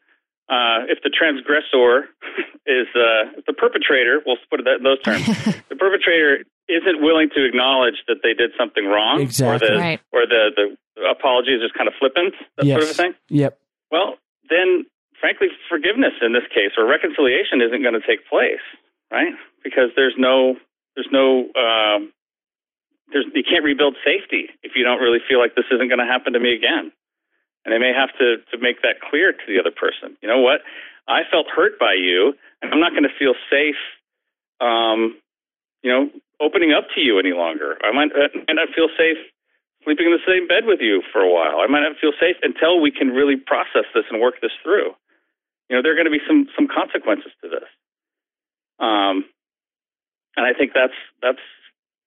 uh, 0.51 0.84
if 0.91 0.99
the 1.03 1.09
transgressor 1.09 2.11
is 2.67 2.88
uh, 2.95 3.32
the 3.47 3.53
perpetrator, 3.53 4.19
we'll 4.26 4.38
put 4.49 4.59
it 4.59 4.65
that 4.67 4.78
in 4.80 4.84
those 4.84 5.01
terms, 5.01 5.26
the 5.72 5.76
perpetrator 5.80 6.43
isn't 6.67 7.01
willing 7.01 7.30
to 7.36 7.45
acknowledge 7.45 8.03
that 8.07 8.19
they 8.24 8.34
did 8.34 8.51
something 8.59 8.86
wrong, 8.86 9.22
Exactly. 9.22 9.55
or 9.55 9.59
the 9.59 9.80
Right. 9.80 9.99
or 10.11 10.28
the, 10.28 10.51
the 10.55 11.03
apology 11.09 11.51
is 11.55 11.61
just 11.61 11.74
kind 11.74 11.88
of 11.88 11.93
flippant, 11.99 12.34
that 12.57 12.65
sort 12.67 12.84
of 12.84 12.89
a 12.89 12.93
thing. 12.93 13.13
Yep. 13.30 13.57
Well, 13.91 14.15
then, 14.49 14.84
frankly, 15.19 15.47
forgiveness 15.69 16.13
in 16.22 16.34
this 16.34 16.43
case 16.51 16.76
or 16.78 16.84
reconciliation 16.88 17.61
isn't 17.63 17.82
going 17.82 17.95
to 17.95 18.03
take 18.05 18.28
place, 18.28 18.63
right? 19.11 19.32
Because 19.63 19.91
there's 19.95 20.15
no, 20.17 20.55
there's 20.95 21.11
no, 21.11 21.47
um, 21.55 22.11
there's 23.11 23.26
you 23.36 23.43
can't 23.43 23.63
rebuild 23.63 23.95
safety 24.03 24.47
if 24.63 24.74
you 24.76 24.84
don't 24.84 24.99
really 24.99 25.19
feel 25.28 25.39
like 25.39 25.55
this 25.55 25.65
isn't 25.72 25.88
going 25.88 25.99
to 25.99 26.07
happen 26.07 26.34
to 26.34 26.39
me 26.39 26.53
again. 26.55 26.91
And 27.64 27.74
they 27.74 27.78
may 27.78 27.93
have 27.93 28.09
to 28.18 28.38
to 28.51 28.57
make 28.57 28.82
that 28.82 29.01
clear 29.01 29.32
to 29.32 29.45
the 29.47 29.59
other 29.59 29.72
person. 29.72 30.18
You 30.22 30.28
know 30.28 30.39
what? 30.39 30.62
I 31.07 31.22
felt 31.30 31.47
hurt 31.49 31.78
by 31.80 31.93
you, 31.93 32.34
and 32.62 32.74
I'm 32.74 32.80
not 32.80 32.91
going 32.91 33.03
to 33.03 33.16
feel 33.18 33.34
safe. 33.49 33.80
Um, 34.62 35.18
you 35.82 35.89
know, 35.89 36.09
opening 36.39 36.74
up 36.74 36.86
to 36.93 37.01
you 37.01 37.18
any 37.18 37.34
longer. 37.34 37.78
I 37.82 37.91
might, 37.91 38.14
I 38.14 38.30
might 38.38 38.53
not 38.53 38.70
feel 38.76 38.89
safe 38.97 39.18
sleeping 39.84 40.05
in 40.05 40.14
the 40.14 40.26
same 40.26 40.47
bed 40.47 40.66
with 40.66 40.80
you 40.82 41.01
for 41.12 41.22
a 41.22 41.32
while. 41.32 41.62
I 41.62 41.68
might 41.68 41.82
not 41.82 41.97
feel 41.99 42.14
safe 42.20 42.38
until 42.41 42.80
we 42.80 42.91
can 42.91 43.09
really 43.09 43.36
process 43.36 43.86
this 43.93 44.05
and 44.09 44.22
work 44.22 44.36
this 44.41 44.53
through. 44.62 44.93
You 45.70 45.78
know, 45.78 45.82
there 45.82 45.93
are 45.93 45.95
going 45.97 46.09
to 46.09 46.14
be 46.14 46.22
some 46.28 46.47
some 46.55 46.68
consequences 46.68 47.32
to 47.41 47.49
this. 47.49 47.70
Um, 48.80 49.26
and 50.36 50.45
I 50.45 50.53
think 50.53 50.74
that's 50.74 50.97
that's 51.22 51.41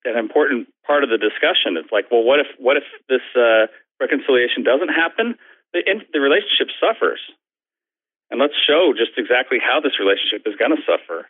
an 0.05 0.17
important 0.17 0.67
part 0.85 1.03
of 1.03 1.09
the 1.09 1.17
discussion. 1.17 1.77
It's 1.77 1.91
like, 1.91 2.11
well, 2.11 2.23
what 2.23 2.39
if 2.39 2.47
what 2.59 2.77
if 2.77 2.83
this 3.09 3.25
uh, 3.35 3.67
reconciliation 4.05 4.61
doesn't 4.61 4.93
happen? 4.93 5.35
The 5.73 5.81
the 6.13 6.21
relationship 6.21 6.69
suffers, 6.77 7.19
and 8.29 8.39
let's 8.39 8.55
show 8.55 8.93
just 8.93 9.17
exactly 9.17 9.57
how 9.57 9.81
this 9.81 9.97
relationship 9.97 10.45
is 10.45 10.55
going 10.55 10.71
to 10.77 10.81
suffer 10.85 11.25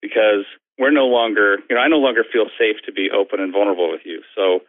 because 0.00 0.46
we're 0.78 0.90
no 0.90 1.06
longer, 1.06 1.58
you 1.68 1.76
know, 1.76 1.82
I 1.82 1.88
no 1.88 1.98
longer 1.98 2.24
feel 2.24 2.46
safe 2.58 2.76
to 2.86 2.92
be 2.92 3.10
open 3.10 3.40
and 3.40 3.52
vulnerable 3.52 3.90
with 3.90 4.00
you. 4.04 4.22
So, 4.34 4.60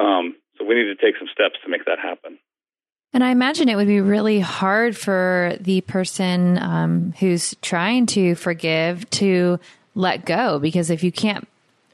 um, 0.00 0.34
so 0.58 0.64
we 0.64 0.74
need 0.74 0.90
to 0.90 0.96
take 0.96 1.14
some 1.16 1.28
steps 1.32 1.56
to 1.62 1.70
make 1.70 1.84
that 1.86 1.98
happen. 1.98 2.38
And 3.12 3.22
I 3.22 3.30
imagine 3.30 3.68
it 3.68 3.76
would 3.76 3.86
be 3.86 4.00
really 4.00 4.40
hard 4.40 4.96
for 4.96 5.56
the 5.60 5.80
person 5.82 6.58
um, 6.58 7.14
who's 7.20 7.54
trying 7.62 8.06
to 8.06 8.34
forgive 8.34 9.08
to 9.10 9.60
let 9.94 10.24
go 10.24 10.58
because 10.58 10.90
if 10.90 11.04
you 11.04 11.12
can't 11.12 11.46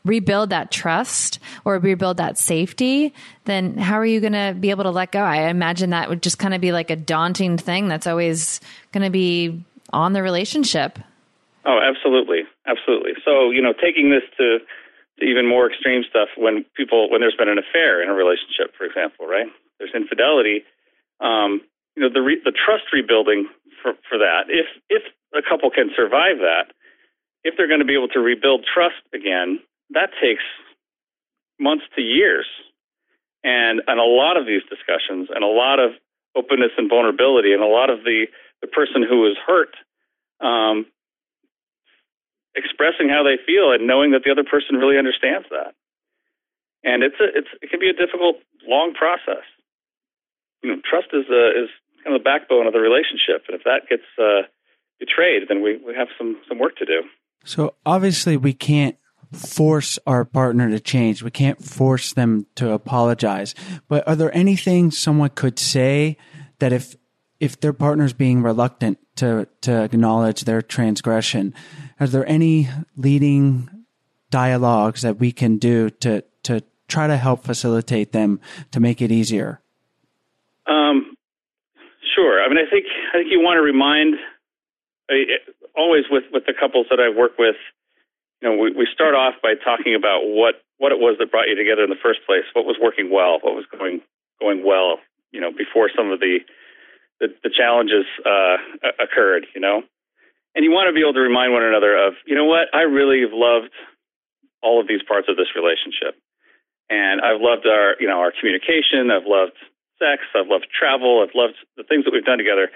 rebuild 0.05 0.51
that 0.51 0.71
trust 0.71 1.39
or 1.65 1.79
rebuild 1.79 2.17
that 2.17 2.39
safety, 2.39 3.13
then 3.45 3.77
how 3.77 3.95
are 3.95 4.07
you 4.07 4.21
going 4.21 4.33
to 4.33 4.57
be 4.59 4.71
able 4.71 4.85
to 4.85 4.91
let 4.91 5.13
go? 5.13 5.21
I 5.21 5.49
imagine 5.49 5.91
that 5.91 6.09
would 6.09 6.23
just 6.23 6.39
kind 6.39 6.55
of 6.55 6.61
be 6.61 6.73
like 6.73 6.91
a 6.91 6.97
daunting 6.97 7.59
thing 7.59 7.89
that's 7.89 8.07
always 8.07 8.61
going 8.93 9.05
to 9.05 9.11
be 9.11 9.63
on 9.93 10.13
the 10.13 10.23
relationship. 10.23 10.99
Oh, 11.65 11.79
absolutely, 11.83 12.43
absolutely. 12.67 13.13
So, 13.25 13.51
you 13.51 13.61
know, 13.61 13.73
taking 13.73 14.11
this 14.11 14.23
to, 14.39 14.59
to 15.21 15.25
even 15.25 15.47
more 15.47 15.69
extreme 15.69 16.03
stuff 16.09 16.29
when 16.37 16.65
people 16.75 17.11
when 17.11 17.21
there's 17.21 17.37
been 17.37 17.49
an 17.51 17.59
affair 17.59 18.03
in 18.03 18.09
a 18.09 18.15
relationship, 18.15 18.75
for 18.77 18.85
example, 18.85 19.27
right? 19.27 19.47
There's 19.79 19.93
infidelity. 19.95 20.65
Um, 21.21 21.61
you 21.97 22.03
know, 22.03 22.09
the 22.13 22.23
re, 22.23 22.41
the 22.43 22.53
trust 22.53 22.85
rebuilding 22.93 23.49
for 23.83 23.93
for 24.09 24.19
that. 24.19 24.49
If 24.49 24.67
if 24.89 25.03
a 25.37 25.43
couple 25.47 25.71
can 25.71 25.91
survive 25.95 26.39
that, 26.39 26.73
if 27.45 27.55
they're 27.57 27.69
going 27.69 27.81
to 27.81 27.87
be 27.87 27.95
able 27.95 28.09
to 28.09 28.21
rebuild 28.21 28.65
trust 28.65 29.03
again, 29.15 29.61
that 29.91 30.11
takes 30.23 30.43
months 31.59 31.85
to 31.97 32.03
years. 32.03 32.47
And 33.43 33.81
and 33.87 33.99
a 33.99 34.05
lot 34.05 34.37
of 34.37 34.47
these 34.47 34.63
discussions 34.69 35.29
and 35.35 35.43
a 35.43 35.49
lot 35.49 35.79
of 35.79 35.93
openness 36.37 36.73
and 36.77 36.89
vulnerability 36.89 37.53
and 37.53 37.63
a 37.63 37.67
lot 37.67 37.89
of 37.91 38.05
the 38.05 38.27
the 38.61 38.69
person 38.69 39.03
who 39.03 39.27
is 39.27 39.37
hurt 39.47 39.75
um, 40.41 40.87
expressing 42.55 43.09
how 43.09 43.23
they 43.23 43.37
feel 43.41 43.73
and 43.73 43.87
knowing 43.87 44.13
that 44.13 44.23
the 44.25 44.31
other 44.33 44.45
person 44.45 44.77
really 44.77 44.99
understands 44.99 45.47
that. 45.51 45.75
And 46.83 47.03
it's 47.03 47.17
a 47.21 47.29
it's 47.37 47.49
it 47.63 47.71
can 47.71 47.81
be 47.81 47.91
a 47.91 47.97
difficult, 47.97 48.37
long 48.67 48.95
process. 48.95 49.45
You 50.63 50.71
know, 50.71 50.81
trust 50.85 51.09
is 51.13 51.25
uh, 51.29 51.65
is 51.65 51.69
kind 52.05 52.17
of 52.17 52.21
the 52.21 52.25
backbone 52.25 52.67
of 52.67 52.73
the 52.73 52.81
relationship, 52.81 53.45
and 53.49 53.57
if 53.57 53.65
that 53.65 53.89
gets 53.89 54.09
uh, 54.19 54.49
betrayed, 54.99 55.49
then 55.49 55.63
we, 55.63 55.77
we 55.77 55.95
have 55.95 56.09
some 56.17 56.41
some 56.49 56.59
work 56.59 56.77
to 56.77 56.87
do. 56.87 57.03
So 57.45 57.75
obviously 57.85 58.37
we 58.37 58.53
can't 58.53 58.97
force 59.33 59.99
our 60.07 60.25
partner 60.25 60.71
to 60.71 60.81
change. 60.81 61.23
We 61.23 61.31
can't 61.31 61.63
force 61.63 62.13
them 62.13 62.47
to 62.57 62.73
apologize. 62.73 63.55
But 63.89 64.07
are 64.09 64.17
there 64.17 64.35
anything 64.35 64.91
someone 64.91 65.31
could 65.31 65.59
say 65.59 66.17
that 66.59 66.73
if 66.73 66.97
if 67.39 67.59
their 67.61 67.73
partner's 67.73 68.13
being 68.13 68.43
reluctant 68.43 68.99
to 69.17 69.47
to 69.63 69.83
acknowledge 69.85 70.43
their 70.43 70.63
transgression, 70.63 71.55
are 71.99 72.07
there 72.07 72.29
any 72.29 72.69
leading 72.97 73.69
dialogues 74.31 75.03
that 75.03 75.19
we 75.19 75.33
can 75.33 75.59
do 75.59 75.91
to 75.91 76.23
to 76.43 76.63
try 76.89 77.07
to 77.07 77.17
help 77.17 77.45
facilitate 77.45 78.13
them 78.13 78.41
to 78.73 78.81
make 78.81 79.01
it 79.01 79.13
easier? 79.13 79.61
Um, 80.67 81.17
sure. 82.15 82.43
I 82.43 82.49
mean, 82.49 82.59
I 82.59 82.69
think 82.69 82.87
I 83.15 83.19
think 83.19 83.31
you 83.31 83.41
want 83.41 83.57
to 83.57 83.63
remind 83.63 84.15
uh, 85.09 85.15
always 85.77 86.05
with 86.11 86.25
with 86.33 86.45
the 86.47 86.55
couples 86.59 86.87
that 86.91 87.01
I 87.01 87.09
work 87.17 87.39
with. 87.39 87.57
You 88.41 88.49
know, 88.49 88.57
we, 88.57 88.73
we 88.73 88.89
start 88.93 89.15
off 89.15 89.35
by 89.43 89.55
talking 89.55 89.95
about 89.95 90.25
what 90.25 90.63
what 90.79 90.93
it 90.93 90.99
was 90.99 91.17
that 91.19 91.31
brought 91.31 91.49
you 91.49 91.57
together 91.57 91.85
in 91.85 91.91
the 91.91 92.03
first 92.03 92.21
place. 92.25 92.45
What 92.55 92.65
was 92.65 92.77
working 92.81 93.11
well? 93.13 93.39
What 93.41 93.55
was 93.55 93.67
going 93.71 94.01
going 94.41 94.65
well? 94.65 94.99
You 95.31 95.41
know, 95.41 95.53
before 95.53 95.91
some 95.95 96.11
of 96.11 96.21
the 96.21 96.41
the, 97.21 97.29
the 97.45 97.51
challenges 97.51 98.07
uh, 98.25 98.57
occurred. 98.99 99.47
You 99.55 99.61
know, 99.61 99.83
and 100.55 100.65
you 100.65 100.71
want 100.71 100.89
to 100.89 100.95
be 100.95 101.01
able 101.01 101.15
to 101.15 101.23
remind 101.23 101.53
one 101.53 101.63
another 101.63 101.95
of, 101.95 102.15
you 102.27 102.35
know 102.35 102.47
what, 102.47 102.67
I 102.75 102.83
really 102.83 103.23
have 103.23 103.33
loved 103.33 103.71
all 104.63 104.81
of 104.81 104.89
these 104.89 105.03
parts 105.07 105.29
of 105.29 105.37
this 105.37 105.55
relationship. 105.55 106.19
And 106.91 107.21
I've 107.23 107.41
loved 107.41 107.67
our, 107.67 107.95
you 108.01 108.09
know, 108.09 108.19
our 108.19 108.33
communication. 108.35 109.15
I've 109.15 109.27
loved 109.27 109.55
sex. 110.03 110.27
I've 110.35 110.51
loved 110.51 110.67
travel. 110.75 111.23
I've 111.23 111.35
loved 111.39 111.55
the 111.77 111.85
things 111.85 112.05
that 112.05 112.11
we've 112.13 112.27
done 112.27 112.39
together. 112.39 112.71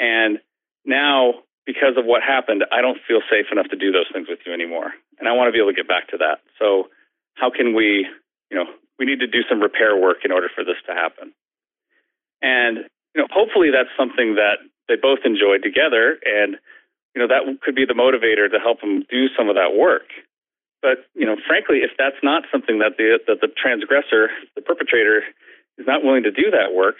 And 0.00 0.38
now, 0.84 1.46
because 1.66 1.94
of 1.96 2.04
what 2.04 2.22
happened, 2.22 2.64
I 2.72 2.80
don't 2.80 2.98
feel 3.06 3.20
safe 3.30 3.46
enough 3.52 3.68
to 3.70 3.76
do 3.76 3.92
those 3.92 4.10
things 4.12 4.26
with 4.28 4.40
you 4.46 4.52
anymore. 4.52 4.92
And 5.18 5.28
I 5.28 5.32
want 5.32 5.48
to 5.48 5.52
be 5.52 5.58
able 5.58 5.70
to 5.70 5.76
get 5.76 5.88
back 5.88 6.08
to 6.08 6.18
that. 6.18 6.40
So, 6.58 6.88
how 7.34 7.50
can 7.50 7.74
we, 7.74 8.06
you 8.50 8.56
know, 8.56 8.66
we 8.98 9.06
need 9.06 9.20
to 9.20 9.26
do 9.26 9.42
some 9.48 9.60
repair 9.60 9.96
work 9.96 10.18
in 10.24 10.30
order 10.30 10.48
for 10.54 10.62
this 10.62 10.78
to 10.86 10.94
happen. 10.94 11.32
And, 12.40 12.86
you 13.14 13.20
know, 13.20 13.26
hopefully 13.30 13.70
that's 13.74 13.90
something 13.98 14.36
that 14.36 14.62
they 14.86 14.94
both 14.94 15.20
enjoyed 15.24 15.62
together. 15.62 16.18
And, 16.24 16.54
you 17.14 17.18
know, 17.18 17.26
that 17.26 17.42
could 17.62 17.74
be 17.74 17.84
the 17.84 17.98
motivator 17.98 18.50
to 18.50 18.58
help 18.62 18.80
them 18.80 19.02
do 19.10 19.26
some 19.36 19.48
of 19.48 19.56
that 19.56 19.74
work. 19.74 20.06
But, 20.82 21.06
you 21.14 21.26
know, 21.26 21.36
frankly, 21.46 21.78
if 21.82 21.90
that's 21.98 22.22
not 22.22 22.44
something 22.50 22.78
that 22.78 22.94
the, 22.98 23.18
that 23.26 23.40
the 23.40 23.48
transgressor, 23.48 24.30
the 24.54 24.62
perpetrator, 24.62 25.22
is 25.78 25.86
not 25.86 26.04
willing 26.04 26.22
to 26.24 26.30
do 26.30 26.50
that 26.50 26.74
work, 26.74 26.96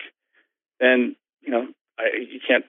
then, 0.80 1.14
you 1.40 1.50
know, 1.50 1.66
I, 1.98 2.18
you 2.18 2.40
can't 2.46 2.64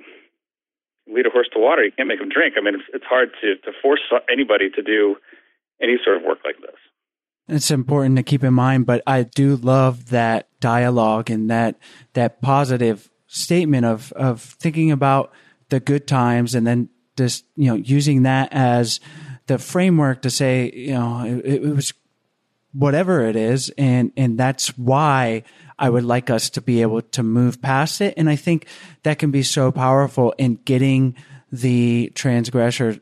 lead 1.08 1.26
a 1.26 1.30
horse 1.30 1.50
to 1.54 1.60
water. 1.60 1.84
You 1.84 1.92
can't 1.92 2.08
make 2.08 2.20
him 2.20 2.30
drink. 2.30 2.56
I 2.58 2.62
mean, 2.62 2.76
it's, 2.76 2.84
it's 2.94 3.06
hard 3.06 3.30
to, 3.42 3.56
to 3.58 3.72
force 3.82 4.02
anybody 4.32 4.70
to 4.72 4.82
do 4.82 5.16
any 5.82 5.98
sort 6.04 6.18
of 6.18 6.24
work 6.24 6.40
like 6.46 6.58
this. 6.62 6.76
It's 7.48 7.72
important 7.72 8.16
to 8.16 8.24
keep 8.24 8.44
in 8.44 8.54
mind, 8.54 8.86
but 8.86 9.04
I 9.06 9.24
do 9.24 9.58
love 9.58 10.10
that 10.10 10.48
dialogue 10.62 11.30
and 11.30 11.50
that 11.50 11.78
that 12.14 12.42
positive 12.42 13.10
statement 13.28 13.86
of 13.86 14.14
of 14.14 14.42
thinking 14.42 14.92
about 14.92 15.34
the 15.70 15.80
good 15.80 16.08
times 16.08 16.56
and 16.56 16.66
then 16.66 16.88
just 17.18 17.46
you 17.56 17.68
know 17.68 17.76
using 17.76 18.24
that 18.24 18.48
as 18.54 19.00
the 19.48 19.58
framework 19.58 20.22
to 20.22 20.30
say 20.30 20.72
you 20.74 20.94
know 20.94 21.26
it, 21.26 21.64
it 21.64 21.76
was 21.76 21.94
whatever 22.72 23.26
it 23.26 23.36
is 23.36 23.72
and 23.78 24.12
and 24.16 24.38
that's 24.38 24.78
why 24.78 25.44
I 25.78 25.90
would 25.90 26.04
like 26.04 26.30
us 26.30 26.50
to 26.52 26.62
be 26.62 26.82
able 26.82 27.02
to 27.02 27.24
move 27.24 27.62
past 27.62 28.02
it. 28.02 28.14
And 28.18 28.30
I 28.30 28.36
think 28.36 28.68
that 29.04 29.20
can 29.20 29.32
be 29.32 29.44
so 29.44 29.72
powerful 29.72 30.34
in 30.38 30.56
getting 30.66 31.16
the 31.52 32.12
transgressor 32.16 33.00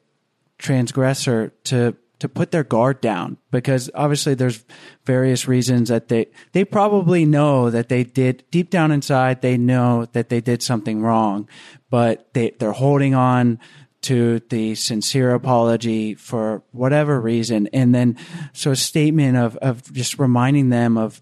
transgressor 0.58 1.52
to 1.66 1.96
to 2.20 2.30
put 2.30 2.52
their 2.52 2.64
guard 2.64 3.02
down. 3.02 3.38
Because 3.50 3.90
obviously 3.96 4.36
there's 4.36 4.64
various 5.06 5.48
reasons 5.48 5.90
that 5.90 6.08
they 6.08 6.28
they 6.52 6.64
probably 6.64 7.26
know 7.26 7.70
that 7.70 7.90
they 7.90 8.04
did 8.04 8.44
deep 8.52 8.70
down 8.70 8.92
inside 8.92 9.42
they 9.42 9.58
know 9.58 10.06
that 10.14 10.30
they 10.30 10.42
did 10.42 10.62
something 10.62 11.02
wrong. 11.02 11.50
But 11.90 12.34
they 12.34 12.52
they're 12.52 12.72
holding 12.74 13.16
on 13.16 13.60
to 14.02 14.40
the 14.50 14.76
sincere 14.76 15.34
apology 15.34 16.16
for 16.16 16.64
whatever 16.72 17.20
reason. 17.20 17.68
And 17.72 17.94
then 17.94 18.18
so 18.54 18.72
a 18.72 18.76
statement 18.76 19.38
of 19.38 19.58
of 19.58 19.92
just 19.94 20.20
reminding 20.20 20.70
them 20.70 20.98
of 20.98 21.22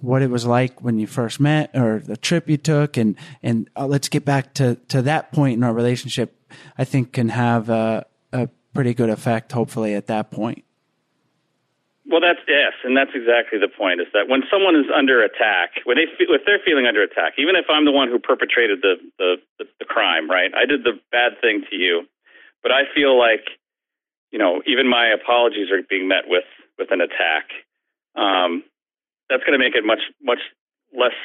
what 0.00 0.22
it 0.22 0.30
was 0.30 0.46
like 0.46 0.82
when 0.82 0.98
you 0.98 1.06
first 1.06 1.40
met 1.40 1.70
or 1.74 2.00
the 2.00 2.16
trip 2.16 2.48
you 2.48 2.56
took 2.56 2.96
and 2.96 3.16
and 3.42 3.68
uh, 3.76 3.86
let's 3.86 4.08
get 4.08 4.24
back 4.24 4.54
to 4.54 4.76
to 4.88 5.02
that 5.02 5.32
point 5.32 5.56
in 5.56 5.64
our 5.64 5.72
relationship 5.72 6.34
i 6.76 6.84
think 6.84 7.12
can 7.12 7.28
have 7.28 7.68
a, 7.68 8.06
a 8.32 8.48
pretty 8.74 8.94
good 8.94 9.10
effect 9.10 9.52
hopefully 9.52 9.94
at 9.94 10.06
that 10.06 10.30
point 10.30 10.64
Well, 12.10 12.22
that's 12.24 12.40
yes, 12.48 12.72
and 12.84 12.96
that's 12.96 13.12
exactly 13.12 13.58
the 13.60 13.68
point. 13.68 14.00
Is 14.00 14.08
that 14.14 14.28
when 14.32 14.42
someone 14.50 14.74
is 14.76 14.88
under 14.88 15.20
attack, 15.22 15.84
when 15.84 15.98
they 15.98 16.06
feel, 16.16 16.32
if 16.32 16.40
they're 16.46 16.64
feeling 16.64 16.86
under 16.86 17.02
attack, 17.02 17.34
even 17.36 17.54
if 17.54 17.66
I'm 17.68 17.84
the 17.84 17.92
one 17.92 18.08
who 18.08 18.18
perpetrated 18.18 18.80
the, 18.80 18.94
the 19.18 19.36
the 19.58 19.64
the 19.80 19.84
crime, 19.84 20.24
right? 20.30 20.50
I 20.56 20.64
did 20.64 20.84
the 20.84 20.96
bad 21.12 21.36
thing 21.42 21.64
to 21.68 21.76
you, 21.76 22.08
but 22.62 22.72
I 22.72 22.88
feel 22.94 23.12
like, 23.18 23.44
you 24.32 24.38
know, 24.38 24.62
even 24.64 24.88
my 24.88 25.08
apologies 25.12 25.68
are 25.70 25.82
being 25.84 26.08
met 26.08 26.24
with 26.26 26.48
with 26.78 26.88
an 26.92 27.02
attack. 27.02 27.52
Um, 28.16 28.64
that's 29.30 29.44
going 29.44 29.58
to 29.58 29.62
make 29.62 29.74
it 29.74 29.84
much 29.84 30.02
much 30.22 30.40
less 30.92 31.16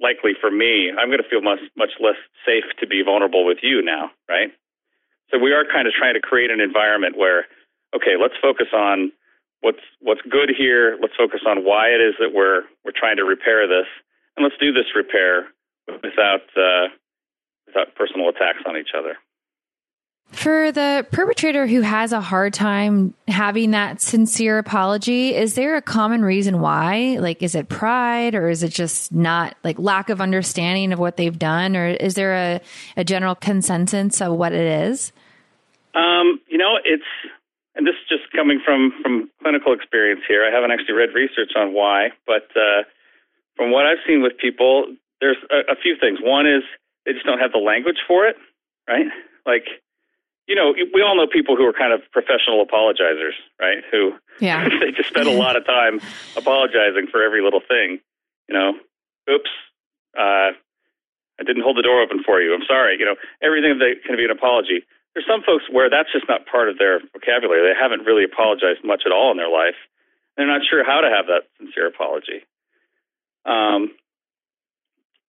likely 0.00 0.32
for 0.40 0.50
me. 0.50 0.90
I'm 0.90 1.08
going 1.08 1.22
to 1.22 1.28
feel 1.28 1.42
much 1.42 1.60
much 1.76 1.92
less 2.00 2.18
safe 2.46 2.64
to 2.80 2.86
be 2.86 3.02
vulnerable 3.02 3.44
with 3.44 3.58
you 3.62 3.82
now, 3.82 4.10
right? 4.28 4.50
So 5.30 5.38
we 5.38 5.52
are 5.52 5.64
kind 5.64 5.86
of 5.86 5.92
trying 5.92 6.14
to 6.14 6.20
create 6.20 6.50
an 6.50 6.60
environment 6.60 7.16
where, 7.16 7.44
okay, 7.94 8.16
let's 8.20 8.34
focus 8.40 8.68
on 8.72 9.12
what's 9.60 9.82
what's 10.00 10.22
good 10.30 10.50
here. 10.56 10.96
Let's 11.00 11.14
focus 11.16 11.40
on 11.46 11.64
why 11.64 11.88
it 11.88 12.00
is 12.00 12.14
that 12.20 12.32
we're 12.32 12.62
we're 12.84 12.96
trying 12.96 13.16
to 13.16 13.24
repair 13.24 13.66
this, 13.68 13.86
and 14.36 14.44
let's 14.44 14.56
do 14.60 14.72
this 14.72 14.86
repair 14.94 15.48
without 15.86 16.46
uh, 16.56 16.88
without 17.66 17.94
personal 17.94 18.28
attacks 18.28 18.62
on 18.66 18.76
each 18.76 18.92
other. 18.96 19.16
For 20.30 20.70
the 20.70 21.06
perpetrator 21.10 21.66
who 21.66 21.80
has 21.80 22.12
a 22.12 22.20
hard 22.20 22.52
time 22.52 23.14
having 23.26 23.70
that 23.72 24.00
sincere 24.00 24.58
apology, 24.58 25.34
is 25.34 25.54
there 25.54 25.74
a 25.74 25.82
common 25.82 26.22
reason 26.22 26.60
why? 26.60 27.16
Like, 27.18 27.42
is 27.42 27.54
it 27.54 27.68
pride 27.68 28.34
or 28.34 28.48
is 28.48 28.62
it 28.62 28.68
just 28.68 29.10
not 29.10 29.56
like 29.64 29.78
lack 29.78 30.10
of 30.10 30.20
understanding 30.20 30.92
of 30.92 30.98
what 30.98 31.16
they've 31.16 31.38
done? 31.38 31.76
Or 31.76 31.86
is 31.88 32.14
there 32.14 32.34
a, 32.34 32.60
a 32.96 33.04
general 33.04 33.34
consensus 33.34 34.20
of 34.20 34.34
what 34.34 34.52
it 34.52 34.86
is? 34.86 35.12
Um, 35.94 36.40
you 36.46 36.58
know, 36.58 36.78
it's 36.84 37.02
and 37.74 37.86
this 37.86 37.94
is 37.94 38.08
just 38.08 38.30
coming 38.32 38.60
from 38.64 38.92
from 39.02 39.30
clinical 39.42 39.72
experience 39.72 40.20
here. 40.28 40.44
I 40.44 40.54
haven't 40.54 40.70
actually 40.70 40.94
read 40.94 41.10
research 41.14 41.52
on 41.56 41.72
why, 41.72 42.10
but 42.26 42.48
uh, 42.54 42.82
from 43.56 43.72
what 43.72 43.86
I've 43.86 44.04
seen 44.06 44.22
with 44.22 44.36
people, 44.36 44.94
there's 45.20 45.38
a, 45.50 45.72
a 45.72 45.76
few 45.82 45.96
things. 45.98 46.18
One 46.22 46.46
is 46.46 46.62
they 47.06 47.12
just 47.12 47.24
don't 47.24 47.40
have 47.40 47.52
the 47.52 47.58
language 47.58 47.98
for 48.06 48.26
it, 48.26 48.36
right? 48.86 49.06
Like, 49.46 49.64
you 50.48 50.56
know, 50.56 50.72
we 50.94 51.02
all 51.02 51.14
know 51.14 51.26
people 51.30 51.56
who 51.56 51.64
are 51.68 51.76
kind 51.76 51.92
of 51.92 52.00
professional 52.10 52.64
apologizers, 52.64 53.36
right? 53.60 53.84
Who 53.92 54.16
Yeah. 54.40 54.66
they 54.80 54.90
just 54.96 55.10
spend 55.10 55.28
a 55.28 55.36
lot 55.36 55.56
of 55.56 55.66
time 55.66 56.00
apologizing 56.36 57.06
for 57.12 57.22
every 57.22 57.42
little 57.42 57.60
thing. 57.60 58.00
You 58.48 58.54
know, 58.56 58.72
oops, 59.30 59.50
uh, 60.16 60.56
I 61.38 61.44
didn't 61.44 61.62
hold 61.62 61.76
the 61.76 61.82
door 61.82 62.00
open 62.00 62.24
for 62.24 62.40
you. 62.40 62.54
I'm 62.54 62.64
sorry. 62.66 62.96
You 62.98 63.04
know, 63.04 63.16
everything 63.42 63.78
that 63.78 64.02
can 64.04 64.16
be 64.16 64.24
an 64.24 64.30
apology. 64.30 64.82
There's 65.14 65.28
some 65.28 65.42
folks 65.44 65.64
where 65.70 65.90
that's 65.90 66.10
just 66.12 66.26
not 66.28 66.46
part 66.46 66.68
of 66.68 66.78
their 66.78 67.00
vocabulary. 67.12 67.60
They 67.68 67.78
haven't 67.78 68.06
really 68.06 68.24
apologized 68.24 68.82
much 68.84 69.02
at 69.04 69.12
all 69.12 69.30
in 69.30 69.36
their 69.36 69.50
life. 69.50 69.76
They're 70.36 70.46
not 70.46 70.62
sure 70.64 70.84
how 70.84 71.00
to 71.00 71.10
have 71.10 71.26
that 71.26 71.44
sincere 71.58 71.88
apology. 71.88 72.46
Um, 73.44 73.92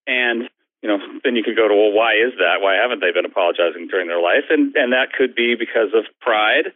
and 0.07 0.49
you 0.81 0.87
know, 0.87 0.97
then 1.23 1.35
you 1.35 1.43
could 1.43 1.57
go 1.57 1.67
to, 1.67 1.75
well, 1.75 1.91
why 1.91 2.13
is 2.15 2.33
that? 2.39 2.61
Why 2.61 2.75
haven't 2.75 3.01
they 3.01 3.11
been 3.11 3.25
apologizing 3.25 3.87
during 3.87 4.07
their 4.07 4.21
life? 4.21 4.47
And 4.49 4.75
and 4.75 4.93
that 4.93 5.11
could 5.11 5.35
be 5.35 5.55
because 5.55 5.91
of 5.93 6.05
pride, 6.21 6.71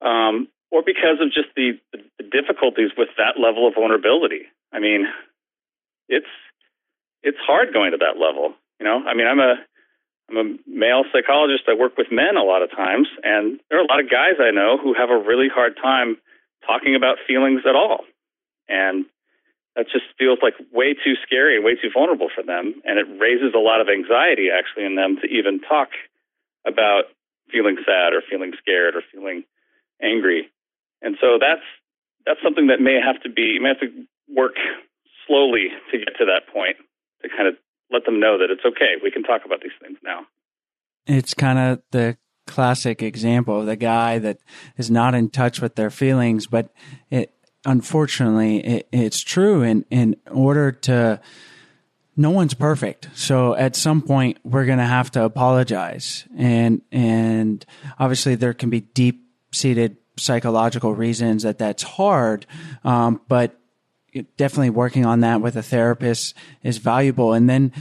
um, 0.00 0.48
or 0.70 0.82
because 0.82 1.20
of 1.20 1.32
just 1.32 1.48
the, 1.54 1.78
the 1.92 2.24
difficulties 2.24 2.90
with 2.96 3.08
that 3.18 3.38
level 3.40 3.68
of 3.68 3.74
vulnerability. 3.74 4.48
I 4.72 4.80
mean, 4.80 5.06
it's 6.08 6.32
it's 7.22 7.38
hard 7.46 7.74
going 7.74 7.92
to 7.92 7.98
that 7.98 8.18
level. 8.18 8.54
You 8.80 8.86
know, 8.86 9.02
I 9.04 9.14
mean, 9.14 9.26
I'm 9.26 9.40
a 9.40 9.56
I'm 10.30 10.36
a 10.36 10.56
male 10.66 11.04
psychologist. 11.12 11.64
I 11.68 11.74
work 11.74 11.96
with 11.98 12.08
men 12.10 12.36
a 12.36 12.42
lot 12.42 12.62
of 12.62 12.70
times, 12.70 13.08
and 13.22 13.60
there 13.68 13.78
are 13.78 13.84
a 13.84 13.86
lot 13.86 14.00
of 14.00 14.10
guys 14.10 14.40
I 14.40 14.50
know 14.50 14.78
who 14.78 14.94
have 14.94 15.10
a 15.10 15.18
really 15.18 15.48
hard 15.52 15.76
time 15.76 16.16
talking 16.66 16.94
about 16.94 17.18
feelings 17.26 17.62
at 17.68 17.76
all, 17.76 18.04
and 18.68 19.04
that 19.76 19.86
just 19.92 20.04
feels 20.18 20.38
like 20.42 20.54
way 20.72 20.94
too 20.94 21.14
scary 21.22 21.56
and 21.56 21.64
way 21.64 21.76
too 21.76 21.92
vulnerable 21.92 22.28
for 22.34 22.42
them, 22.42 22.74
and 22.84 22.98
it 22.98 23.06
raises 23.20 23.52
a 23.54 23.60
lot 23.60 23.80
of 23.80 23.88
anxiety 23.88 24.48
actually 24.50 24.84
in 24.84 24.96
them 24.96 25.16
to 25.20 25.28
even 25.28 25.60
talk 25.60 25.90
about 26.66 27.04
feeling 27.52 27.76
sad 27.84 28.16
or 28.16 28.22
feeling 28.28 28.52
scared 28.58 28.96
or 28.96 29.02
feeling 29.12 29.44
angry, 30.02 30.48
and 31.02 31.16
so 31.20 31.38
that's 31.38 31.64
that's 32.24 32.40
something 32.42 32.66
that 32.66 32.80
may 32.80 32.98
have 32.98 33.22
to 33.22 33.28
be 33.28 33.54
you 33.54 33.62
may 33.62 33.68
have 33.68 33.80
to 33.80 33.92
work 34.34 34.56
slowly 35.26 35.68
to 35.92 35.98
get 35.98 36.16
to 36.18 36.24
that 36.24 36.48
point 36.52 36.76
to 37.22 37.28
kind 37.28 37.46
of 37.46 37.54
let 37.92 38.04
them 38.04 38.18
know 38.18 38.38
that 38.38 38.50
it's 38.50 38.64
okay. 38.64 38.96
We 39.02 39.10
can 39.10 39.22
talk 39.22 39.42
about 39.44 39.60
these 39.60 39.76
things 39.80 39.98
now. 40.02 40.26
it's 41.06 41.34
kind 41.34 41.58
of 41.58 41.82
the 41.92 42.16
classic 42.46 43.02
example 43.02 43.60
of 43.60 43.66
the 43.66 43.76
guy 43.76 44.18
that 44.18 44.38
is 44.76 44.90
not 44.90 45.14
in 45.14 45.28
touch 45.28 45.60
with 45.60 45.74
their 45.74 45.90
feelings, 45.90 46.46
but 46.46 46.72
it 47.10 47.32
unfortunately 47.66 48.64
it, 48.64 48.88
it's 48.92 49.20
true. 49.20 49.62
In 49.62 49.84
in 49.90 50.16
order 50.30 50.72
to, 50.72 51.20
no 52.16 52.30
one's 52.30 52.54
perfect. 52.54 53.10
So 53.14 53.54
at 53.54 53.76
some 53.76 54.00
point 54.00 54.38
we're 54.44 54.64
going 54.64 54.78
to 54.78 54.84
have 54.84 55.10
to 55.12 55.24
apologize, 55.24 56.24
and 56.36 56.80
and 56.90 57.66
obviously 57.98 58.36
there 58.36 58.54
can 58.54 58.70
be 58.70 58.80
deep 58.80 59.26
seated 59.52 59.98
psychological 60.16 60.94
reasons 60.94 61.42
that 61.42 61.58
that's 61.58 61.82
hard, 61.82 62.46
um, 62.84 63.20
but 63.28 63.58
definitely 64.38 64.70
working 64.70 65.04
on 65.04 65.20
that 65.20 65.42
with 65.42 65.56
a 65.56 65.62
therapist 65.62 66.34
is 66.62 66.78
valuable, 66.78 67.34
and 67.34 67.50
then 67.50 67.72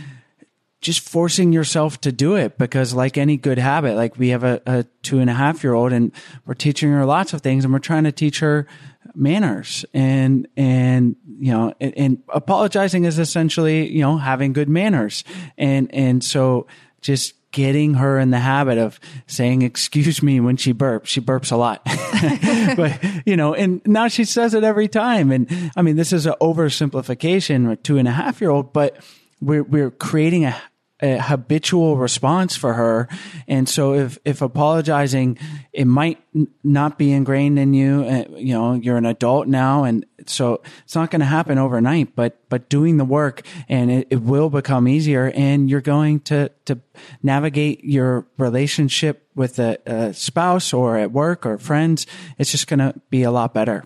just 0.81 0.99
forcing 0.99 1.51
yourself 1.51 1.99
to 2.01 2.11
do 2.11 2.36
it 2.36 2.59
because 2.59 2.93
like 2.93 3.17
any 3.17 3.38
good 3.38 3.57
habit 3.57 3.95
like 3.95 4.19
we 4.19 4.29
have 4.29 4.43
a, 4.43 4.61
a 4.67 4.83
two 5.01 5.17
and 5.17 5.31
a 5.31 5.33
half 5.33 5.63
year 5.63 5.73
old 5.73 5.91
and 5.91 6.11
we're 6.45 6.53
teaching 6.53 6.91
her 6.91 7.05
lots 7.05 7.33
of 7.33 7.41
things 7.41 7.63
and 7.63 7.73
we're 7.73 7.79
trying 7.79 8.03
to 8.03 8.11
teach 8.11 8.39
her 8.39 8.67
manners 9.16 9.86
and 9.93 10.47
and 10.55 11.16
you 11.39 11.51
know 11.51 11.74
and, 11.80 11.93
and 11.97 12.24
apologizing 12.30 13.05
is 13.05 13.20
essentially 13.20 13.89
you 13.89 14.01
know 14.01 14.18
having 14.18 14.53
good 14.53 14.70
manners. 14.70 15.24
And 15.57 15.93
and 15.93 16.24
so 16.24 16.68
just 17.01 17.34
getting 17.51 17.93
her 17.93 18.20
in 18.20 18.32
the 18.32 18.39
habit 18.39 18.78
of 18.78 18.99
saying 19.28 19.61
excuse 19.61 20.22
me 20.22 20.39
when 20.39 20.57
she 20.57 20.74
burps 20.74 21.05
she 21.05 21.22
burps 21.22 21.51
a 21.51 21.55
lot. 21.55 21.82
But 22.76 22.99
you 23.26 23.38
know 23.38 23.53
and 23.53 23.82
now 23.86 24.07
she 24.07 24.26
says 24.26 24.53
it 24.53 24.63
every 24.63 24.88
time. 24.88 25.32
And 25.32 25.72
i 25.76 25.82
mean 25.82 25.95
this 25.95 26.11
is 26.11 26.26
an 26.26 26.34
oversimplification 26.41 27.70
with 27.70 27.84
two 27.84 27.97
and 27.97 28.07
a 28.07 28.11
half 28.11 28.41
year 28.41 28.49
old 28.49 28.74
but 28.74 28.97
we're 29.41 29.63
we're 29.63 29.91
creating 29.91 30.45
a, 30.45 30.55
a 31.01 31.19
habitual 31.19 31.97
response 31.97 32.55
for 32.55 32.73
her, 32.73 33.09
and 33.47 33.67
so 33.67 33.93
if 33.93 34.17
if 34.23 34.41
apologizing, 34.41 35.37
it 35.73 35.85
might 35.85 36.19
n- 36.33 36.47
not 36.63 36.97
be 36.97 37.11
ingrained 37.11 37.59
in 37.59 37.73
you. 37.73 38.03
Uh, 38.03 38.23
you 38.37 38.53
know, 38.53 38.73
you're 38.73 38.95
an 38.95 39.05
adult 39.05 39.47
now, 39.47 39.83
and 39.83 40.05
so 40.25 40.61
it's 40.83 40.95
not 40.95 41.11
going 41.11 41.19
to 41.19 41.25
happen 41.25 41.57
overnight. 41.57 42.15
But 42.15 42.39
but 42.49 42.69
doing 42.69 42.95
the 42.95 43.03
work, 43.03 43.41
and 43.67 43.91
it, 43.91 44.07
it 44.09 44.21
will 44.21 44.49
become 44.49 44.87
easier, 44.87 45.31
and 45.35 45.69
you're 45.69 45.81
going 45.81 46.21
to 46.21 46.49
to 46.65 46.79
navigate 47.21 47.83
your 47.83 48.25
relationship 48.37 49.27
with 49.35 49.59
a, 49.59 49.77
a 49.85 50.13
spouse 50.13 50.71
or 50.71 50.97
at 50.97 51.11
work 51.11 51.45
or 51.45 51.57
friends. 51.57 52.07
It's 52.37 52.51
just 52.51 52.67
going 52.67 52.79
to 52.79 52.93
be 53.09 53.23
a 53.23 53.31
lot 53.31 53.53
better. 53.53 53.83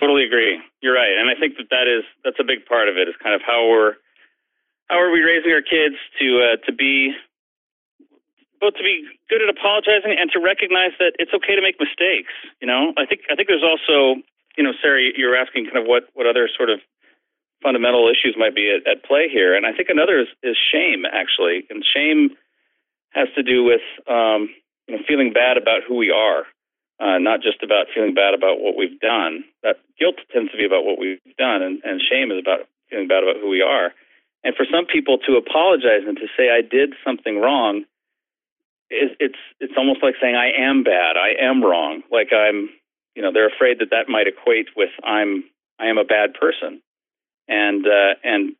Totally 0.00 0.24
agree. 0.24 0.58
You're 0.80 0.94
right, 0.94 1.16
and 1.16 1.30
I 1.30 1.38
think 1.38 1.56
that 1.58 1.70
that 1.70 1.86
is 1.86 2.02
that's 2.24 2.40
a 2.40 2.44
big 2.44 2.66
part 2.66 2.88
of 2.88 2.96
it. 2.96 3.08
Is 3.08 3.14
kind 3.22 3.36
of 3.36 3.42
how 3.46 3.68
we're 3.68 3.94
how 4.92 5.00
are 5.00 5.10
we 5.10 5.24
raising 5.24 5.50
our 5.56 5.64
kids 5.64 5.96
to 6.20 6.26
uh, 6.44 6.56
to 6.68 6.72
be 6.72 7.16
both 8.60 8.76
to 8.76 8.84
be 8.84 9.08
good 9.32 9.40
at 9.40 9.48
apologizing 9.48 10.12
and 10.12 10.28
to 10.30 10.38
recognize 10.38 10.92
that 11.00 11.16
it's 11.18 11.32
okay 11.32 11.56
to 11.56 11.64
make 11.64 11.80
mistakes. 11.80 12.30
You 12.60 12.68
know, 12.68 12.92
I 13.00 13.08
think 13.08 13.24
I 13.32 13.34
think 13.34 13.48
there's 13.48 13.64
also 13.64 14.20
you 14.56 14.64
know, 14.64 14.72
Sarah, 14.82 15.00
you're 15.16 15.36
asking 15.36 15.66
kind 15.66 15.78
of 15.78 15.86
what 15.86 16.04
what 16.14 16.26
other 16.26 16.48
sort 16.56 16.70
of 16.70 16.80
fundamental 17.62 18.10
issues 18.10 18.34
might 18.36 18.54
be 18.54 18.68
at, 18.68 18.86
at 18.90 19.04
play 19.04 19.28
here, 19.32 19.54
and 19.54 19.64
I 19.64 19.72
think 19.72 19.88
another 19.88 20.20
is, 20.20 20.28
is 20.42 20.56
shame 20.56 21.04
actually, 21.06 21.64
and 21.70 21.84
shame 21.84 22.36
has 23.10 23.28
to 23.36 23.42
do 23.42 23.64
with 23.64 23.84
um, 24.08 24.50
you 24.88 24.96
know 24.96 25.02
feeling 25.08 25.32
bad 25.32 25.56
about 25.56 25.82
who 25.86 25.96
we 25.96 26.10
are. 26.10 26.44
Uh, 27.00 27.18
not 27.18 27.42
just 27.42 27.64
about 27.64 27.86
feeling 27.92 28.14
bad 28.14 28.32
about 28.32 28.60
what 28.60 28.76
we've 28.76 29.00
done. 29.00 29.42
That 29.64 29.80
guilt 29.98 30.22
tends 30.30 30.52
to 30.52 30.56
be 30.56 30.64
about 30.64 30.84
what 30.84 31.00
we've 31.00 31.18
done, 31.36 31.62
and, 31.62 31.82
and 31.82 32.00
shame 32.00 32.30
is 32.30 32.38
about 32.38 32.68
feeling 32.90 33.08
bad 33.08 33.24
about 33.24 33.42
who 33.42 33.48
we 33.48 33.60
are. 33.60 33.90
And 34.44 34.54
for 34.56 34.66
some 34.66 34.86
people 34.86 35.18
to 35.26 35.36
apologize 35.36 36.02
and 36.06 36.16
to 36.16 36.26
say 36.36 36.50
I 36.50 36.62
did 36.62 36.94
something 37.04 37.38
wrong, 37.38 37.84
is, 38.90 39.10
it's 39.20 39.38
it's 39.60 39.74
almost 39.76 40.02
like 40.02 40.14
saying 40.20 40.36
I 40.36 40.50
am 40.52 40.82
bad, 40.82 41.16
I 41.16 41.32
am 41.40 41.62
wrong, 41.62 42.02
like 42.10 42.28
I'm 42.34 42.68
you 43.14 43.22
know 43.22 43.32
they're 43.32 43.48
afraid 43.48 43.78
that 43.80 43.90
that 43.90 44.08
might 44.08 44.26
equate 44.26 44.68
with 44.76 44.90
I'm 45.02 45.44
I 45.78 45.86
am 45.86 45.96
a 45.96 46.04
bad 46.04 46.34
person, 46.34 46.82
and 47.48 47.86
uh, 47.86 48.14
and 48.22 48.54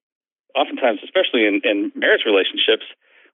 oftentimes, 0.57 1.01
especially 1.05 1.45
in, 1.47 1.61
in 1.65 1.93
marriage 1.95 2.25
relationships, 2.25 2.85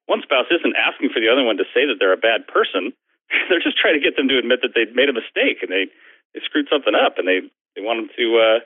one 0.06 0.22
spouse 0.22 0.50
isn't 0.50 0.74
asking 0.74 1.10
for 1.12 1.20
the 1.20 1.28
other 1.28 1.44
one 1.44 1.56
to 1.58 1.66
say 1.74 1.86
that 1.86 1.98
they're 1.98 2.16
a 2.16 2.20
bad 2.20 2.46
person. 2.46 2.92
they're 3.48 3.62
just 3.62 3.76
trying 3.76 3.94
to 3.94 4.02
get 4.02 4.16
them 4.16 4.28
to 4.28 4.38
admit 4.38 4.60
that 4.62 4.72
they 4.74 4.88
made 4.96 5.08
a 5.08 5.16
mistake 5.16 5.60
and 5.60 5.70
they 5.70 5.86
they 6.34 6.40
screwed 6.44 6.66
something 6.72 6.94
up, 6.96 7.18
and 7.18 7.28
they 7.28 7.44
they 7.76 7.82
want 7.84 8.00
them 8.00 8.10
to 8.16 8.24
uh, 8.40 8.58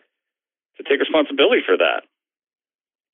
to 0.78 0.82
take 0.88 1.00
responsibility 1.00 1.60
for 1.66 1.76
that. 1.76 2.08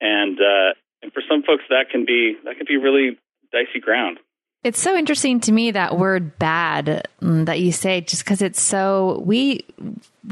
And 0.01 0.39
uh, 0.39 0.75
and 1.03 1.13
for 1.13 1.23
some 1.29 1.43
folks, 1.43 1.65
that 1.71 1.91
can 1.91 2.05
be 2.05 2.37
that 2.45 2.57
can 2.57 2.67
be 2.67 2.77
really 2.77 3.19
dicey 3.53 3.81
ground. 3.81 4.19
It's 4.65 4.81
so 4.81 4.97
interesting 4.97 5.39
to 5.41 5.53
me 5.53 5.71
that 5.71 5.99
word 5.99 6.37
bad 6.39 7.07
mm, 7.23 7.47
that 7.47 7.61
you 7.61 7.71
say, 7.71 8.01
just 8.01 8.25
because 8.25 8.43
it's 8.43 8.61
so, 8.61 9.23
we 9.25 9.65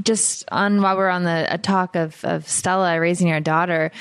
just 0.02 0.44
on 0.50 0.82
while 0.82 0.96
we're 0.96 1.08
on 1.08 1.22
the 1.22 1.60
talk 1.62 1.94
of, 1.94 2.24
of 2.24 2.48
Stella 2.48 3.00
raising 3.00 3.30
our 3.30 3.38
daughter, 3.38 3.92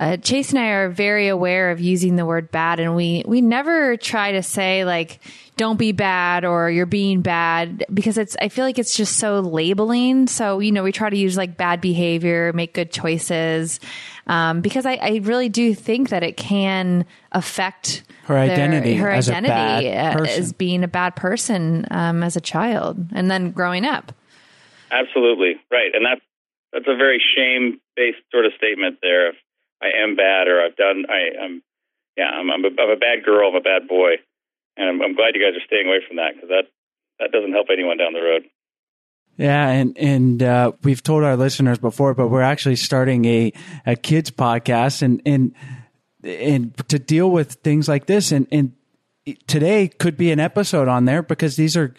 uh, 0.00 0.16
Chase 0.16 0.48
and 0.50 0.58
I 0.58 0.68
are 0.68 0.88
very 0.88 1.28
aware 1.28 1.70
of 1.70 1.78
using 1.78 2.16
the 2.16 2.24
word 2.24 2.50
bad, 2.50 2.80
and 2.80 2.96
we 2.96 3.22
we 3.26 3.42
never 3.42 3.98
try 3.98 4.32
to 4.32 4.42
say 4.42 4.86
like 4.86 5.20
don't 5.58 5.78
be 5.78 5.92
bad 5.92 6.46
or 6.46 6.70
you're 6.70 6.86
being 6.86 7.20
bad 7.20 7.84
because 7.92 8.16
it's 8.16 8.34
I 8.40 8.48
feel 8.48 8.64
like 8.64 8.78
it's 8.78 8.96
just 8.96 9.18
so 9.18 9.40
labeling. 9.40 10.26
So 10.26 10.58
you 10.58 10.72
know 10.72 10.82
we 10.82 10.90
try 10.90 11.10
to 11.10 11.16
use 11.18 11.36
like 11.36 11.58
bad 11.58 11.82
behavior, 11.82 12.50
make 12.54 12.72
good 12.72 12.90
choices, 12.90 13.78
um, 14.26 14.62
because 14.62 14.86
I, 14.86 14.94
I 14.94 15.20
really 15.22 15.50
do 15.50 15.74
think 15.74 16.08
that 16.08 16.22
it 16.22 16.38
can 16.38 17.04
affect 17.32 18.04
Her 18.24 18.38
identity 18.38 18.94
her 18.94 19.10
as 19.10 19.28
a 19.28 19.36
identity 19.36 19.90
bad 19.90 20.18
uh, 20.18 20.24
as 20.24 20.54
being 20.54 20.82
a 20.82 20.88
bad 20.88 21.14
person 21.14 21.86
um, 21.90 22.22
as 22.22 22.36
a 22.36 22.40
child, 22.40 23.10
and 23.12 23.30
then 23.30 23.50
growing 23.50 23.84
up. 23.84 24.12
Absolutely 24.90 25.60
right, 25.70 25.90
and 25.92 26.06
that's 26.06 26.22
that's 26.72 26.88
a 26.88 26.96
very 26.96 27.22
shame 27.36 27.82
based 27.96 28.16
sort 28.32 28.46
of 28.46 28.52
statement 28.56 28.96
there. 29.02 29.28
If 29.28 29.36
I 29.82 30.02
am 30.02 30.16
bad 30.16 30.48
or 30.48 30.60
I've 30.60 30.76
done, 30.76 31.04
I, 31.08 31.44
I'm 31.44 31.62
yeah, 32.16 32.26
I'm, 32.26 32.50
I'm, 32.50 32.64
a, 32.64 32.68
I'm 32.68 32.90
a 32.90 32.96
bad 32.96 33.24
girl, 33.24 33.48
I'm 33.48 33.56
a 33.56 33.60
bad 33.60 33.88
boy, 33.88 34.16
and 34.76 34.88
I'm, 34.88 35.02
I'm 35.02 35.14
glad 35.14 35.34
you 35.34 35.40
guys 35.40 35.56
are 35.56 35.66
staying 35.66 35.86
away 35.86 36.00
from 36.06 36.16
that 36.16 36.34
because 36.34 36.48
that 36.48 36.64
that 37.18 37.32
doesn't 37.32 37.52
help 37.52 37.68
anyone 37.72 37.98
down 37.98 38.12
the 38.12 38.20
road. 38.20 38.42
Yeah, 39.36 39.68
and 39.68 39.96
and 39.96 40.42
uh, 40.42 40.72
we've 40.82 41.02
told 41.02 41.24
our 41.24 41.36
listeners 41.36 41.78
before, 41.78 42.14
but 42.14 42.28
we're 42.28 42.42
actually 42.42 42.76
starting 42.76 43.24
a 43.24 43.52
a 43.86 43.96
kids 43.96 44.30
podcast, 44.30 45.02
and 45.02 45.22
and 45.24 45.54
and 46.22 46.76
to 46.88 46.98
deal 46.98 47.30
with 47.30 47.54
things 47.54 47.88
like 47.88 48.06
this, 48.06 48.32
and 48.32 48.46
and 48.52 48.72
today 49.46 49.88
could 49.88 50.16
be 50.16 50.30
an 50.30 50.40
episode 50.40 50.88
on 50.88 51.04
there 51.04 51.22
because 51.22 51.56
these 51.56 51.76
are 51.76 51.94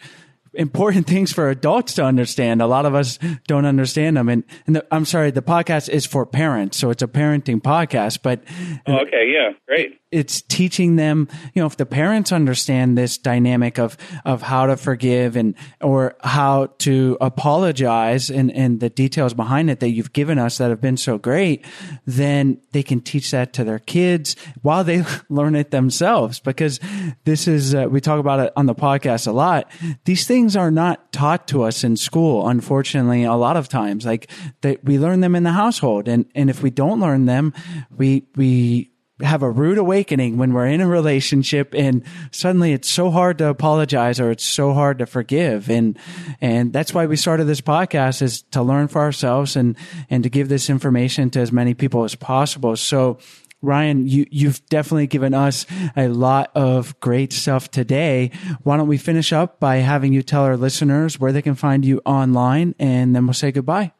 important 0.54 1.06
things 1.06 1.32
for 1.32 1.48
adults 1.50 1.94
to 1.94 2.04
understand. 2.04 2.60
A 2.62 2.66
lot 2.66 2.86
of 2.86 2.94
us 2.94 3.18
don't 3.46 3.64
understand 3.66 4.16
them, 4.16 4.28
and 4.28 4.44
and 4.66 4.76
the, 4.76 4.86
I'm 4.90 5.04
sorry, 5.04 5.30
the 5.30 5.42
podcast 5.42 5.88
is 5.88 6.06
for 6.06 6.26
parents, 6.26 6.76
so 6.78 6.90
it's 6.90 7.02
a 7.02 7.08
parenting 7.08 7.60
podcast, 7.62 8.20
but 8.22 8.42
Oh, 8.86 8.98
okay, 9.00 9.32
yeah, 9.32 9.52
great. 9.66 10.00
it's 10.10 10.42
teaching 10.42 10.96
them, 10.96 11.28
you 11.54 11.62
know, 11.62 11.66
if 11.66 11.76
the 11.76 11.86
parents 11.86 12.32
understand 12.32 12.98
this 12.98 13.16
dynamic 13.18 13.78
of, 13.78 13.96
of 14.24 14.42
how 14.42 14.66
to 14.66 14.76
forgive 14.76 15.36
and, 15.36 15.54
or 15.80 16.14
how 16.22 16.66
to 16.78 17.16
apologize 17.20 18.30
and, 18.30 18.50
and 18.52 18.80
the 18.80 18.90
details 18.90 19.34
behind 19.34 19.70
it 19.70 19.80
that 19.80 19.90
you've 19.90 20.12
given 20.12 20.38
us 20.38 20.58
that 20.58 20.70
have 20.70 20.80
been 20.80 20.96
so 20.96 21.16
great, 21.18 21.64
then 22.06 22.60
they 22.72 22.82
can 22.82 23.00
teach 23.00 23.30
that 23.30 23.52
to 23.54 23.64
their 23.64 23.78
kids 23.78 24.36
while 24.62 24.84
they 24.84 25.04
learn 25.28 25.54
it 25.54 25.70
themselves. 25.70 26.40
Because 26.40 26.80
this 27.24 27.46
is, 27.48 27.74
uh, 27.74 27.86
we 27.90 28.00
talk 28.00 28.18
about 28.20 28.40
it 28.40 28.52
on 28.56 28.66
the 28.66 28.74
podcast 28.74 29.26
a 29.26 29.32
lot. 29.32 29.70
These 30.04 30.26
things 30.26 30.41
are 30.56 30.70
not 30.70 31.12
taught 31.12 31.48
to 31.48 31.62
us 31.62 31.84
in 31.84 31.96
school, 31.96 32.48
unfortunately, 32.48 33.24
a 33.24 33.34
lot 33.34 33.56
of 33.56 33.68
times. 33.68 34.04
Like 34.04 34.30
that 34.60 34.84
we 34.84 34.98
learn 34.98 35.20
them 35.20 35.34
in 35.34 35.42
the 35.42 35.52
household. 35.52 36.08
And, 36.08 36.26
and 36.34 36.50
if 36.50 36.62
we 36.62 36.70
don't 36.70 37.00
learn 37.00 37.26
them, 37.26 37.54
we, 37.96 38.26
we, 38.36 38.92
have 39.20 39.42
a 39.42 39.50
rude 39.50 39.78
awakening 39.78 40.36
when 40.36 40.52
we're 40.52 40.66
in 40.66 40.80
a 40.80 40.86
relationship 40.86 41.74
and 41.74 42.02
suddenly 42.30 42.72
it's 42.72 42.90
so 42.90 43.10
hard 43.10 43.38
to 43.38 43.46
apologize 43.46 44.18
or 44.18 44.30
it's 44.30 44.44
so 44.44 44.72
hard 44.72 44.98
to 44.98 45.06
forgive 45.06 45.70
and 45.70 45.98
and 46.40 46.72
that's 46.72 46.92
why 46.92 47.06
we 47.06 47.16
started 47.16 47.44
this 47.44 47.60
podcast 47.60 48.20
is 48.22 48.42
to 48.42 48.62
learn 48.62 48.88
for 48.88 49.00
ourselves 49.00 49.54
and 49.54 49.76
and 50.10 50.24
to 50.24 50.30
give 50.30 50.48
this 50.48 50.68
information 50.68 51.30
to 51.30 51.40
as 51.40 51.52
many 51.52 51.74
people 51.74 52.04
as 52.04 52.14
possible 52.14 52.74
so 52.74 53.18
Ryan, 53.62 54.06
you, 54.06 54.26
you've 54.30 54.64
definitely 54.66 55.06
given 55.06 55.32
us 55.32 55.66
a 55.96 56.08
lot 56.08 56.50
of 56.54 56.98
great 57.00 57.32
stuff 57.32 57.70
today. 57.70 58.30
Why 58.62 58.76
don't 58.76 58.88
we 58.88 58.98
finish 58.98 59.32
up 59.32 59.60
by 59.60 59.76
having 59.76 60.12
you 60.12 60.22
tell 60.22 60.42
our 60.42 60.56
listeners 60.56 61.18
where 61.18 61.32
they 61.32 61.42
can 61.42 61.54
find 61.54 61.84
you 61.84 62.00
online 62.04 62.74
and 62.78 63.14
then 63.14 63.26
we'll 63.26 63.34
say 63.34 63.52
goodbye. 63.52 63.92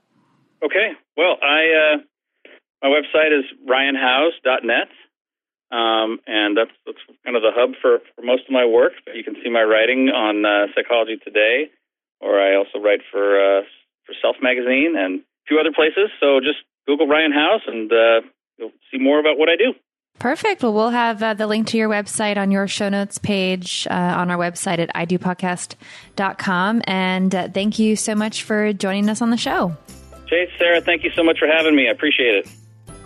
Okay, 0.65 0.93
well, 1.17 1.37
I 1.43 1.95
uh, 1.95 1.99
my 2.83 2.89
website 2.89 3.37
is 3.37 3.45
ryanhowes.net. 3.69 4.89
Um, 5.73 6.21
and 6.27 6.55
that's, 6.55 6.75
that's 6.85 7.01
kind 7.25 7.35
of 7.35 7.41
the 7.41 7.51
hub 7.55 7.73
for, 7.81 8.05
for 8.15 8.21
most 8.21 8.45
of 8.45 8.53
my 8.53 8.67
work. 8.67 8.93
You 9.15 9.25
can 9.25 9.41
see 9.43 9.49
my 9.49 9.63
writing 9.63 10.11
on 10.13 10.45
uh, 10.45 10.69
Psychology 10.77 11.17
Today, 11.25 11.73
or 12.21 12.37
I 12.37 12.57
also 12.57 12.77
write 12.79 13.01
for 13.11 13.41
uh, 13.41 13.63
for 14.05 14.13
Self 14.21 14.37
Magazine 14.43 14.95
and 14.99 15.21
a 15.21 15.45
few 15.49 15.59
other 15.59 15.73
places. 15.73 16.13
So 16.21 16.41
just 16.41 16.61
Google 16.87 17.09
Ryan 17.09 17.33
Howes, 17.33 17.65
and 17.67 17.91
uh, 17.91 18.21
you'll 18.63 18.73
see 18.91 18.99
more 18.99 19.19
about 19.19 19.39
what 19.39 19.49
I 19.49 19.57
do. 19.57 19.75
Perfect. 20.19 20.63
Well, 20.63 20.73
we'll 20.73 20.91
have 20.91 21.23
uh, 21.23 21.35
the 21.35 21.47
link 21.47 21.67
to 21.69 21.77
your 21.77 21.89
website 21.89 22.37
on 22.37 22.51
your 22.51 22.69
show 22.69 22.89
notes 22.89 23.19
page 23.19 23.87
uh, 23.91 23.95
on 23.95 24.31
our 24.31 24.39
website 24.39 24.79
at 24.79 24.95
idopodcast.com. 24.95 26.83
And 26.85 27.35
uh, 27.35 27.49
thank 27.49 27.79
you 27.79 27.97
so 27.97 28.15
much 28.15 28.43
for 28.45 28.73
joining 28.73 29.09
us 29.09 29.21
on 29.21 29.31
the 29.31 29.37
show. 29.37 29.77
Chase, 30.29 30.51
Sarah, 30.59 30.81
thank 30.81 31.03
you 31.03 31.11
so 31.15 31.23
much 31.25 31.39
for 31.39 31.49
having 31.49 31.75
me. 31.75 31.89
I 31.89 31.91
appreciate 31.91 32.37
it. 32.37 32.49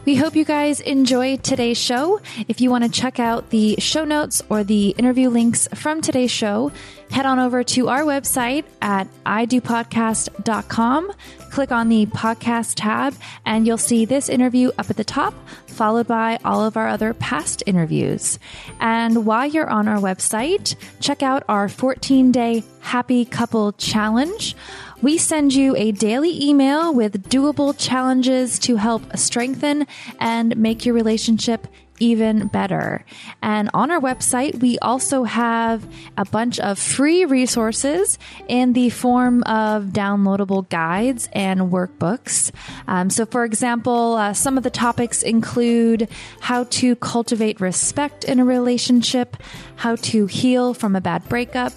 We 0.06 0.14
hope 0.14 0.36
you 0.36 0.44
guys 0.44 0.78
enjoyed 0.78 1.42
today's 1.42 1.76
show. 1.76 2.20
If 2.46 2.60
you 2.60 2.70
want 2.70 2.84
to 2.84 2.90
check 2.90 3.18
out 3.18 3.50
the 3.50 3.74
show 3.80 4.04
notes 4.04 4.40
or 4.48 4.62
the 4.62 4.90
interview 4.90 5.28
links 5.28 5.66
from 5.74 6.00
today's 6.00 6.30
show, 6.30 6.70
head 7.10 7.26
on 7.26 7.40
over 7.40 7.64
to 7.64 7.88
our 7.88 8.02
website 8.02 8.64
at 8.80 9.08
idopodcast.com. 9.24 11.12
Click 11.50 11.72
on 11.72 11.88
the 11.88 12.06
podcast 12.06 12.74
tab, 12.76 13.16
and 13.44 13.66
you'll 13.66 13.78
see 13.78 14.04
this 14.04 14.28
interview 14.28 14.70
up 14.78 14.90
at 14.90 14.96
the 14.96 15.02
top, 15.02 15.34
followed 15.66 16.06
by 16.06 16.38
all 16.44 16.64
of 16.64 16.76
our 16.76 16.86
other 16.86 17.12
past 17.12 17.64
interviews. 17.66 18.38
And 18.78 19.26
while 19.26 19.46
you're 19.46 19.68
on 19.68 19.88
our 19.88 19.98
website, 19.98 20.76
check 21.00 21.24
out 21.24 21.42
our 21.48 21.68
14 21.68 22.30
day 22.30 22.62
happy 22.78 23.24
couple 23.24 23.72
challenge. 23.72 24.54
We 25.02 25.18
send 25.18 25.52
you 25.54 25.76
a 25.76 25.92
daily 25.92 26.42
email 26.42 26.94
with 26.94 27.28
doable 27.28 27.74
challenges 27.76 28.58
to 28.60 28.76
help 28.76 29.16
strengthen 29.16 29.86
and 30.18 30.56
make 30.56 30.86
your 30.86 30.94
relationship 30.94 31.68
even 31.98 32.48
better. 32.48 33.04
And 33.42 33.70
on 33.74 33.90
our 33.90 34.00
website, 34.00 34.60
we 34.60 34.78
also 34.78 35.24
have 35.24 35.86
a 36.16 36.24
bunch 36.24 36.58
of 36.60 36.78
free 36.78 37.24
resources 37.24 38.18
in 38.48 38.72
the 38.72 38.90
form 38.90 39.42
of 39.44 39.86
downloadable 39.86 40.68
guides 40.68 41.28
and 41.32 41.72
workbooks. 41.72 42.50
Um, 42.86 43.10
so, 43.10 43.26
for 43.26 43.44
example, 43.44 44.14
uh, 44.14 44.32
some 44.32 44.56
of 44.56 44.64
the 44.64 44.70
topics 44.70 45.22
include 45.22 46.08
how 46.40 46.64
to 46.64 46.96
cultivate 46.96 47.60
respect 47.60 48.24
in 48.24 48.40
a 48.40 48.44
relationship, 48.44 49.36
how 49.76 49.96
to 49.96 50.26
heal 50.26 50.74
from 50.74 50.96
a 50.96 51.00
bad 51.00 51.26
breakup, 51.28 51.72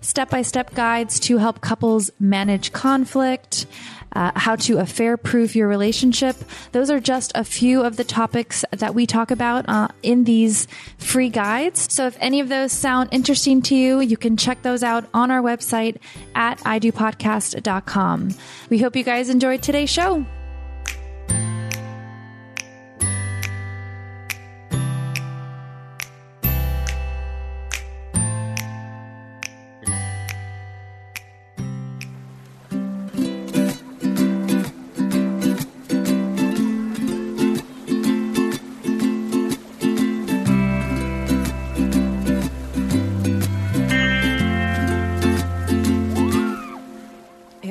step 0.00 0.30
by 0.30 0.42
step 0.42 0.74
guides 0.74 1.20
to 1.20 1.38
help 1.38 1.60
couples 1.60 2.10
manage 2.18 2.72
conflict, 2.72 3.66
uh, 4.14 4.32
how 4.34 4.56
to 4.56 4.78
affair 4.78 5.16
proof 5.16 5.56
your 5.56 5.68
relationship. 5.68 6.36
Those 6.72 6.90
are 6.90 7.00
just 7.00 7.32
a 7.34 7.44
few 7.44 7.82
of 7.82 7.96
the 7.96 8.04
topics 8.04 8.64
that 8.70 8.94
we 8.94 9.06
talk 9.06 9.30
about 9.30 9.68
uh, 9.68 9.88
in 10.02 10.24
these 10.24 10.66
free 10.98 11.30
guides. 11.30 11.92
So 11.92 12.06
if 12.06 12.16
any 12.20 12.40
of 12.40 12.48
those 12.48 12.72
sound 12.72 13.08
interesting 13.12 13.62
to 13.62 13.74
you, 13.74 14.00
you 14.00 14.16
can 14.16 14.36
check 14.36 14.62
those 14.62 14.82
out 14.82 15.04
on 15.14 15.30
our 15.30 15.40
website 15.40 15.96
at 16.34 16.58
idopodcast.com. 16.58 18.34
We 18.70 18.78
hope 18.78 18.96
you 18.96 19.04
guys 19.04 19.28
enjoyed 19.28 19.62
today's 19.62 19.90
show. 19.90 20.26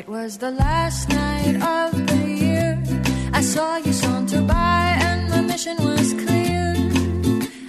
It 0.01 0.07
was 0.07 0.39
the 0.39 0.49
last 0.49 1.09
night 1.09 1.57
of 1.61 2.07
the 2.07 2.27
year. 2.27 2.83
I 3.33 3.41
saw 3.41 3.77
you 3.77 3.93
saunter 3.93 4.41
by, 4.41 4.97
and 4.99 5.29
my 5.29 5.41
mission 5.41 5.77
was 5.77 6.13
clear. 6.23 6.73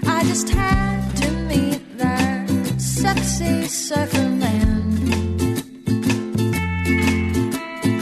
I 0.06 0.24
just 0.24 0.48
had 0.48 1.14
to 1.20 1.30
meet 1.50 1.82
that 1.98 2.48
sexy 2.80 3.64
surfer 3.64 4.30
man. 4.44 4.94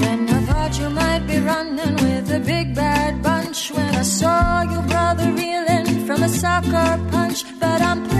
Then 0.03 0.20
I 0.39 0.41
thought 0.49 0.78
you 0.78 0.91
might 0.91 1.26
be 1.26 1.39
running 1.41 1.97
with 1.97 2.31
a 2.31 2.39
big 2.39 2.72
bad 2.72 3.20
bunch 3.24 3.72
when 3.72 3.93
I 3.97 4.03
saw 4.03 4.62
your 4.62 4.83
brother 4.83 5.28
reeling 5.33 6.07
from 6.07 6.22
a 6.22 6.28
soccer 6.28 6.91
punch, 7.11 7.43
but 7.59 7.83
I'm. 7.83 8.19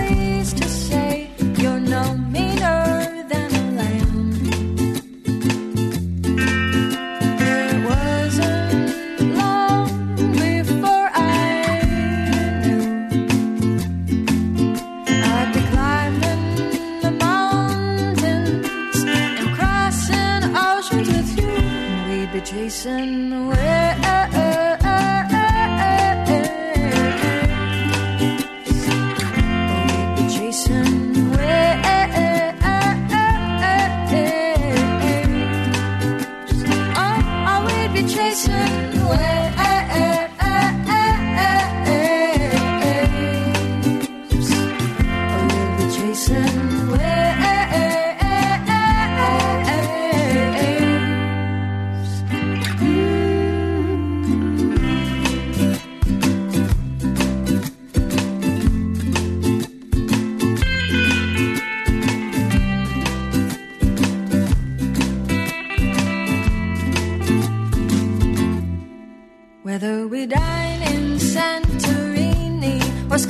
listen 22.83 23.60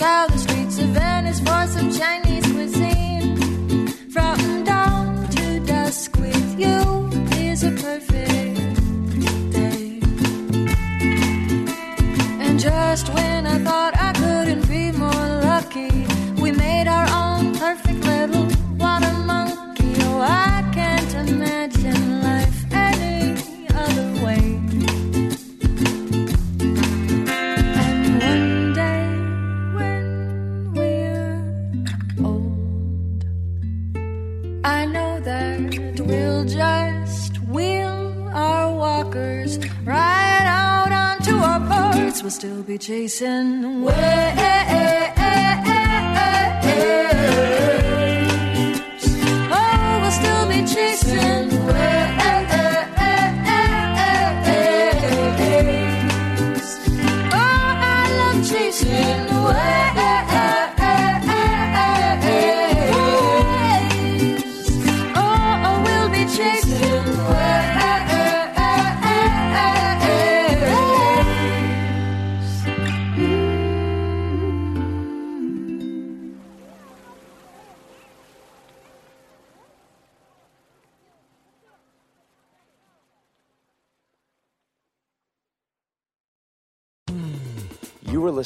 scour 0.01 0.27
the 0.29 0.37
streets 0.39 0.79
of 0.79 0.87
Venice 0.87 1.39
for 1.39 1.67
some 1.67 1.91
Chinese. 1.91 2.30